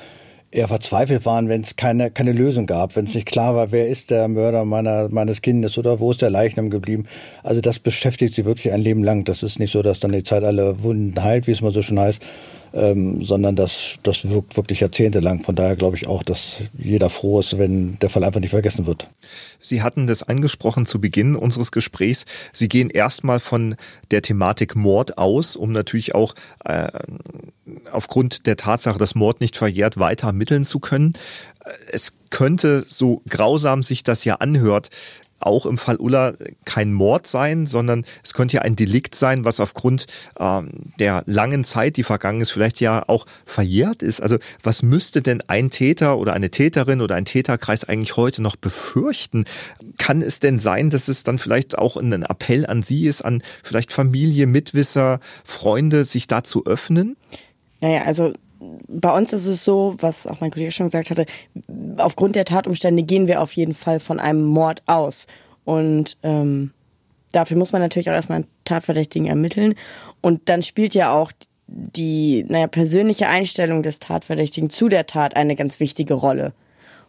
eher 0.51 0.67
verzweifelt 0.67 1.25
waren, 1.25 1.49
wenn 1.49 1.61
es 1.61 1.77
keine, 1.77 2.11
keine 2.11 2.33
Lösung 2.33 2.67
gab, 2.67 2.97
wenn 2.97 3.07
es 3.07 3.15
nicht 3.15 3.27
klar 3.27 3.55
war, 3.55 3.71
wer 3.71 3.89
ist 3.89 4.11
der 4.11 4.27
Mörder 4.27 4.65
meiner, 4.65 5.09
meines 5.09 5.41
Kindes 5.41 5.79
oder 5.79 6.01
wo 6.01 6.11
ist 6.11 6.23
der 6.23 6.31
Leichnam 6.31 6.69
geblieben. 6.69 7.07
Also 7.45 7.61
das 7.61 7.79
beschäftigt 7.79 8.35
sie 8.35 8.45
wirklich 8.45 8.73
ein 8.73 8.81
Leben 8.81 9.05
lang. 9.05 9.25
Das 9.25 9.45
ist 9.45 9.61
nicht 9.61 9.71
so, 9.71 9.83
dass 9.83 10.01
dann 10.01 10.11
die 10.11 10.25
Zeit 10.25 10.43
alle 10.43 10.83
Wunden 10.83 11.23
heilt, 11.23 11.47
wie 11.47 11.53
es 11.53 11.63
mal 11.63 11.73
so 11.73 11.83
schön 11.83 12.01
heißt, 12.01 12.21
ähm, 12.77 13.25
sondern 13.25 13.57
das, 13.57 13.97
das 14.03 14.29
wirkt 14.29 14.57
wirklich 14.57 14.81
jahrzehntelang. 14.81 15.43
Von 15.43 15.57
daher 15.57 15.77
glaube 15.77 15.97
ich 15.97 16.07
auch, 16.07 16.23
dass 16.23 16.59
jeder 16.77 17.09
froh 17.09 17.41
ist, 17.41 17.59
wenn 17.59 17.99
der 18.01 18.11
Fall 18.11 18.23
einfach 18.23 18.41
nicht 18.41 18.51
vergessen 18.51 18.87
wird. 18.87 19.09
Sie 19.61 19.83
hatten 19.83 20.07
das 20.07 20.23
angesprochen 20.23 20.85
zu 20.85 21.01
Beginn 21.01 21.35
unseres 21.35 21.73
Gesprächs. 21.73 22.27
Sie 22.53 22.69
gehen 22.69 22.91
erstmal 22.91 23.41
von 23.41 23.77
der 24.11 24.21
Thematik 24.21 24.77
Mord 24.77 25.17
aus, 25.17 25.57
um 25.57 25.73
natürlich 25.73 26.15
auch 26.15 26.35
äh, 26.65 26.89
aufgrund 27.91 28.47
der 28.47 28.57
Tatsache, 28.57 28.99
dass 28.99 29.15
Mord 29.15 29.41
nicht 29.41 29.57
verjährt, 29.57 29.99
weiter 29.99 30.29
ermitteln 30.29 30.65
zu 30.65 30.79
können. 30.79 31.15
Es 31.91 32.13
könnte, 32.31 32.85
so 32.87 33.23
grausam 33.29 33.83
sich 33.83 34.03
das 34.03 34.25
ja 34.25 34.37
anhört, 34.37 34.91
auch 35.39 35.67
im 35.67 35.79
Fall 35.79 35.97
Ulla 35.97 36.35
kein 36.65 36.93
Mord 36.93 37.27
sein, 37.27 37.67
sondern 37.67 38.05
es 38.23 38.35
könnte 38.35 38.57
ja 38.57 38.63
ein 38.63 38.77
Delikt 38.77 39.15
sein, 39.15 39.45
was 39.45 39.61
aufgrund 39.61 40.07
ähm, 40.39 40.71
der 40.99 41.23
langen 41.27 41.65
Zeit, 41.65 41.97
die 41.97 42.03
vergangen 42.03 42.41
ist, 42.41 42.51
vielleicht 42.51 42.81
ja 42.81 43.05
auch 43.07 43.27
verjährt 43.45 44.03
ist. 44.03 44.23
Also 44.23 44.39
was 44.63 44.83
müsste 44.83 45.23
denn 45.23 45.43
ein 45.47 45.71
Täter 45.71 46.19
oder 46.19 46.33
eine 46.33 46.51
Täterin 46.51 47.01
oder 47.01 47.15
ein 47.15 47.25
Täterkreis 47.25 47.85
eigentlich 47.85 48.17
heute 48.17 48.43
noch 48.43 48.57
befürchten? 48.57 49.45
Kann 49.99 50.23
es 50.23 50.41
denn 50.41 50.59
sein, 50.59 50.91
dass 50.91 51.09
es 51.09 51.25
dann 51.25 51.39
vielleicht 51.39 51.79
auch 51.79 51.97
ein 51.97 52.23
Appell 52.23 52.67
an 52.67 52.83
Sie 52.83 53.07
ist, 53.07 53.23
an 53.23 53.43
vielleicht 53.63 53.93
Familie, 53.93 54.47
Mitwisser, 54.47 55.21
Freunde, 55.45 56.05
sich 56.05 56.27
da 56.27 56.45
zu 56.45 56.65
öffnen? 56.67 57.17
Naja, 57.81 58.03
also 58.05 58.33
bei 58.89 59.15
uns 59.17 59.33
ist 59.33 59.47
es 59.47 59.65
so, 59.65 59.95
was 59.99 60.27
auch 60.27 60.41
mein 60.41 60.51
Kollege 60.51 60.73
schon 60.73 60.87
gesagt 60.87 61.11
hatte, 61.11 61.27
aufgrund 61.99 62.37
der 62.37 62.45
Tatumstände 62.45 63.03
gehen 63.03 63.29
wir 63.29 63.43
auf 63.43 63.53
jeden 63.53 63.75
Fall 63.75 64.01
von 64.01 64.21
einem 64.21 64.45
Mord 64.45 64.83
aus. 64.87 65.27
Und 65.65 66.17
ähm, 66.23 66.73
dafür 67.33 67.57
muss 67.57 67.73
man 67.73 67.83
natürlich 67.83 68.11
auch 68.11 68.15
erstmal 68.15 68.37
einen 68.37 68.49
Tatverdächtigen 68.65 69.27
ermitteln. 69.27 69.75
Und 70.21 70.49
dann 70.49 70.63
spielt 70.63 70.95
ja 70.95 71.13
auch 71.13 71.33
die 71.67 72.45
naja, 72.49 72.69
persönliche 72.69 73.29
Einstellung 73.29 73.83
des 73.83 73.99
Tatverdächtigen 73.99 74.71
zu 74.71 74.89
der 74.89 75.07
Tat 75.07 75.37
eine 75.37 75.57
ganz 75.57 75.81
wichtige 75.81 76.15
Rolle. 76.15 76.53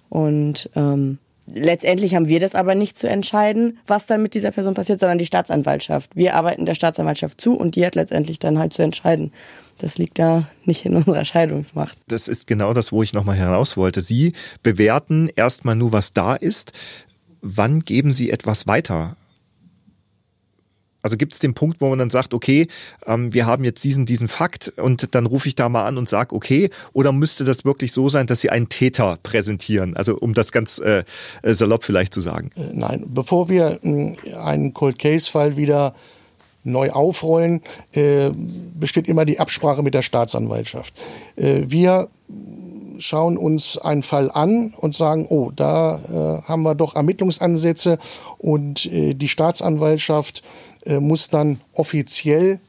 Und 0.09 0.69
ähm, 0.75 1.19
letztendlich 1.53 2.15
haben 2.15 2.27
wir 2.27 2.39
das 2.39 2.55
aber 2.55 2.75
nicht 2.75 2.97
zu 2.97 3.07
entscheiden, 3.07 3.79
was 3.87 4.05
dann 4.05 4.21
mit 4.21 4.33
dieser 4.33 4.51
Person 4.51 4.73
passiert, 4.73 4.99
sondern 4.99 5.17
die 5.17 5.25
Staatsanwaltschaft. 5.25 6.15
Wir 6.15 6.35
arbeiten 6.35 6.65
der 6.65 6.75
Staatsanwaltschaft 6.75 7.39
zu 7.39 7.55
und 7.55 7.75
die 7.75 7.85
hat 7.85 7.95
letztendlich 7.95 8.39
dann 8.39 8.59
halt 8.59 8.73
zu 8.73 8.81
entscheiden, 8.81 9.31
das 9.77 9.97
liegt 9.97 10.17
da 10.19 10.49
nicht 10.65 10.85
in 10.85 10.95
unserer 10.95 11.23
Scheidungsmacht. 11.23 11.97
Das 12.07 12.27
ist 12.27 12.47
genau 12.47 12.73
das, 12.73 12.91
wo 12.91 13.03
ich 13.03 13.13
nochmal 13.13 13.35
heraus 13.35 13.77
wollte. 13.77 14.01
Sie 14.01 14.33
bewerten 14.63 15.29
erstmal 15.35 15.75
nur, 15.75 15.91
was 15.91 16.13
da 16.13 16.35
ist. 16.35 16.73
Wann 17.41 17.81
geben 17.81 18.13
Sie 18.13 18.31
etwas 18.31 18.67
weiter? 18.67 19.15
Also 21.01 21.15
gibt 21.15 21.33
es 21.33 21.39
den 21.39 21.53
Punkt, 21.53 21.79
wo 21.79 21.89
man 21.89 21.99
dann 21.99 22.09
sagt, 22.09 22.33
okay, 22.33 22.67
ähm, 23.05 23.33
wir 23.33 23.45
haben 23.45 23.63
jetzt 23.63 23.83
diesen, 23.83 24.05
diesen 24.05 24.27
Fakt 24.27 24.73
und 24.77 25.13
dann 25.15 25.25
rufe 25.25 25.47
ich 25.47 25.55
da 25.55 25.69
mal 25.69 25.85
an 25.85 25.97
und 25.97 26.09
sage, 26.09 26.35
okay, 26.35 26.69
oder 26.93 27.11
müsste 27.11 27.43
das 27.43 27.65
wirklich 27.65 27.91
so 27.91 28.09
sein, 28.09 28.27
dass 28.27 28.41
Sie 28.41 28.49
einen 28.49 28.69
Täter 28.69 29.17
präsentieren? 29.23 29.95
Also 29.95 30.17
um 30.17 30.33
das 30.33 30.51
ganz 30.51 30.79
äh, 30.79 31.03
salopp 31.43 31.83
vielleicht 31.83 32.13
zu 32.13 32.21
sagen. 32.21 32.49
Äh, 32.55 32.73
nein, 32.73 33.05
bevor 33.07 33.49
wir 33.49 33.79
äh, 33.83 34.33
einen 34.33 34.73
Cold 34.73 34.99
Case-Fall 34.99 35.55
wieder 35.55 35.93
neu 36.63 36.91
aufrollen, 36.91 37.61
äh, 37.93 38.31
besteht 38.75 39.07
immer 39.07 39.25
die 39.25 39.39
Absprache 39.39 39.83
mit 39.83 39.93
der 39.93 40.01
Staatsanwaltschaft. 40.01 40.93
Äh, 41.35 41.61
wir 41.67 42.09
schauen 42.99 43.37
uns 43.37 43.77
einen 43.77 44.03
Fall 44.03 44.31
an 44.31 44.73
und 44.77 44.93
sagen, 44.93 45.27
oh, 45.29 45.51
da 45.55 45.99
äh, 46.43 46.47
haben 46.47 46.63
wir 46.63 46.75
doch 46.75 46.95
Ermittlungsansätze 46.95 47.99
und 48.37 48.85
äh, 48.87 49.13
die 49.13 49.27
Staatsanwaltschaft 49.27 50.39
äh, 50.39 50.66
muss 50.99 51.29
dann 51.29 51.59
offiziell 51.73 52.59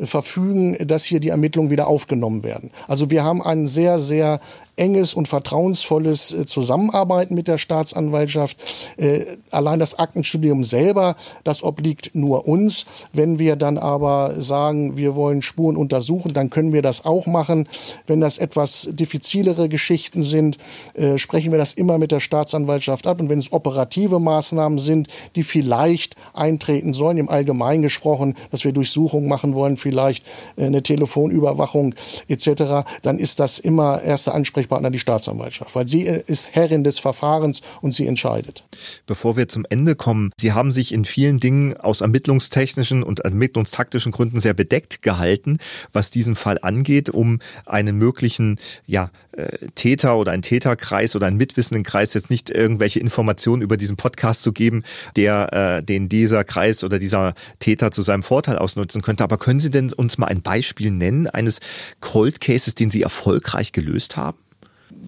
verfügen, 0.00 0.76
dass 0.86 1.04
hier 1.04 1.20
die 1.20 1.30
Ermittlungen 1.30 1.70
wieder 1.70 1.88
aufgenommen 1.88 2.42
werden. 2.42 2.70
Also 2.86 3.10
wir 3.10 3.24
haben 3.24 3.42
ein 3.42 3.66
sehr, 3.66 3.98
sehr 3.98 4.40
enges 4.78 5.14
und 5.14 5.28
vertrauensvolles 5.28 6.32
äh, 6.32 6.46
Zusammenarbeiten 6.46 7.34
mit 7.34 7.48
der 7.48 7.58
Staatsanwaltschaft. 7.58 8.56
Äh, 8.96 9.26
allein 9.50 9.78
das 9.78 9.98
Aktenstudium 9.98 10.64
selber, 10.64 11.16
das 11.44 11.62
obliegt 11.62 12.14
nur 12.14 12.46
uns. 12.46 12.86
Wenn 13.12 13.38
wir 13.38 13.56
dann 13.56 13.78
aber 13.78 14.40
sagen, 14.40 14.96
wir 14.96 15.16
wollen 15.16 15.42
Spuren 15.42 15.76
untersuchen, 15.76 16.32
dann 16.32 16.50
können 16.50 16.72
wir 16.72 16.82
das 16.82 17.04
auch 17.04 17.26
machen. 17.26 17.68
Wenn 18.06 18.20
das 18.20 18.38
etwas 18.38 18.88
diffizilere 18.90 19.68
Geschichten 19.68 20.22
sind, 20.22 20.58
äh, 20.94 21.18
sprechen 21.18 21.50
wir 21.50 21.58
das 21.58 21.74
immer 21.74 21.98
mit 21.98 22.12
der 22.12 22.20
Staatsanwaltschaft 22.20 23.06
ab. 23.06 23.20
Und 23.20 23.28
wenn 23.28 23.38
es 23.38 23.52
operative 23.52 24.20
Maßnahmen 24.20 24.78
sind, 24.78 25.08
die 25.36 25.42
vielleicht 25.42 26.16
eintreten 26.32 26.92
sollen, 26.92 27.18
im 27.18 27.28
Allgemeinen 27.28 27.82
gesprochen, 27.82 28.34
dass 28.50 28.64
wir 28.64 28.72
Durchsuchungen 28.72 29.28
machen 29.28 29.54
wollen, 29.54 29.76
vielleicht 29.76 30.24
eine 30.56 30.82
Telefonüberwachung 30.82 31.94
etc., 32.28 32.88
dann 33.02 33.18
ist 33.18 33.40
das 33.40 33.58
immer 33.58 34.02
erster 34.02 34.34
Ansprechpartner 34.34 34.67
Ansprechpartner 34.68 34.90
die 34.90 34.98
Staatsanwaltschaft, 34.98 35.74
weil 35.74 35.88
sie 35.88 36.06
äh, 36.06 36.22
ist 36.26 36.48
Herrin 36.52 36.84
des 36.84 36.98
Verfahrens 36.98 37.62
und 37.80 37.92
sie 37.92 38.06
entscheidet. 38.06 38.64
Bevor 39.06 39.36
wir 39.36 39.48
zum 39.48 39.64
Ende 39.68 39.96
kommen, 39.96 40.30
Sie 40.38 40.52
haben 40.52 40.72
sich 40.72 40.92
in 40.92 41.04
vielen 41.04 41.40
Dingen 41.40 41.76
aus 41.76 42.00
ermittlungstechnischen 42.00 43.02
und 43.02 43.20
ermittlungstaktischen 43.20 44.12
Gründen 44.12 44.40
sehr 44.40 44.54
bedeckt 44.54 45.02
gehalten, 45.02 45.58
was 45.92 46.10
diesen 46.10 46.36
Fall 46.36 46.58
angeht, 46.60 47.10
um 47.10 47.38
einen 47.66 47.96
möglichen 47.96 48.58
ja, 48.86 49.10
äh, 49.32 49.48
Täter 49.74 50.16
oder 50.18 50.32
einen 50.32 50.42
Täterkreis 50.42 51.16
oder 51.16 51.26
einen 51.26 51.36
mitwissenden 51.36 51.84
Kreis 51.84 52.14
jetzt 52.14 52.30
nicht 52.30 52.50
irgendwelche 52.50 53.00
Informationen 53.00 53.62
über 53.62 53.76
diesen 53.76 53.96
Podcast 53.96 54.42
zu 54.42 54.52
geben, 54.52 54.82
der 55.16 55.52
äh, 55.52 55.84
den 55.84 56.08
dieser 56.08 56.44
Kreis 56.44 56.84
oder 56.84 56.98
dieser 56.98 57.34
Täter 57.58 57.90
zu 57.90 58.02
seinem 58.02 58.22
Vorteil 58.22 58.58
ausnutzen 58.58 59.02
könnte. 59.02 59.24
Aber 59.24 59.38
können 59.38 59.60
Sie 59.60 59.70
denn 59.70 59.92
uns 59.92 60.18
mal 60.18 60.26
ein 60.26 60.42
Beispiel 60.42 60.90
nennen 60.90 61.26
eines 61.26 61.60
Cold 62.00 62.40
Cases, 62.40 62.74
den 62.74 62.90
Sie 62.90 63.02
erfolgreich 63.02 63.72
gelöst 63.72 64.16
haben? 64.16 64.38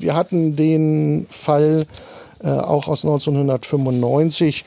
Wir 0.01 0.15
hatten 0.15 0.57
den 0.57 1.27
Fall 1.29 1.85
äh, 2.43 2.49
auch 2.49 2.89
aus 2.89 3.05
1995 3.05 4.65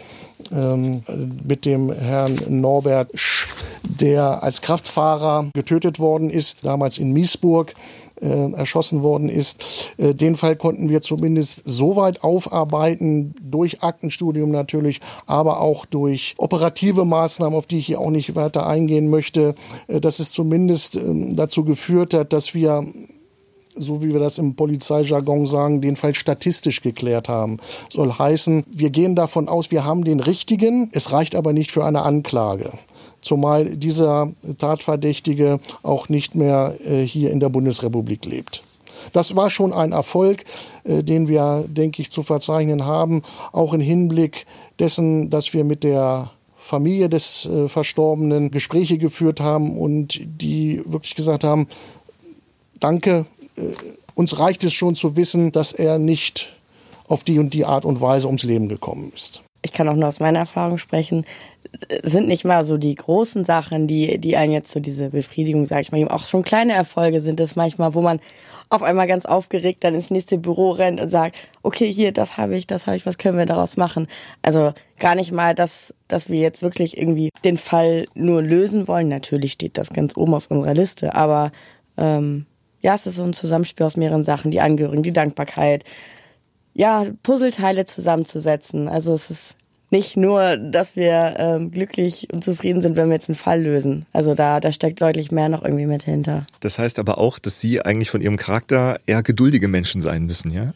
ähm, 0.51 1.03
mit 1.43 1.65
dem 1.65 1.91
Herrn 1.91 2.35
Norbert 2.47 3.09
Sch, 3.15 3.47
der 3.83 4.43
als 4.43 4.61
Kraftfahrer 4.61 5.49
getötet 5.53 5.99
worden 5.99 6.29
ist, 6.29 6.65
damals 6.65 6.99
in 6.99 7.13
Miesburg 7.13 7.73
äh, 8.21 8.51
erschossen 8.53 9.01
worden 9.01 9.27
ist. 9.27 9.63
Äh, 9.97 10.13
den 10.13 10.35
Fall 10.35 10.55
konnten 10.55 10.89
wir 10.89 11.01
zumindest 11.01 11.63
so 11.65 11.95
weit 11.95 12.23
aufarbeiten, 12.23 13.33
durch 13.41 13.81
Aktenstudium 13.81 14.51
natürlich, 14.51 15.01
aber 15.25 15.61
auch 15.61 15.85
durch 15.85 16.35
operative 16.37 17.05
Maßnahmen, 17.05 17.57
auf 17.57 17.65
die 17.65 17.79
ich 17.79 17.87
hier 17.87 17.99
auch 17.99 18.11
nicht 18.11 18.35
weiter 18.35 18.67
eingehen 18.67 19.09
möchte, 19.09 19.55
äh, 19.87 19.99
dass 19.99 20.19
es 20.19 20.31
zumindest 20.31 20.95
ähm, 20.95 21.35
dazu 21.35 21.63
geführt 21.65 22.13
hat, 22.13 22.33
dass 22.33 22.53
wir 22.53 22.85
so 23.75 24.03
wie 24.03 24.13
wir 24.13 24.19
das 24.19 24.37
im 24.37 24.55
Polizeijargon 24.55 25.45
sagen, 25.45 25.81
den 25.81 25.95
Fall 25.95 26.13
statistisch 26.13 26.81
geklärt 26.81 27.29
haben. 27.29 27.57
Soll 27.89 28.11
heißen, 28.11 28.65
wir 28.69 28.89
gehen 28.89 29.15
davon 29.15 29.47
aus, 29.47 29.71
wir 29.71 29.83
haben 29.83 30.03
den 30.03 30.19
richtigen, 30.19 30.89
es 30.93 31.11
reicht 31.11 31.35
aber 31.35 31.53
nicht 31.53 31.71
für 31.71 31.85
eine 31.85 32.03
Anklage 32.03 32.71
zumal 33.23 33.65
dieser 33.65 34.31
Tatverdächtige 34.57 35.59
auch 35.81 36.09
nicht 36.09 36.35
mehr 36.35 36.75
äh, 36.85 37.03
hier 37.03 37.31
in 37.31 37.39
der 37.39 37.49
Bundesrepublik 37.49 38.25
lebt. 38.25 38.63
Das 39.11 39.35
war 39.35 39.49
schon 39.49 39.73
ein 39.73 39.91
Erfolg, 39.91 40.45
äh, 40.83 41.03
den 41.03 41.27
wir, 41.27 41.65
denke 41.67 42.01
ich, 42.01 42.11
zu 42.11 42.23
verzeichnen 42.23 42.85
haben, 42.85 43.23
auch 43.51 43.73
im 43.73 43.81
Hinblick 43.81 44.45
dessen, 44.79 45.29
dass 45.29 45.53
wir 45.53 45.63
mit 45.63 45.83
der 45.83 46.31
Familie 46.57 47.09
des 47.09 47.45
äh, 47.45 47.67
Verstorbenen 47.67 48.51
Gespräche 48.51 48.97
geführt 48.97 49.41
haben 49.41 49.77
und 49.77 50.21
die 50.23 50.81
wirklich 50.85 51.15
gesagt 51.15 51.43
haben, 51.43 51.67
danke, 52.79 53.25
uns 54.15 54.39
reicht 54.39 54.63
es 54.63 54.73
schon 54.73 54.95
zu 54.95 55.15
wissen, 55.15 55.51
dass 55.51 55.73
er 55.73 55.99
nicht 55.99 56.53
auf 57.07 57.23
die 57.23 57.39
und 57.39 57.53
die 57.53 57.65
Art 57.65 57.85
und 57.85 58.01
Weise 58.01 58.27
ums 58.27 58.43
Leben 58.43 58.69
gekommen 58.69 59.11
ist. 59.15 59.41
Ich 59.61 59.71
kann 59.71 59.87
auch 59.87 59.95
nur 59.95 60.07
aus 60.07 60.19
meiner 60.19 60.39
Erfahrung 60.39 60.77
sprechen 60.77 61.25
sind 62.03 62.27
nicht 62.27 62.45
mal 62.45 62.63
so 62.63 62.77
die 62.77 62.95
großen 62.95 63.45
Sachen, 63.45 63.87
die, 63.87 64.19
die 64.19 64.37
einen 64.37 64.53
jetzt 64.53 64.71
so 64.71 64.79
diese 64.79 65.09
Befriedigung, 65.09 65.65
sag 65.65 65.81
ich 65.81 65.91
mal, 65.91 66.07
auch 66.09 66.25
schon 66.25 66.43
kleine 66.43 66.73
Erfolge 66.73 67.21
sind 67.21 67.39
es 67.39 67.55
manchmal, 67.55 67.93
wo 67.93 68.01
man 68.01 68.19
auf 68.69 68.83
einmal 68.83 69.07
ganz 69.07 69.25
aufgeregt 69.25 69.83
dann 69.83 69.95
ins 69.95 70.09
nächste 70.09 70.37
Büro 70.37 70.71
rennt 70.71 70.99
und 70.99 71.09
sagt, 71.09 71.37
okay, 71.61 71.91
hier, 71.91 72.11
das 72.11 72.37
habe 72.37 72.57
ich, 72.57 72.67
das 72.67 72.87
habe 72.87 72.97
ich, 72.97 73.05
was 73.05 73.17
können 73.17 73.37
wir 73.37 73.45
daraus 73.45 73.77
machen? 73.77 74.07
Also 74.41 74.73
gar 74.99 75.15
nicht 75.15 75.31
mal, 75.31 75.53
dass, 75.53 75.93
dass 76.07 76.29
wir 76.29 76.39
jetzt 76.39 76.61
wirklich 76.61 76.97
irgendwie 76.97 77.29
den 77.43 77.57
Fall 77.57 78.05
nur 78.13 78.41
lösen 78.41 78.87
wollen. 78.87 79.07
Natürlich 79.07 79.53
steht 79.53 79.77
das 79.77 79.89
ganz 79.89 80.15
oben 80.15 80.33
auf 80.33 80.49
unserer 80.49 80.73
Liste, 80.73 81.15
aber 81.15 81.51
ähm, 81.97 82.45
ja, 82.83 82.93
es 82.93 83.07
ist 83.07 83.15
so 83.15 83.23
ein 83.23 83.33
Zusammenspiel 83.33 83.85
aus 83.85 83.97
mehreren 83.97 84.23
Sachen, 84.23 84.51
die 84.51 84.61
Angehörigen, 84.61 85.03
die 85.03 85.13
Dankbarkeit, 85.13 85.85
ja, 86.73 87.05
Puzzleteile 87.23 87.85
zusammenzusetzen. 87.85 88.89
Also 88.89 89.13
es 89.13 89.31
ist 89.31 89.55
nicht 89.89 90.17
nur, 90.17 90.57
dass 90.57 90.95
wir 90.95 91.35
ähm, 91.37 91.71
glücklich 91.71 92.27
und 92.33 92.43
zufrieden 92.43 92.81
sind, 92.81 92.97
wenn 92.97 93.07
wir 93.07 93.13
jetzt 93.13 93.29
einen 93.29 93.35
Fall 93.35 93.61
lösen. 93.61 94.05
Also 94.11 94.33
da, 94.33 94.59
da 94.59 94.71
steckt 94.71 95.01
deutlich 95.01 95.31
mehr 95.31 95.49
noch 95.49 95.63
irgendwie 95.63 95.85
mit 95.85 96.03
hinter. 96.03 96.45
Das 96.59 96.77
heißt 96.77 96.99
aber 96.99 97.19
auch, 97.19 97.39
dass 97.39 97.59
Sie 97.59 97.81
eigentlich 97.81 98.09
von 98.09 98.19
Ihrem 98.19 98.37
Charakter 98.37 98.99
eher 99.05 99.23
geduldige 99.23 99.67
Menschen 99.67 100.01
sein 100.01 100.25
müssen, 100.25 100.51
ja? 100.51 100.73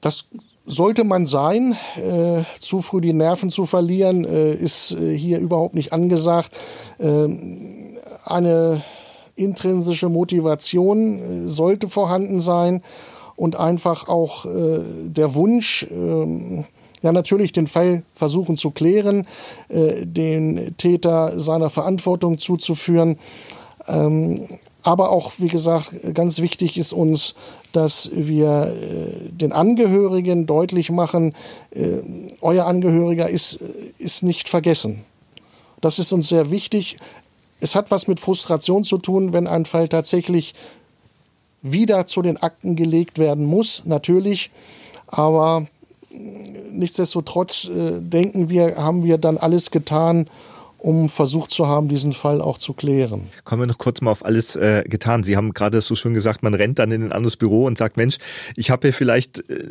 Das 0.00 0.26
sollte 0.64 1.04
man 1.04 1.26
sein. 1.26 1.76
Äh, 1.96 2.44
zu 2.58 2.80
früh 2.80 3.00
die 3.00 3.12
Nerven 3.12 3.50
zu 3.50 3.66
verlieren, 3.66 4.24
äh, 4.24 4.54
ist 4.54 4.92
äh, 4.92 5.16
hier 5.16 5.40
überhaupt 5.40 5.74
nicht 5.74 5.92
angesagt. 5.92 6.56
Ähm, 7.00 7.98
eine 8.24 8.80
intrinsische 9.36 10.08
Motivation 10.08 11.46
äh, 11.46 11.48
sollte 11.48 11.88
vorhanden 11.88 12.40
sein 12.40 12.82
und 13.36 13.56
einfach 13.56 14.08
auch 14.08 14.44
äh, 14.44 14.80
der 15.06 15.34
Wunsch, 15.34 15.86
ähm, 15.90 16.64
ja 17.02 17.12
natürlich 17.12 17.52
den 17.52 17.66
Fall 17.66 18.02
versuchen 18.14 18.56
zu 18.56 18.70
klären, 18.70 19.26
äh, 19.68 20.06
den 20.06 20.74
Täter 20.76 21.38
seiner 21.38 21.70
Verantwortung 21.70 22.38
zuzuführen. 22.38 23.18
Ähm, 23.88 24.46
aber 24.84 25.10
auch, 25.10 25.32
wie 25.38 25.48
gesagt, 25.48 25.92
ganz 26.14 26.40
wichtig 26.40 26.76
ist 26.76 26.92
uns, 26.92 27.34
dass 27.72 28.10
wir 28.12 28.74
äh, 28.74 29.30
den 29.30 29.52
Angehörigen 29.52 30.46
deutlich 30.46 30.90
machen, 30.90 31.34
äh, 31.70 31.98
euer 32.40 32.66
Angehöriger 32.66 33.28
ist, 33.28 33.60
ist 33.98 34.22
nicht 34.22 34.48
vergessen. 34.48 35.04
Das 35.80 35.98
ist 35.98 36.12
uns 36.12 36.28
sehr 36.28 36.50
wichtig. 36.50 36.96
Es 37.62 37.76
hat 37.76 37.92
was 37.92 38.08
mit 38.08 38.18
Frustration 38.18 38.82
zu 38.82 38.98
tun, 38.98 39.32
wenn 39.32 39.46
ein 39.46 39.66
Fall 39.66 39.86
tatsächlich 39.86 40.52
wieder 41.62 42.06
zu 42.06 42.20
den 42.20 42.36
Akten 42.36 42.74
gelegt 42.74 43.20
werden 43.20 43.46
muss, 43.46 43.84
natürlich. 43.84 44.50
Aber 45.06 45.68
nichtsdestotrotz 46.72 47.68
äh, 47.68 48.00
denken 48.00 48.50
wir, 48.50 48.76
haben 48.76 49.04
wir 49.04 49.16
dann 49.16 49.38
alles 49.38 49.70
getan, 49.70 50.28
um 50.82 51.08
versucht 51.08 51.52
zu 51.52 51.68
haben, 51.68 51.88
diesen 51.88 52.12
Fall 52.12 52.40
auch 52.40 52.58
zu 52.58 52.72
klären. 52.72 53.28
Kommen 53.44 53.62
wir 53.62 53.66
noch 53.66 53.78
kurz 53.78 54.00
mal 54.00 54.10
auf 54.10 54.24
alles 54.24 54.56
äh, 54.56 54.82
getan. 54.84 55.22
Sie 55.22 55.36
haben 55.36 55.52
gerade 55.52 55.80
so 55.80 55.94
schön 55.94 56.12
gesagt, 56.12 56.42
man 56.42 56.54
rennt 56.54 56.80
dann 56.80 56.90
in 56.90 57.04
ein 57.04 57.12
anderes 57.12 57.36
Büro 57.36 57.66
und 57.66 57.78
sagt, 57.78 57.96
Mensch, 57.96 58.18
ich 58.56 58.70
habe 58.70 58.88
hier 58.88 58.92
vielleicht 58.92 59.48
äh, 59.48 59.64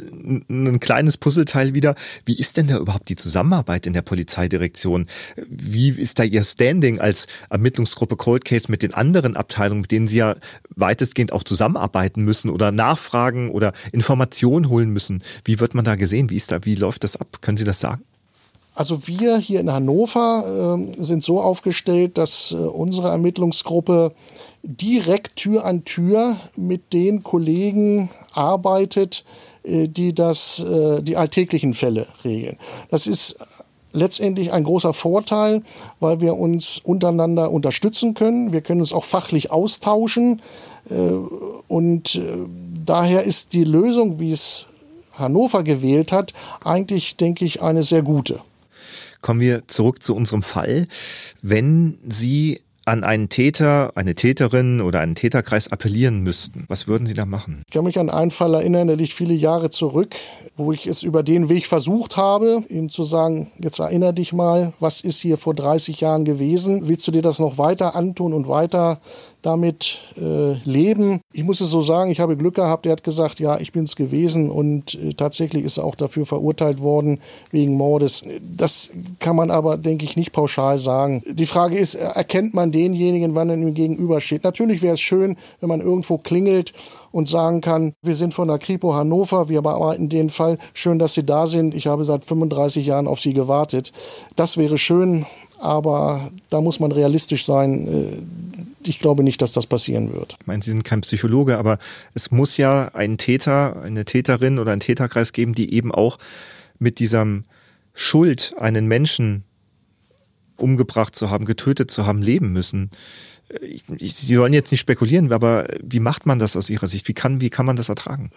ein 0.49 0.79
kleines 0.79 1.17
Puzzleteil 1.17 1.73
wieder. 1.73 1.95
Wie 2.25 2.37
ist 2.37 2.55
denn 2.55 2.67
da 2.67 2.77
überhaupt 2.77 3.09
die 3.09 3.17
Zusammenarbeit 3.17 3.87
in 3.87 3.93
der 3.93 4.03
Polizeidirektion? 4.03 5.07
Wie 5.49 5.89
ist 5.89 6.17
da 6.17 6.23
Ihr 6.23 6.45
Standing 6.45 7.01
als 7.01 7.27
Ermittlungsgruppe 7.49 8.15
Cold 8.15 8.45
Case 8.45 8.71
mit 8.71 8.81
den 8.81 8.93
anderen 8.93 9.35
Abteilungen, 9.35 9.81
mit 9.81 9.91
denen 9.91 10.07
Sie 10.07 10.17
ja 10.17 10.35
weitestgehend 10.75 11.33
auch 11.33 11.43
zusammenarbeiten 11.43 12.23
müssen 12.23 12.49
oder 12.49 12.71
nachfragen 12.71 13.51
oder 13.51 13.73
Informationen 13.91 14.69
holen 14.69 14.89
müssen? 14.91 15.21
Wie 15.43 15.59
wird 15.59 15.75
man 15.75 15.83
da 15.83 15.95
gesehen? 15.95 16.29
Wie 16.29 16.37
ist 16.37 16.53
da, 16.53 16.63
wie 16.63 16.75
läuft 16.75 17.03
das 17.03 17.17
ab? 17.17 17.41
Können 17.41 17.57
Sie 17.57 17.65
das 17.65 17.81
sagen? 17.81 18.01
Also 18.73 19.07
wir 19.07 19.37
hier 19.37 19.59
in 19.59 19.71
Hannover 19.71 20.77
äh, 20.79 21.03
sind 21.03 21.23
so 21.23 21.41
aufgestellt, 21.41 22.17
dass 22.17 22.53
äh, 22.53 22.55
unsere 22.55 23.09
Ermittlungsgruppe 23.09 24.13
direkt 24.63 25.35
Tür 25.35 25.65
an 25.65 25.83
Tür 25.83 26.37
mit 26.55 26.93
den 26.93 27.23
Kollegen 27.23 28.09
arbeitet, 28.33 29.25
äh, 29.63 29.87
die 29.87 30.13
das, 30.13 30.63
äh, 30.63 31.01
die 31.01 31.17
alltäglichen 31.17 31.73
Fälle 31.73 32.07
regeln. 32.23 32.57
Das 32.89 33.07
ist 33.07 33.37
letztendlich 33.93 34.53
ein 34.53 34.63
großer 34.63 34.93
Vorteil, 34.93 35.63
weil 35.99 36.21
wir 36.21 36.37
uns 36.37 36.79
untereinander 36.83 37.51
unterstützen 37.51 38.13
können. 38.13 38.53
Wir 38.53 38.61
können 38.61 38.81
uns 38.81 38.93
auch 38.93 39.03
fachlich 39.03 39.51
austauschen. 39.51 40.41
Äh, 40.89 40.93
und 41.67 42.15
äh, 42.15 42.21
daher 42.85 43.23
ist 43.23 43.51
die 43.53 43.65
Lösung, 43.65 44.19
wie 44.19 44.31
es 44.31 44.67
Hannover 45.13 45.63
gewählt 45.63 46.13
hat, 46.13 46.33
eigentlich, 46.63 47.17
denke 47.17 47.43
ich, 47.43 47.61
eine 47.61 47.83
sehr 47.83 48.01
gute. 48.01 48.39
Kommen 49.21 49.39
wir 49.39 49.67
zurück 49.67 50.03
zu 50.03 50.15
unserem 50.15 50.41
Fall. 50.41 50.87
Wenn 51.41 51.97
Sie 52.09 52.59
an 52.85 53.03
einen 53.03 53.29
Täter, 53.29 53.91
eine 53.95 54.15
Täterin 54.15 54.81
oder 54.81 54.99
einen 54.99 55.15
Täterkreis 55.15 55.71
appellieren 55.71 56.21
müssten, 56.21 56.65
was 56.67 56.87
würden 56.87 57.05
Sie 57.05 57.13
da 57.13 57.25
machen? 57.25 57.61
Ich 57.67 57.73
kann 57.73 57.83
mich 57.83 57.99
an 57.99 58.09
einen 58.09 58.31
Fall 58.31 58.55
erinnern, 58.55 58.87
der 58.87 58.97
liegt 58.97 59.13
viele 59.13 59.33
Jahre 59.33 59.69
zurück, 59.69 60.15
wo 60.55 60.71
ich 60.71 60.87
es 60.87 61.03
über 61.03 61.21
den 61.21 61.47
Weg 61.47 61.67
versucht 61.67 62.17
habe, 62.17 62.63
ihm 62.69 62.89
zu 62.89 63.03
sagen, 63.03 63.51
jetzt 63.59 63.79
erinnere 63.79 64.13
dich 64.13 64.33
mal, 64.33 64.73
was 64.79 65.01
ist 65.01 65.19
hier 65.19 65.37
vor 65.37 65.53
30 65.53 66.01
Jahren 66.01 66.25
gewesen? 66.25 66.87
Willst 66.87 67.07
du 67.07 67.11
dir 67.11 67.21
das 67.21 67.39
noch 67.39 67.57
weiter 67.57 67.95
antun 67.95 68.33
und 68.33 68.47
weiter 68.47 68.99
damit 69.41 69.99
äh, 70.17 70.53
leben. 70.63 71.21
Ich 71.33 71.43
muss 71.43 71.61
es 71.61 71.69
so 71.69 71.81
sagen, 71.81 72.11
ich 72.11 72.19
habe 72.19 72.37
Glück 72.37 72.55
gehabt. 72.55 72.85
Er 72.85 72.91
hat 72.91 73.03
gesagt, 73.03 73.39
ja, 73.39 73.59
ich 73.59 73.71
bin 73.71 73.83
es 73.83 73.95
gewesen 73.95 74.49
und 74.49 74.95
äh, 74.95 75.13
tatsächlich 75.13 75.63
ist 75.63 75.77
er 75.77 75.85
auch 75.85 75.95
dafür 75.95 76.25
verurteilt 76.25 76.81
worden 76.81 77.19
wegen 77.51 77.75
Mordes. 77.75 78.23
Das 78.41 78.91
kann 79.19 79.35
man 79.35 79.51
aber, 79.51 79.77
denke 79.77 80.05
ich, 80.05 80.15
nicht 80.15 80.31
pauschal 80.31 80.79
sagen. 80.79 81.23
Die 81.25 81.45
Frage 81.45 81.77
ist, 81.77 81.95
erkennt 81.95 82.53
man 82.53 82.71
denjenigen, 82.71 83.35
wann 83.35 83.49
er 83.49 83.57
ihm 83.57 83.73
gegenübersteht? 83.73 84.43
Natürlich 84.43 84.81
wäre 84.81 84.93
es 84.93 85.01
schön, 85.01 85.37
wenn 85.59 85.69
man 85.69 85.81
irgendwo 85.81 86.17
klingelt 86.17 86.73
und 87.11 87.27
sagen 87.27 87.61
kann, 87.61 87.93
wir 88.01 88.15
sind 88.15 88.33
von 88.33 88.47
der 88.47 88.59
Kripo 88.59 88.93
Hannover, 88.93 89.49
wir 89.49 89.61
bearbeiten 89.61 90.09
den 90.09 90.29
Fall. 90.29 90.57
Schön, 90.73 90.99
dass 90.99 91.13
Sie 91.13 91.23
da 91.23 91.47
sind. 91.47 91.75
Ich 91.75 91.87
habe 91.87 92.05
seit 92.05 92.25
35 92.25 92.85
Jahren 92.85 93.07
auf 93.07 93.19
Sie 93.19 93.33
gewartet. 93.33 93.91
Das 94.35 94.57
wäre 94.57 94.77
schön, 94.77 95.25
aber 95.59 96.31
da 96.49 96.61
muss 96.61 96.79
man 96.79 96.91
realistisch 96.91 97.45
sein 97.45 97.87
äh, 97.87 98.50
ich 98.87 98.99
glaube 98.99 99.23
nicht, 99.23 99.41
dass 99.41 99.53
das 99.53 99.67
passieren 99.67 100.13
wird. 100.13 100.37
Ich 100.39 100.47
meine, 100.47 100.63
Sie 100.63 100.71
sind 100.71 100.83
kein 100.83 101.01
Psychologe, 101.01 101.57
aber 101.57 101.77
es 102.13 102.31
muss 102.31 102.57
ja 102.57 102.89
einen 102.89 103.17
Täter, 103.17 103.81
eine 103.81 104.05
Täterin 104.05 104.59
oder 104.59 104.71
einen 104.71 104.81
Täterkreis 104.81 105.33
geben, 105.33 105.53
die 105.53 105.73
eben 105.73 105.91
auch 105.91 106.17
mit 106.79 106.99
diesem 106.99 107.43
Schuld, 107.93 108.53
einen 108.57 108.87
Menschen 108.87 109.43
umgebracht 110.57 111.15
zu 111.15 111.29
haben, 111.29 111.45
getötet 111.45 111.91
zu 111.91 112.05
haben, 112.05 112.21
leben 112.21 112.53
müssen. 112.53 112.91
Sie 113.99 114.35
sollen 114.35 114.53
jetzt 114.53 114.71
nicht 114.71 114.79
spekulieren, 114.79 115.31
aber 115.33 115.67
wie 115.83 115.99
macht 115.99 116.25
man 116.25 116.39
das 116.39 116.55
aus 116.55 116.69
Ihrer 116.69 116.87
Sicht? 116.87 117.07
Wie 117.07 117.13
kann, 117.13 117.41
wie 117.41 117.49
kann 117.49 117.65
man 117.65 117.75
das 117.75 117.89
ertragen? 117.89 118.29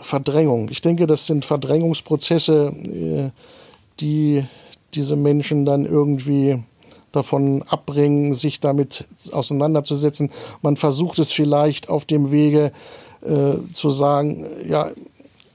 Verdrängung. 0.00 0.68
Ich 0.70 0.80
denke, 0.80 1.06
das 1.06 1.26
sind 1.26 1.44
Verdrängungsprozesse, 1.44 2.72
äh, 2.72 3.30
die 3.98 4.44
diese 4.94 5.16
Menschen 5.16 5.64
dann 5.64 5.86
irgendwie 5.86 6.62
davon 7.12 7.62
abbringen, 7.68 8.34
sich 8.34 8.60
damit 8.60 9.04
auseinanderzusetzen. 9.32 10.30
Man 10.62 10.76
versucht 10.76 11.18
es 11.18 11.32
vielleicht 11.32 11.88
auf 11.88 12.04
dem 12.04 12.30
Wege 12.30 12.72
äh, 13.22 13.54
zu 13.74 13.90
sagen, 13.90 14.46
ja, 14.68 14.90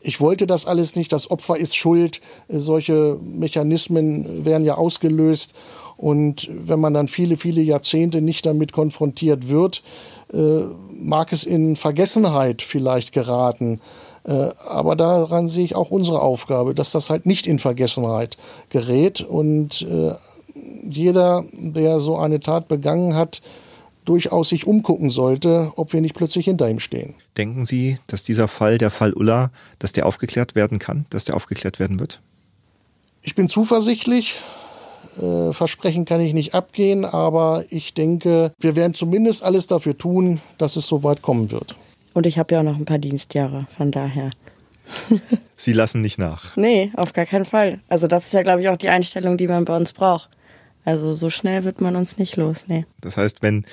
ich 0.02 0.22
wollte 0.22 0.46
das 0.46 0.68
alles 0.68 0.96
nicht, 0.96 1.12
das 1.12 1.32
Opfer 1.32 1.58
ist 1.58 1.76
schuld, 1.76 2.22
solche 2.48 3.18
Mechanismen 3.24 4.46
werden 4.46 4.64
ja 4.64 4.76
ausgelöst. 4.76 5.56
Und 5.98 6.50
wenn 6.52 6.80
man 6.80 6.94
dann 6.94 7.08
viele, 7.08 7.38
viele 7.38 7.62
Jahrzehnte 7.62 8.22
nicht 8.22 8.46
damit 8.46 8.72
konfrontiert 8.72 9.50
wird, 9.50 9.82
äh, 10.32 10.64
mag 10.92 11.34
es 11.34 11.44
in 11.44 11.76
Vergessenheit 11.76 12.62
vielleicht 12.62 13.14
geraten. 13.14 13.80
Äh, 14.26 14.50
aber 14.68 14.96
daran 14.96 15.48
sehe 15.48 15.66
ich 15.66 15.76
auch 15.76 15.90
unsere 15.90 16.22
Aufgabe, 16.22 16.76
dass 16.76 16.92
das 16.92 17.10
halt 17.10 17.26
nicht 17.26 17.48
in 17.48 17.60
Vergessenheit 17.60 18.38
gerät 18.70 19.22
und 19.22 19.84
äh, 19.84 20.14
jeder, 20.86 21.46
der 21.52 22.00
so 22.00 22.18
eine 22.18 22.40
Tat 22.40 22.68
begangen 22.68 23.16
hat, 23.16 23.42
durchaus 24.06 24.50
sich 24.50 24.68
umgucken 24.68 25.10
sollte, 25.10 25.74
ob 25.76 25.92
wir 25.92 26.02
nicht 26.02 26.16
plötzlich 26.16 26.46
hinter 26.46 26.70
ihm 26.70 26.80
stehen. 26.80 27.16
Denken 27.38 27.66
Sie, 27.66 27.98
dass 28.08 28.24
dieser 28.24 28.48
Fall, 28.48 28.78
der 28.78 28.92
Fall 28.92 29.14
Ulla, 29.14 29.52
dass 29.80 29.92
der 29.92 30.06
aufgeklärt 30.06 30.56
werden 30.56 30.80
kann, 30.80 31.06
dass 31.10 31.26
der 31.26 31.36
aufgeklärt 31.36 31.80
werden 31.80 32.00
wird? 32.00 32.22
Ich 33.22 33.36
bin 33.36 33.48
zuversichtlich. 33.48 34.40
Äh, 35.20 35.54
Versprechen 35.54 36.06
kann 36.06 36.22
ich 36.22 36.34
nicht 36.34 36.54
abgehen, 36.54 37.06
aber 37.06 37.66
ich 37.70 37.94
denke, 37.94 38.52
wir 38.60 38.76
werden 38.76 38.94
zumindest 38.94 39.44
alles 39.44 39.68
dafür 39.68 39.98
tun, 39.98 40.42
dass 40.58 40.76
es 40.76 40.88
so 40.88 41.04
weit 41.04 41.22
kommen 41.22 41.52
wird. 41.52 41.76
Und 42.14 42.26
ich 42.26 42.38
habe 42.38 42.54
ja 42.54 42.60
auch 42.60 42.64
noch 42.64 42.78
ein 42.78 42.86
paar 42.86 43.00
Dienstjahre, 43.00 43.66
von 43.76 43.92
daher. 43.92 44.30
Sie 45.56 45.74
lassen 45.74 46.02
nicht 46.02 46.20
nach. 46.20 46.56
Nee, 46.58 46.92
auf 46.96 47.14
gar 47.14 47.26
keinen 47.26 47.46
Fall. 47.46 47.80
Also 47.88 48.08
das 48.08 48.26
ist 48.26 48.34
ja, 48.34 48.44
glaube 48.44 48.62
ich, 48.62 48.70
auch 48.70 48.78
die 48.78 48.90
Einstellung, 48.90 49.38
die 49.38 49.48
man 49.48 49.66
bei 49.66 49.76
uns 49.76 49.94
braucht. 49.94 50.30
Also 50.86 51.14
so 51.14 51.30
schnell 51.30 51.64
wird 51.64 51.82
man 51.82 51.96
uns 51.96 52.18
nicht 52.18 52.38
los, 52.38 52.66
nee. 52.68 52.86
Das 53.02 53.18
heißt, 53.18 53.42
wenn 53.42 53.66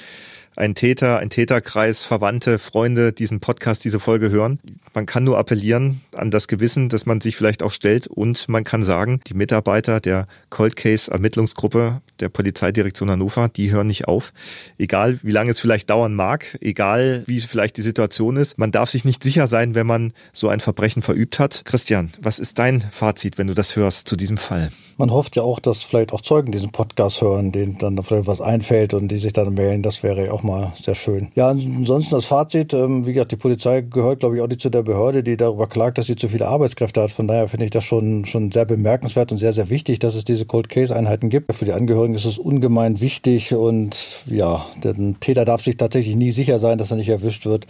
ein 0.57 0.75
Täter, 0.75 1.19
ein 1.19 1.31
Täterkreis, 1.31 2.05
Verwandte, 2.05 2.59
Freunde 2.59 3.13
diesen 3.13 3.41
Podcast, 3.41 3.85
diese 3.85 4.01
Folge 4.01 4.31
hören. 4.31 4.59
Man 4.95 5.07
kann 5.07 5.25
nur 5.25 5.39
appellieren 5.39 6.01
an 6.15 6.31
das 6.31 6.49
Gewissen, 6.49 6.89
dass 6.89 7.07
man 7.07 7.21
sich 7.21 7.37
vielleicht 7.37 7.63
auch 7.63 7.71
stellt 7.71 8.07
und 8.07 8.49
man 8.49 8.65
kann 8.65 8.83
sagen, 8.83 9.21
die 9.27 9.35
Mitarbeiter 9.35 10.01
der 10.01 10.27
Cold 10.51 10.77
Case 10.77 11.11
Ermittlungsgruppe 11.11 12.03
der 12.23 12.31
Polizeidirektion 12.31 13.11
Hannover, 13.11 13.49
die 13.49 13.71
hören 13.71 13.89
nicht 13.89 14.09
auf. 14.09 14.33
Egal, 14.79 15.19
wie 15.23 15.33
lange 15.33 15.51
es 15.51 15.61
vielleicht 15.61 15.91
dauern 15.91 16.15
mag, 16.15 16.57
egal, 16.61 17.25
wie 17.27 17.41
vielleicht 17.41 17.77
die 17.77 17.83
Situation 17.83 18.37
ist, 18.37 18.59
man 18.59 18.71
darf 18.71 18.91
sich 18.91 19.05
nicht 19.05 19.23
sicher 19.23 19.47
sein, 19.47 19.75
wenn 19.75 19.87
man 19.87 20.13
so 20.33 20.49
ein 20.49 20.61
Verbrechen 20.61 21.03
verübt 21.03 21.39
hat. 21.39 21.65
Christian, 21.65 22.11
was 22.21 22.39
ist 22.39 22.59
dein 22.59 22.81
Fazit, 22.81 23.37
wenn 23.39 23.49
du 23.49 23.55
das 23.55 23.77
hörst 23.77 24.09
zu 24.09 24.17
diesem 24.17 24.39
Fall? 24.39 24.71
Man 24.99 25.11
hofft 25.11 25.37
ja 25.37 25.43
auch, 25.43 25.59
dass 25.59 25.83
vielleicht 25.83 26.13
auch 26.13 26.21
Zeugen 26.21 26.53
diesen 26.53 26.71
Podcast 26.71 27.23
hören, 27.23 27.51
denen 27.51 27.79
dann 27.79 28.01
vielleicht 28.03 28.27
was 28.27 28.41
einfällt 28.41 28.95
und 28.95 29.09
die 29.09 29.19
sich 29.19 29.33
dann 29.33 29.55
melden. 29.55 29.83
Das 29.83 30.03
wäre 30.03 30.27
ja 30.27 30.33
auch 30.33 30.43
mal 30.43 30.73
sehr 30.81 30.95
schön. 30.95 31.29
Ja, 31.35 31.49
ansonsten 31.49 32.15
das 32.15 32.27
Fazit, 32.27 32.73
ähm, 32.73 33.05
wie 33.07 33.13
gesagt, 33.13 33.33
die 33.33 33.37
Polizei 33.37 33.81
gehört, 33.81 34.21
glaube 34.21 34.37
ich, 34.37 34.43
auch 34.43 34.49
nicht 34.49 34.61
zu 34.61 34.71
der 34.71 34.83
Behörde, 34.83 35.23
die 35.23 35.37
darüber 35.37 35.67
klagt, 35.67 35.99
dass 35.99 36.07
sie 36.07 36.17
zu 36.17 36.29
viele 36.29 36.47
Arbeitskräfte 36.47 37.03
hat. 37.03 37.11
Von 37.11 37.27
daher 37.27 37.49
finde 37.49 37.65
ich 37.65 37.71
das 37.71 37.85
schon, 37.85 38.27
schon 38.27 38.53
sehr 38.53 38.65
bemerkenswert 38.65 39.33
und 39.33 39.39
sehr, 39.39 39.53
sehr 39.53 39.71
wichtig, 39.71 39.99
dass 39.99 40.15
es 40.15 40.25
diese 40.25 40.47
Cold 40.47 40.69
Case 40.69 40.95
Einheiten 40.95 41.31
gibt. 41.31 41.53
Für 41.55 41.65
die 41.65 41.73
Angehörigen 41.73 42.12
ist 42.15 42.25
es 42.25 42.39
ungemein 42.39 43.01
wichtig 43.01 43.55
und 43.55 44.23
ja, 44.27 44.67
der 44.83 44.95
Täter 45.21 45.45
darf 45.45 45.63
sich 45.63 45.77
tatsächlich 45.77 46.17
nie 46.17 46.31
sicher 46.31 46.59
sein, 46.59 46.79
dass 46.79 46.91
er 46.91 46.97
nicht 46.97 47.09
erwischt 47.09 47.47
wird. 47.47 47.67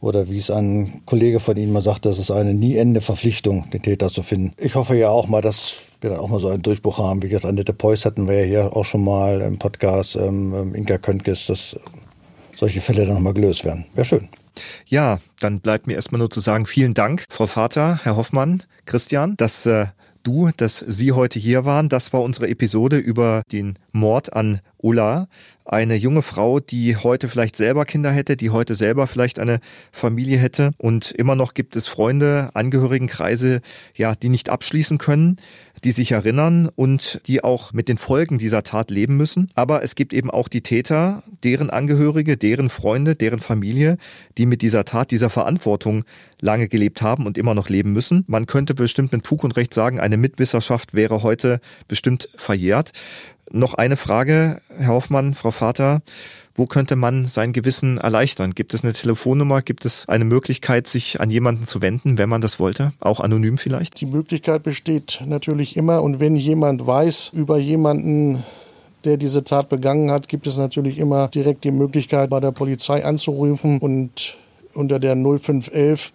Oder 0.00 0.28
wie 0.28 0.36
es 0.36 0.50
ein 0.50 1.02
Kollege 1.06 1.40
von 1.40 1.56
Ihnen 1.56 1.72
mal 1.72 1.82
sagte, 1.82 2.10
es 2.10 2.18
ist 2.18 2.30
eine 2.30 2.52
nie 2.52 2.76
ende 2.76 3.00
Verpflichtung, 3.00 3.70
den 3.70 3.82
Täter 3.82 4.10
zu 4.10 4.22
finden. 4.22 4.52
Ich 4.58 4.74
hoffe 4.74 4.94
ja 4.94 5.08
auch 5.08 5.26
mal, 5.26 5.40
dass 5.40 5.92
wir 6.00 6.10
dann 6.10 6.20
auch 6.20 6.28
mal 6.28 6.38
so 6.38 6.48
einen 6.48 6.62
Durchbruch 6.62 6.98
haben. 6.98 7.22
Wie 7.22 7.28
gesagt, 7.28 7.46
Annette 7.46 7.72
Preuß 7.72 8.04
hatten 8.04 8.28
wir 8.28 8.40
ja 8.40 8.46
hier 8.46 8.76
auch 8.76 8.84
schon 8.84 9.02
mal 9.02 9.40
im 9.40 9.58
Podcast, 9.58 10.16
ähm, 10.16 10.54
ähm 10.54 10.74
Inka 10.74 10.98
Köntges, 10.98 11.46
dass 11.46 11.76
solche 12.56 12.80
Fälle 12.80 13.06
dann 13.06 13.14
nochmal 13.14 13.34
gelöst 13.34 13.64
werden. 13.64 13.86
Wäre 13.94 14.04
schön. 14.04 14.28
Ja, 14.86 15.18
dann 15.40 15.60
bleibt 15.60 15.86
mir 15.86 15.94
erstmal 15.94 16.18
nur 16.18 16.30
zu 16.30 16.40
sagen, 16.40 16.66
vielen 16.66 16.94
Dank, 16.94 17.26
Frau 17.28 17.46
Vater, 17.46 18.00
Herr 18.02 18.16
Hoffmann, 18.16 18.62
Christian, 18.84 19.36
dass 19.36 19.66
äh, 19.66 19.86
du, 20.26 20.50
dass 20.56 20.78
Sie 20.78 21.12
heute 21.12 21.38
hier 21.38 21.64
waren. 21.64 21.88
Das 21.88 22.12
war 22.12 22.22
unsere 22.22 22.48
Episode 22.48 22.96
über 22.96 23.42
den 23.52 23.78
Mord 23.92 24.32
an 24.32 24.60
Ulla, 24.86 25.26
eine 25.64 25.96
junge 25.96 26.22
Frau, 26.22 26.60
die 26.60 26.96
heute 26.96 27.26
vielleicht 27.26 27.56
selber 27.56 27.84
Kinder 27.84 28.12
hätte, 28.12 28.36
die 28.36 28.50
heute 28.50 28.76
selber 28.76 29.08
vielleicht 29.08 29.40
eine 29.40 29.58
Familie 29.90 30.38
hätte. 30.38 30.70
Und 30.78 31.10
immer 31.10 31.34
noch 31.34 31.54
gibt 31.54 31.74
es 31.74 31.88
Freunde, 31.88 32.50
Angehörigenkreise, 32.54 33.62
ja, 33.96 34.14
die 34.14 34.28
nicht 34.28 34.48
abschließen 34.48 34.98
können, 34.98 35.36
die 35.82 35.90
sich 35.90 36.12
erinnern 36.12 36.70
und 36.74 37.20
die 37.26 37.42
auch 37.42 37.72
mit 37.72 37.88
den 37.88 37.98
Folgen 37.98 38.38
dieser 38.38 38.62
Tat 38.62 38.92
leben 38.92 39.16
müssen. 39.16 39.50
Aber 39.56 39.82
es 39.82 39.96
gibt 39.96 40.12
eben 40.12 40.30
auch 40.30 40.46
die 40.46 40.62
Täter, 40.62 41.24
deren 41.42 41.68
Angehörige, 41.68 42.36
deren 42.36 42.70
Freunde, 42.70 43.16
deren 43.16 43.40
Familie, 43.40 43.96
die 44.38 44.46
mit 44.46 44.62
dieser 44.62 44.84
Tat, 44.84 45.10
dieser 45.10 45.30
Verantwortung 45.30 46.04
lange 46.40 46.68
gelebt 46.68 47.02
haben 47.02 47.26
und 47.26 47.38
immer 47.38 47.54
noch 47.54 47.68
leben 47.68 47.92
müssen. 47.92 48.24
Man 48.28 48.46
könnte 48.46 48.74
bestimmt 48.74 49.12
mit 49.12 49.26
Fug 49.26 49.42
und 49.42 49.56
Recht 49.56 49.74
sagen, 49.74 49.98
eine 49.98 50.16
Mitwisserschaft 50.16 50.94
wäre 50.94 51.24
heute 51.24 51.60
bestimmt 51.88 52.28
verjährt. 52.36 52.92
Noch 53.52 53.74
eine 53.74 53.96
Frage, 53.96 54.60
Herr 54.76 54.94
Hoffmann, 54.94 55.34
Frau 55.34 55.50
Vater. 55.50 56.02
Wo 56.54 56.66
könnte 56.66 56.96
man 56.96 57.26
sein 57.26 57.52
Gewissen 57.52 57.98
erleichtern? 57.98 58.54
Gibt 58.54 58.74
es 58.74 58.82
eine 58.82 58.92
Telefonnummer? 58.92 59.62
Gibt 59.62 59.84
es 59.84 60.08
eine 60.08 60.24
Möglichkeit, 60.24 60.86
sich 60.86 61.20
an 61.20 61.30
jemanden 61.30 61.66
zu 61.66 61.82
wenden, 61.82 62.18
wenn 62.18 62.28
man 62.28 62.40
das 62.40 62.58
wollte? 62.58 62.92
Auch 62.98 63.20
anonym 63.20 63.58
vielleicht? 63.58 64.00
Die 64.00 64.06
Möglichkeit 64.06 64.62
besteht 64.62 65.22
natürlich 65.24 65.76
immer. 65.76 66.02
Und 66.02 66.18
wenn 66.18 66.36
jemand 66.36 66.86
weiß 66.86 67.30
über 67.34 67.58
jemanden, 67.58 68.42
der 69.04 69.16
diese 69.16 69.44
Tat 69.44 69.68
begangen 69.68 70.10
hat, 70.10 70.28
gibt 70.28 70.46
es 70.46 70.56
natürlich 70.56 70.98
immer 70.98 71.28
direkt 71.28 71.64
die 71.64 71.70
Möglichkeit, 71.70 72.30
bei 72.30 72.40
der 72.40 72.52
Polizei 72.52 73.04
anzurufen 73.04 73.78
und 73.78 74.36
unter 74.74 74.98
der 74.98 75.14
0511 75.14 76.12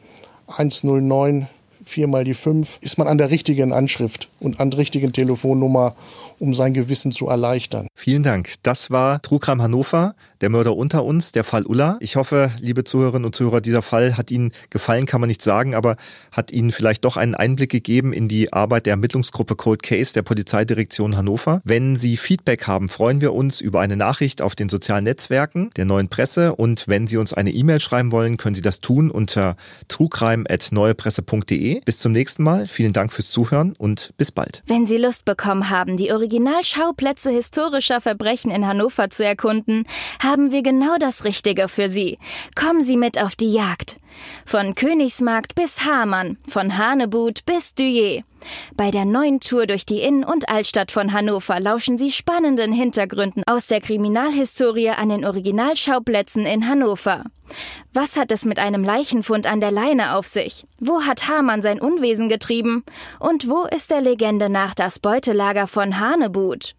109 0.47 1.47
viermal 1.83 2.23
die 2.23 2.33
fünf, 2.33 2.77
ist 2.81 2.97
man 2.97 3.07
an 3.07 3.17
der 3.17 3.31
richtigen 3.31 3.73
Anschrift 3.73 4.29
und 4.39 4.59
an 4.59 4.71
der 4.71 4.79
richtigen 4.79 5.13
Telefonnummer 5.13 5.95
um 6.41 6.55
sein 6.55 6.73
Gewissen 6.73 7.11
zu 7.11 7.27
erleichtern. 7.27 7.87
Vielen 7.95 8.23
Dank. 8.23 8.55
Das 8.63 8.89
war 8.89 9.21
Trugram 9.21 9.61
Hannover, 9.61 10.15
der 10.41 10.49
Mörder 10.49 10.75
unter 10.75 11.05
uns, 11.05 11.31
der 11.31 11.43
Fall 11.43 11.65
Ulla. 11.65 11.97
Ich 11.99 12.15
hoffe, 12.15 12.51
liebe 12.59 12.83
Zuhörerinnen 12.83 13.25
und 13.25 13.35
Zuhörer, 13.35 13.61
dieser 13.61 13.81
Fall 13.81 14.17
hat 14.17 14.31
Ihnen 14.31 14.51
gefallen, 14.69 15.05
kann 15.05 15.21
man 15.21 15.27
nicht 15.27 15.41
sagen, 15.41 15.75
aber 15.75 15.95
hat 16.31 16.51
Ihnen 16.51 16.71
vielleicht 16.71 17.05
doch 17.05 17.17
einen 17.17 17.35
Einblick 17.35 17.69
gegeben 17.69 18.11
in 18.13 18.27
die 18.27 18.51
Arbeit 18.51 18.85
der 18.85 18.91
Ermittlungsgruppe 18.91 19.55
Cold 19.55 19.83
Case 19.83 20.13
der 20.13 20.23
Polizeidirektion 20.23 21.15
Hannover. 21.15 21.61
Wenn 21.63 21.95
Sie 21.95 22.17
Feedback 22.17 22.67
haben, 22.67 22.89
freuen 22.89 23.21
wir 23.21 23.33
uns 23.33 23.61
über 23.61 23.79
eine 23.79 23.95
Nachricht 23.95 24.41
auf 24.41 24.55
den 24.55 24.69
sozialen 24.69 25.03
Netzwerken 25.03 25.69
der 25.75 25.85
neuen 25.85 26.09
Presse 26.09 26.55
und 26.55 26.87
wenn 26.87 27.07
Sie 27.07 27.17
uns 27.17 27.33
eine 27.33 27.51
E-Mail 27.51 27.79
schreiben 27.79 28.11
wollen, 28.11 28.37
können 28.37 28.55
Sie 28.55 28.61
das 28.61 28.81
tun 28.81 29.11
unter 29.11 29.55
trugreim.neuepresse.de. 29.87 31.81
Bis 31.85 31.99
zum 31.99 32.11
nächsten 32.11 32.43
Mal. 32.43 32.67
Vielen 32.67 32.93
Dank 32.93 33.13
fürs 33.13 33.29
Zuhören 33.29 33.73
und 33.77 34.11
bis 34.17 34.31
bald. 34.31 34.63
Wenn 34.65 34.85
Sie 34.85 34.97
Lust 34.97 35.25
bekommen 35.25 35.69
haben, 35.69 35.97
die 35.97 36.11
Originalschauplätze 36.11 37.29
historischer 37.29 38.01
Verbrechen 38.01 38.51
in 38.51 38.67
Hannover 38.67 39.09
zu 39.09 39.23
erkunden, 39.25 39.85
wir 40.37 40.63
genau 40.63 40.97
das 40.97 41.25
Richtige 41.25 41.67
für 41.67 41.89
Sie. 41.89 42.17
Kommen 42.55 42.81
Sie 42.81 42.95
mit 42.95 43.21
auf 43.21 43.35
die 43.35 43.51
Jagd. 43.51 43.99
Von 44.45 44.75
Königsmarkt 44.75 45.55
bis 45.55 45.83
Hamann, 45.83 46.37
von 46.47 46.77
Hanebut 46.77 47.45
bis 47.45 47.73
Duyer. 47.75 48.21
Bei 48.75 48.91
der 48.91 49.05
neuen 49.05 49.39
Tour 49.39 49.67
durch 49.67 49.85
die 49.85 50.01
Innen- 50.01 50.23
und 50.23 50.49
Altstadt 50.49 50.91
von 50.91 51.11
Hannover 51.11 51.59
lauschen 51.59 51.97
Sie 51.97 52.11
spannenden 52.11 52.71
Hintergründen 52.71 53.43
aus 53.45 53.67
der 53.67 53.81
Kriminalhistorie 53.81 54.91
an 54.91 55.09
den 55.09 55.25
Originalschauplätzen 55.25 56.45
in 56.45 56.67
Hannover. 56.67 57.25
Was 57.93 58.15
hat 58.15 58.31
es 58.31 58.45
mit 58.45 58.57
einem 58.57 58.83
Leichenfund 58.83 59.45
an 59.45 59.59
der 59.59 59.71
Leine 59.71 60.15
auf 60.15 60.25
sich? 60.25 60.65
Wo 60.79 61.01
hat 61.01 61.27
Hamann 61.27 61.61
sein 61.61 61.81
Unwesen 61.81 62.29
getrieben? 62.29 62.83
Und 63.19 63.49
wo 63.49 63.65
ist 63.65 63.91
der 63.91 64.01
Legende 64.01 64.49
nach 64.49 64.73
das 64.73 64.99
Beutelager 64.99 65.67
von 65.67 65.99
Hanebut? 65.99 66.73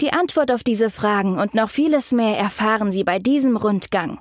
Die 0.00 0.12
Antwort 0.12 0.50
auf 0.50 0.64
diese 0.64 0.90
Fragen 0.90 1.38
und 1.38 1.54
noch 1.54 1.70
vieles 1.70 2.12
mehr 2.12 2.38
erfahren 2.38 2.90
Sie 2.90 3.04
bei 3.04 3.18
diesem 3.18 3.56
Rundgang. 3.56 4.20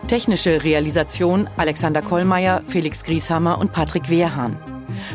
Technische 0.08 0.64
Realisation 0.64 1.50
Alexander 1.58 2.00
Kollmeier, 2.00 2.62
Felix 2.66 3.04
Grieshammer 3.04 3.58
und 3.58 3.72
Patrick 3.72 4.08
Wehrhahn. 4.08 4.56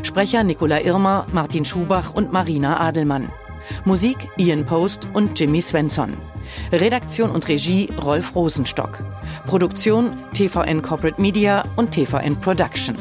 Sprecher 0.04 0.44
Nicola 0.44 0.82
Irmer, 0.82 1.26
Martin 1.34 1.66
Schubach 1.66 2.14
und 2.14 2.32
Marina 2.32 2.80
Adelmann. 2.80 3.32
Musik 3.86 4.30
Ian 4.38 4.66
Post 4.66 5.08
und 5.14 5.40
Jimmy 5.40 5.64
Svensson. 5.64 6.14
Redaktion 6.72 7.32
und 7.32 7.48
Regie 7.48 7.90
Rolf 8.04 8.36
Rosenstock. 8.36 9.04
Produktion 9.48 10.12
TVN 10.36 10.84
Corporate 10.84 11.20
Media 11.20 11.66
und 11.76 11.90
TVN 11.90 12.40
Production. 12.40 12.96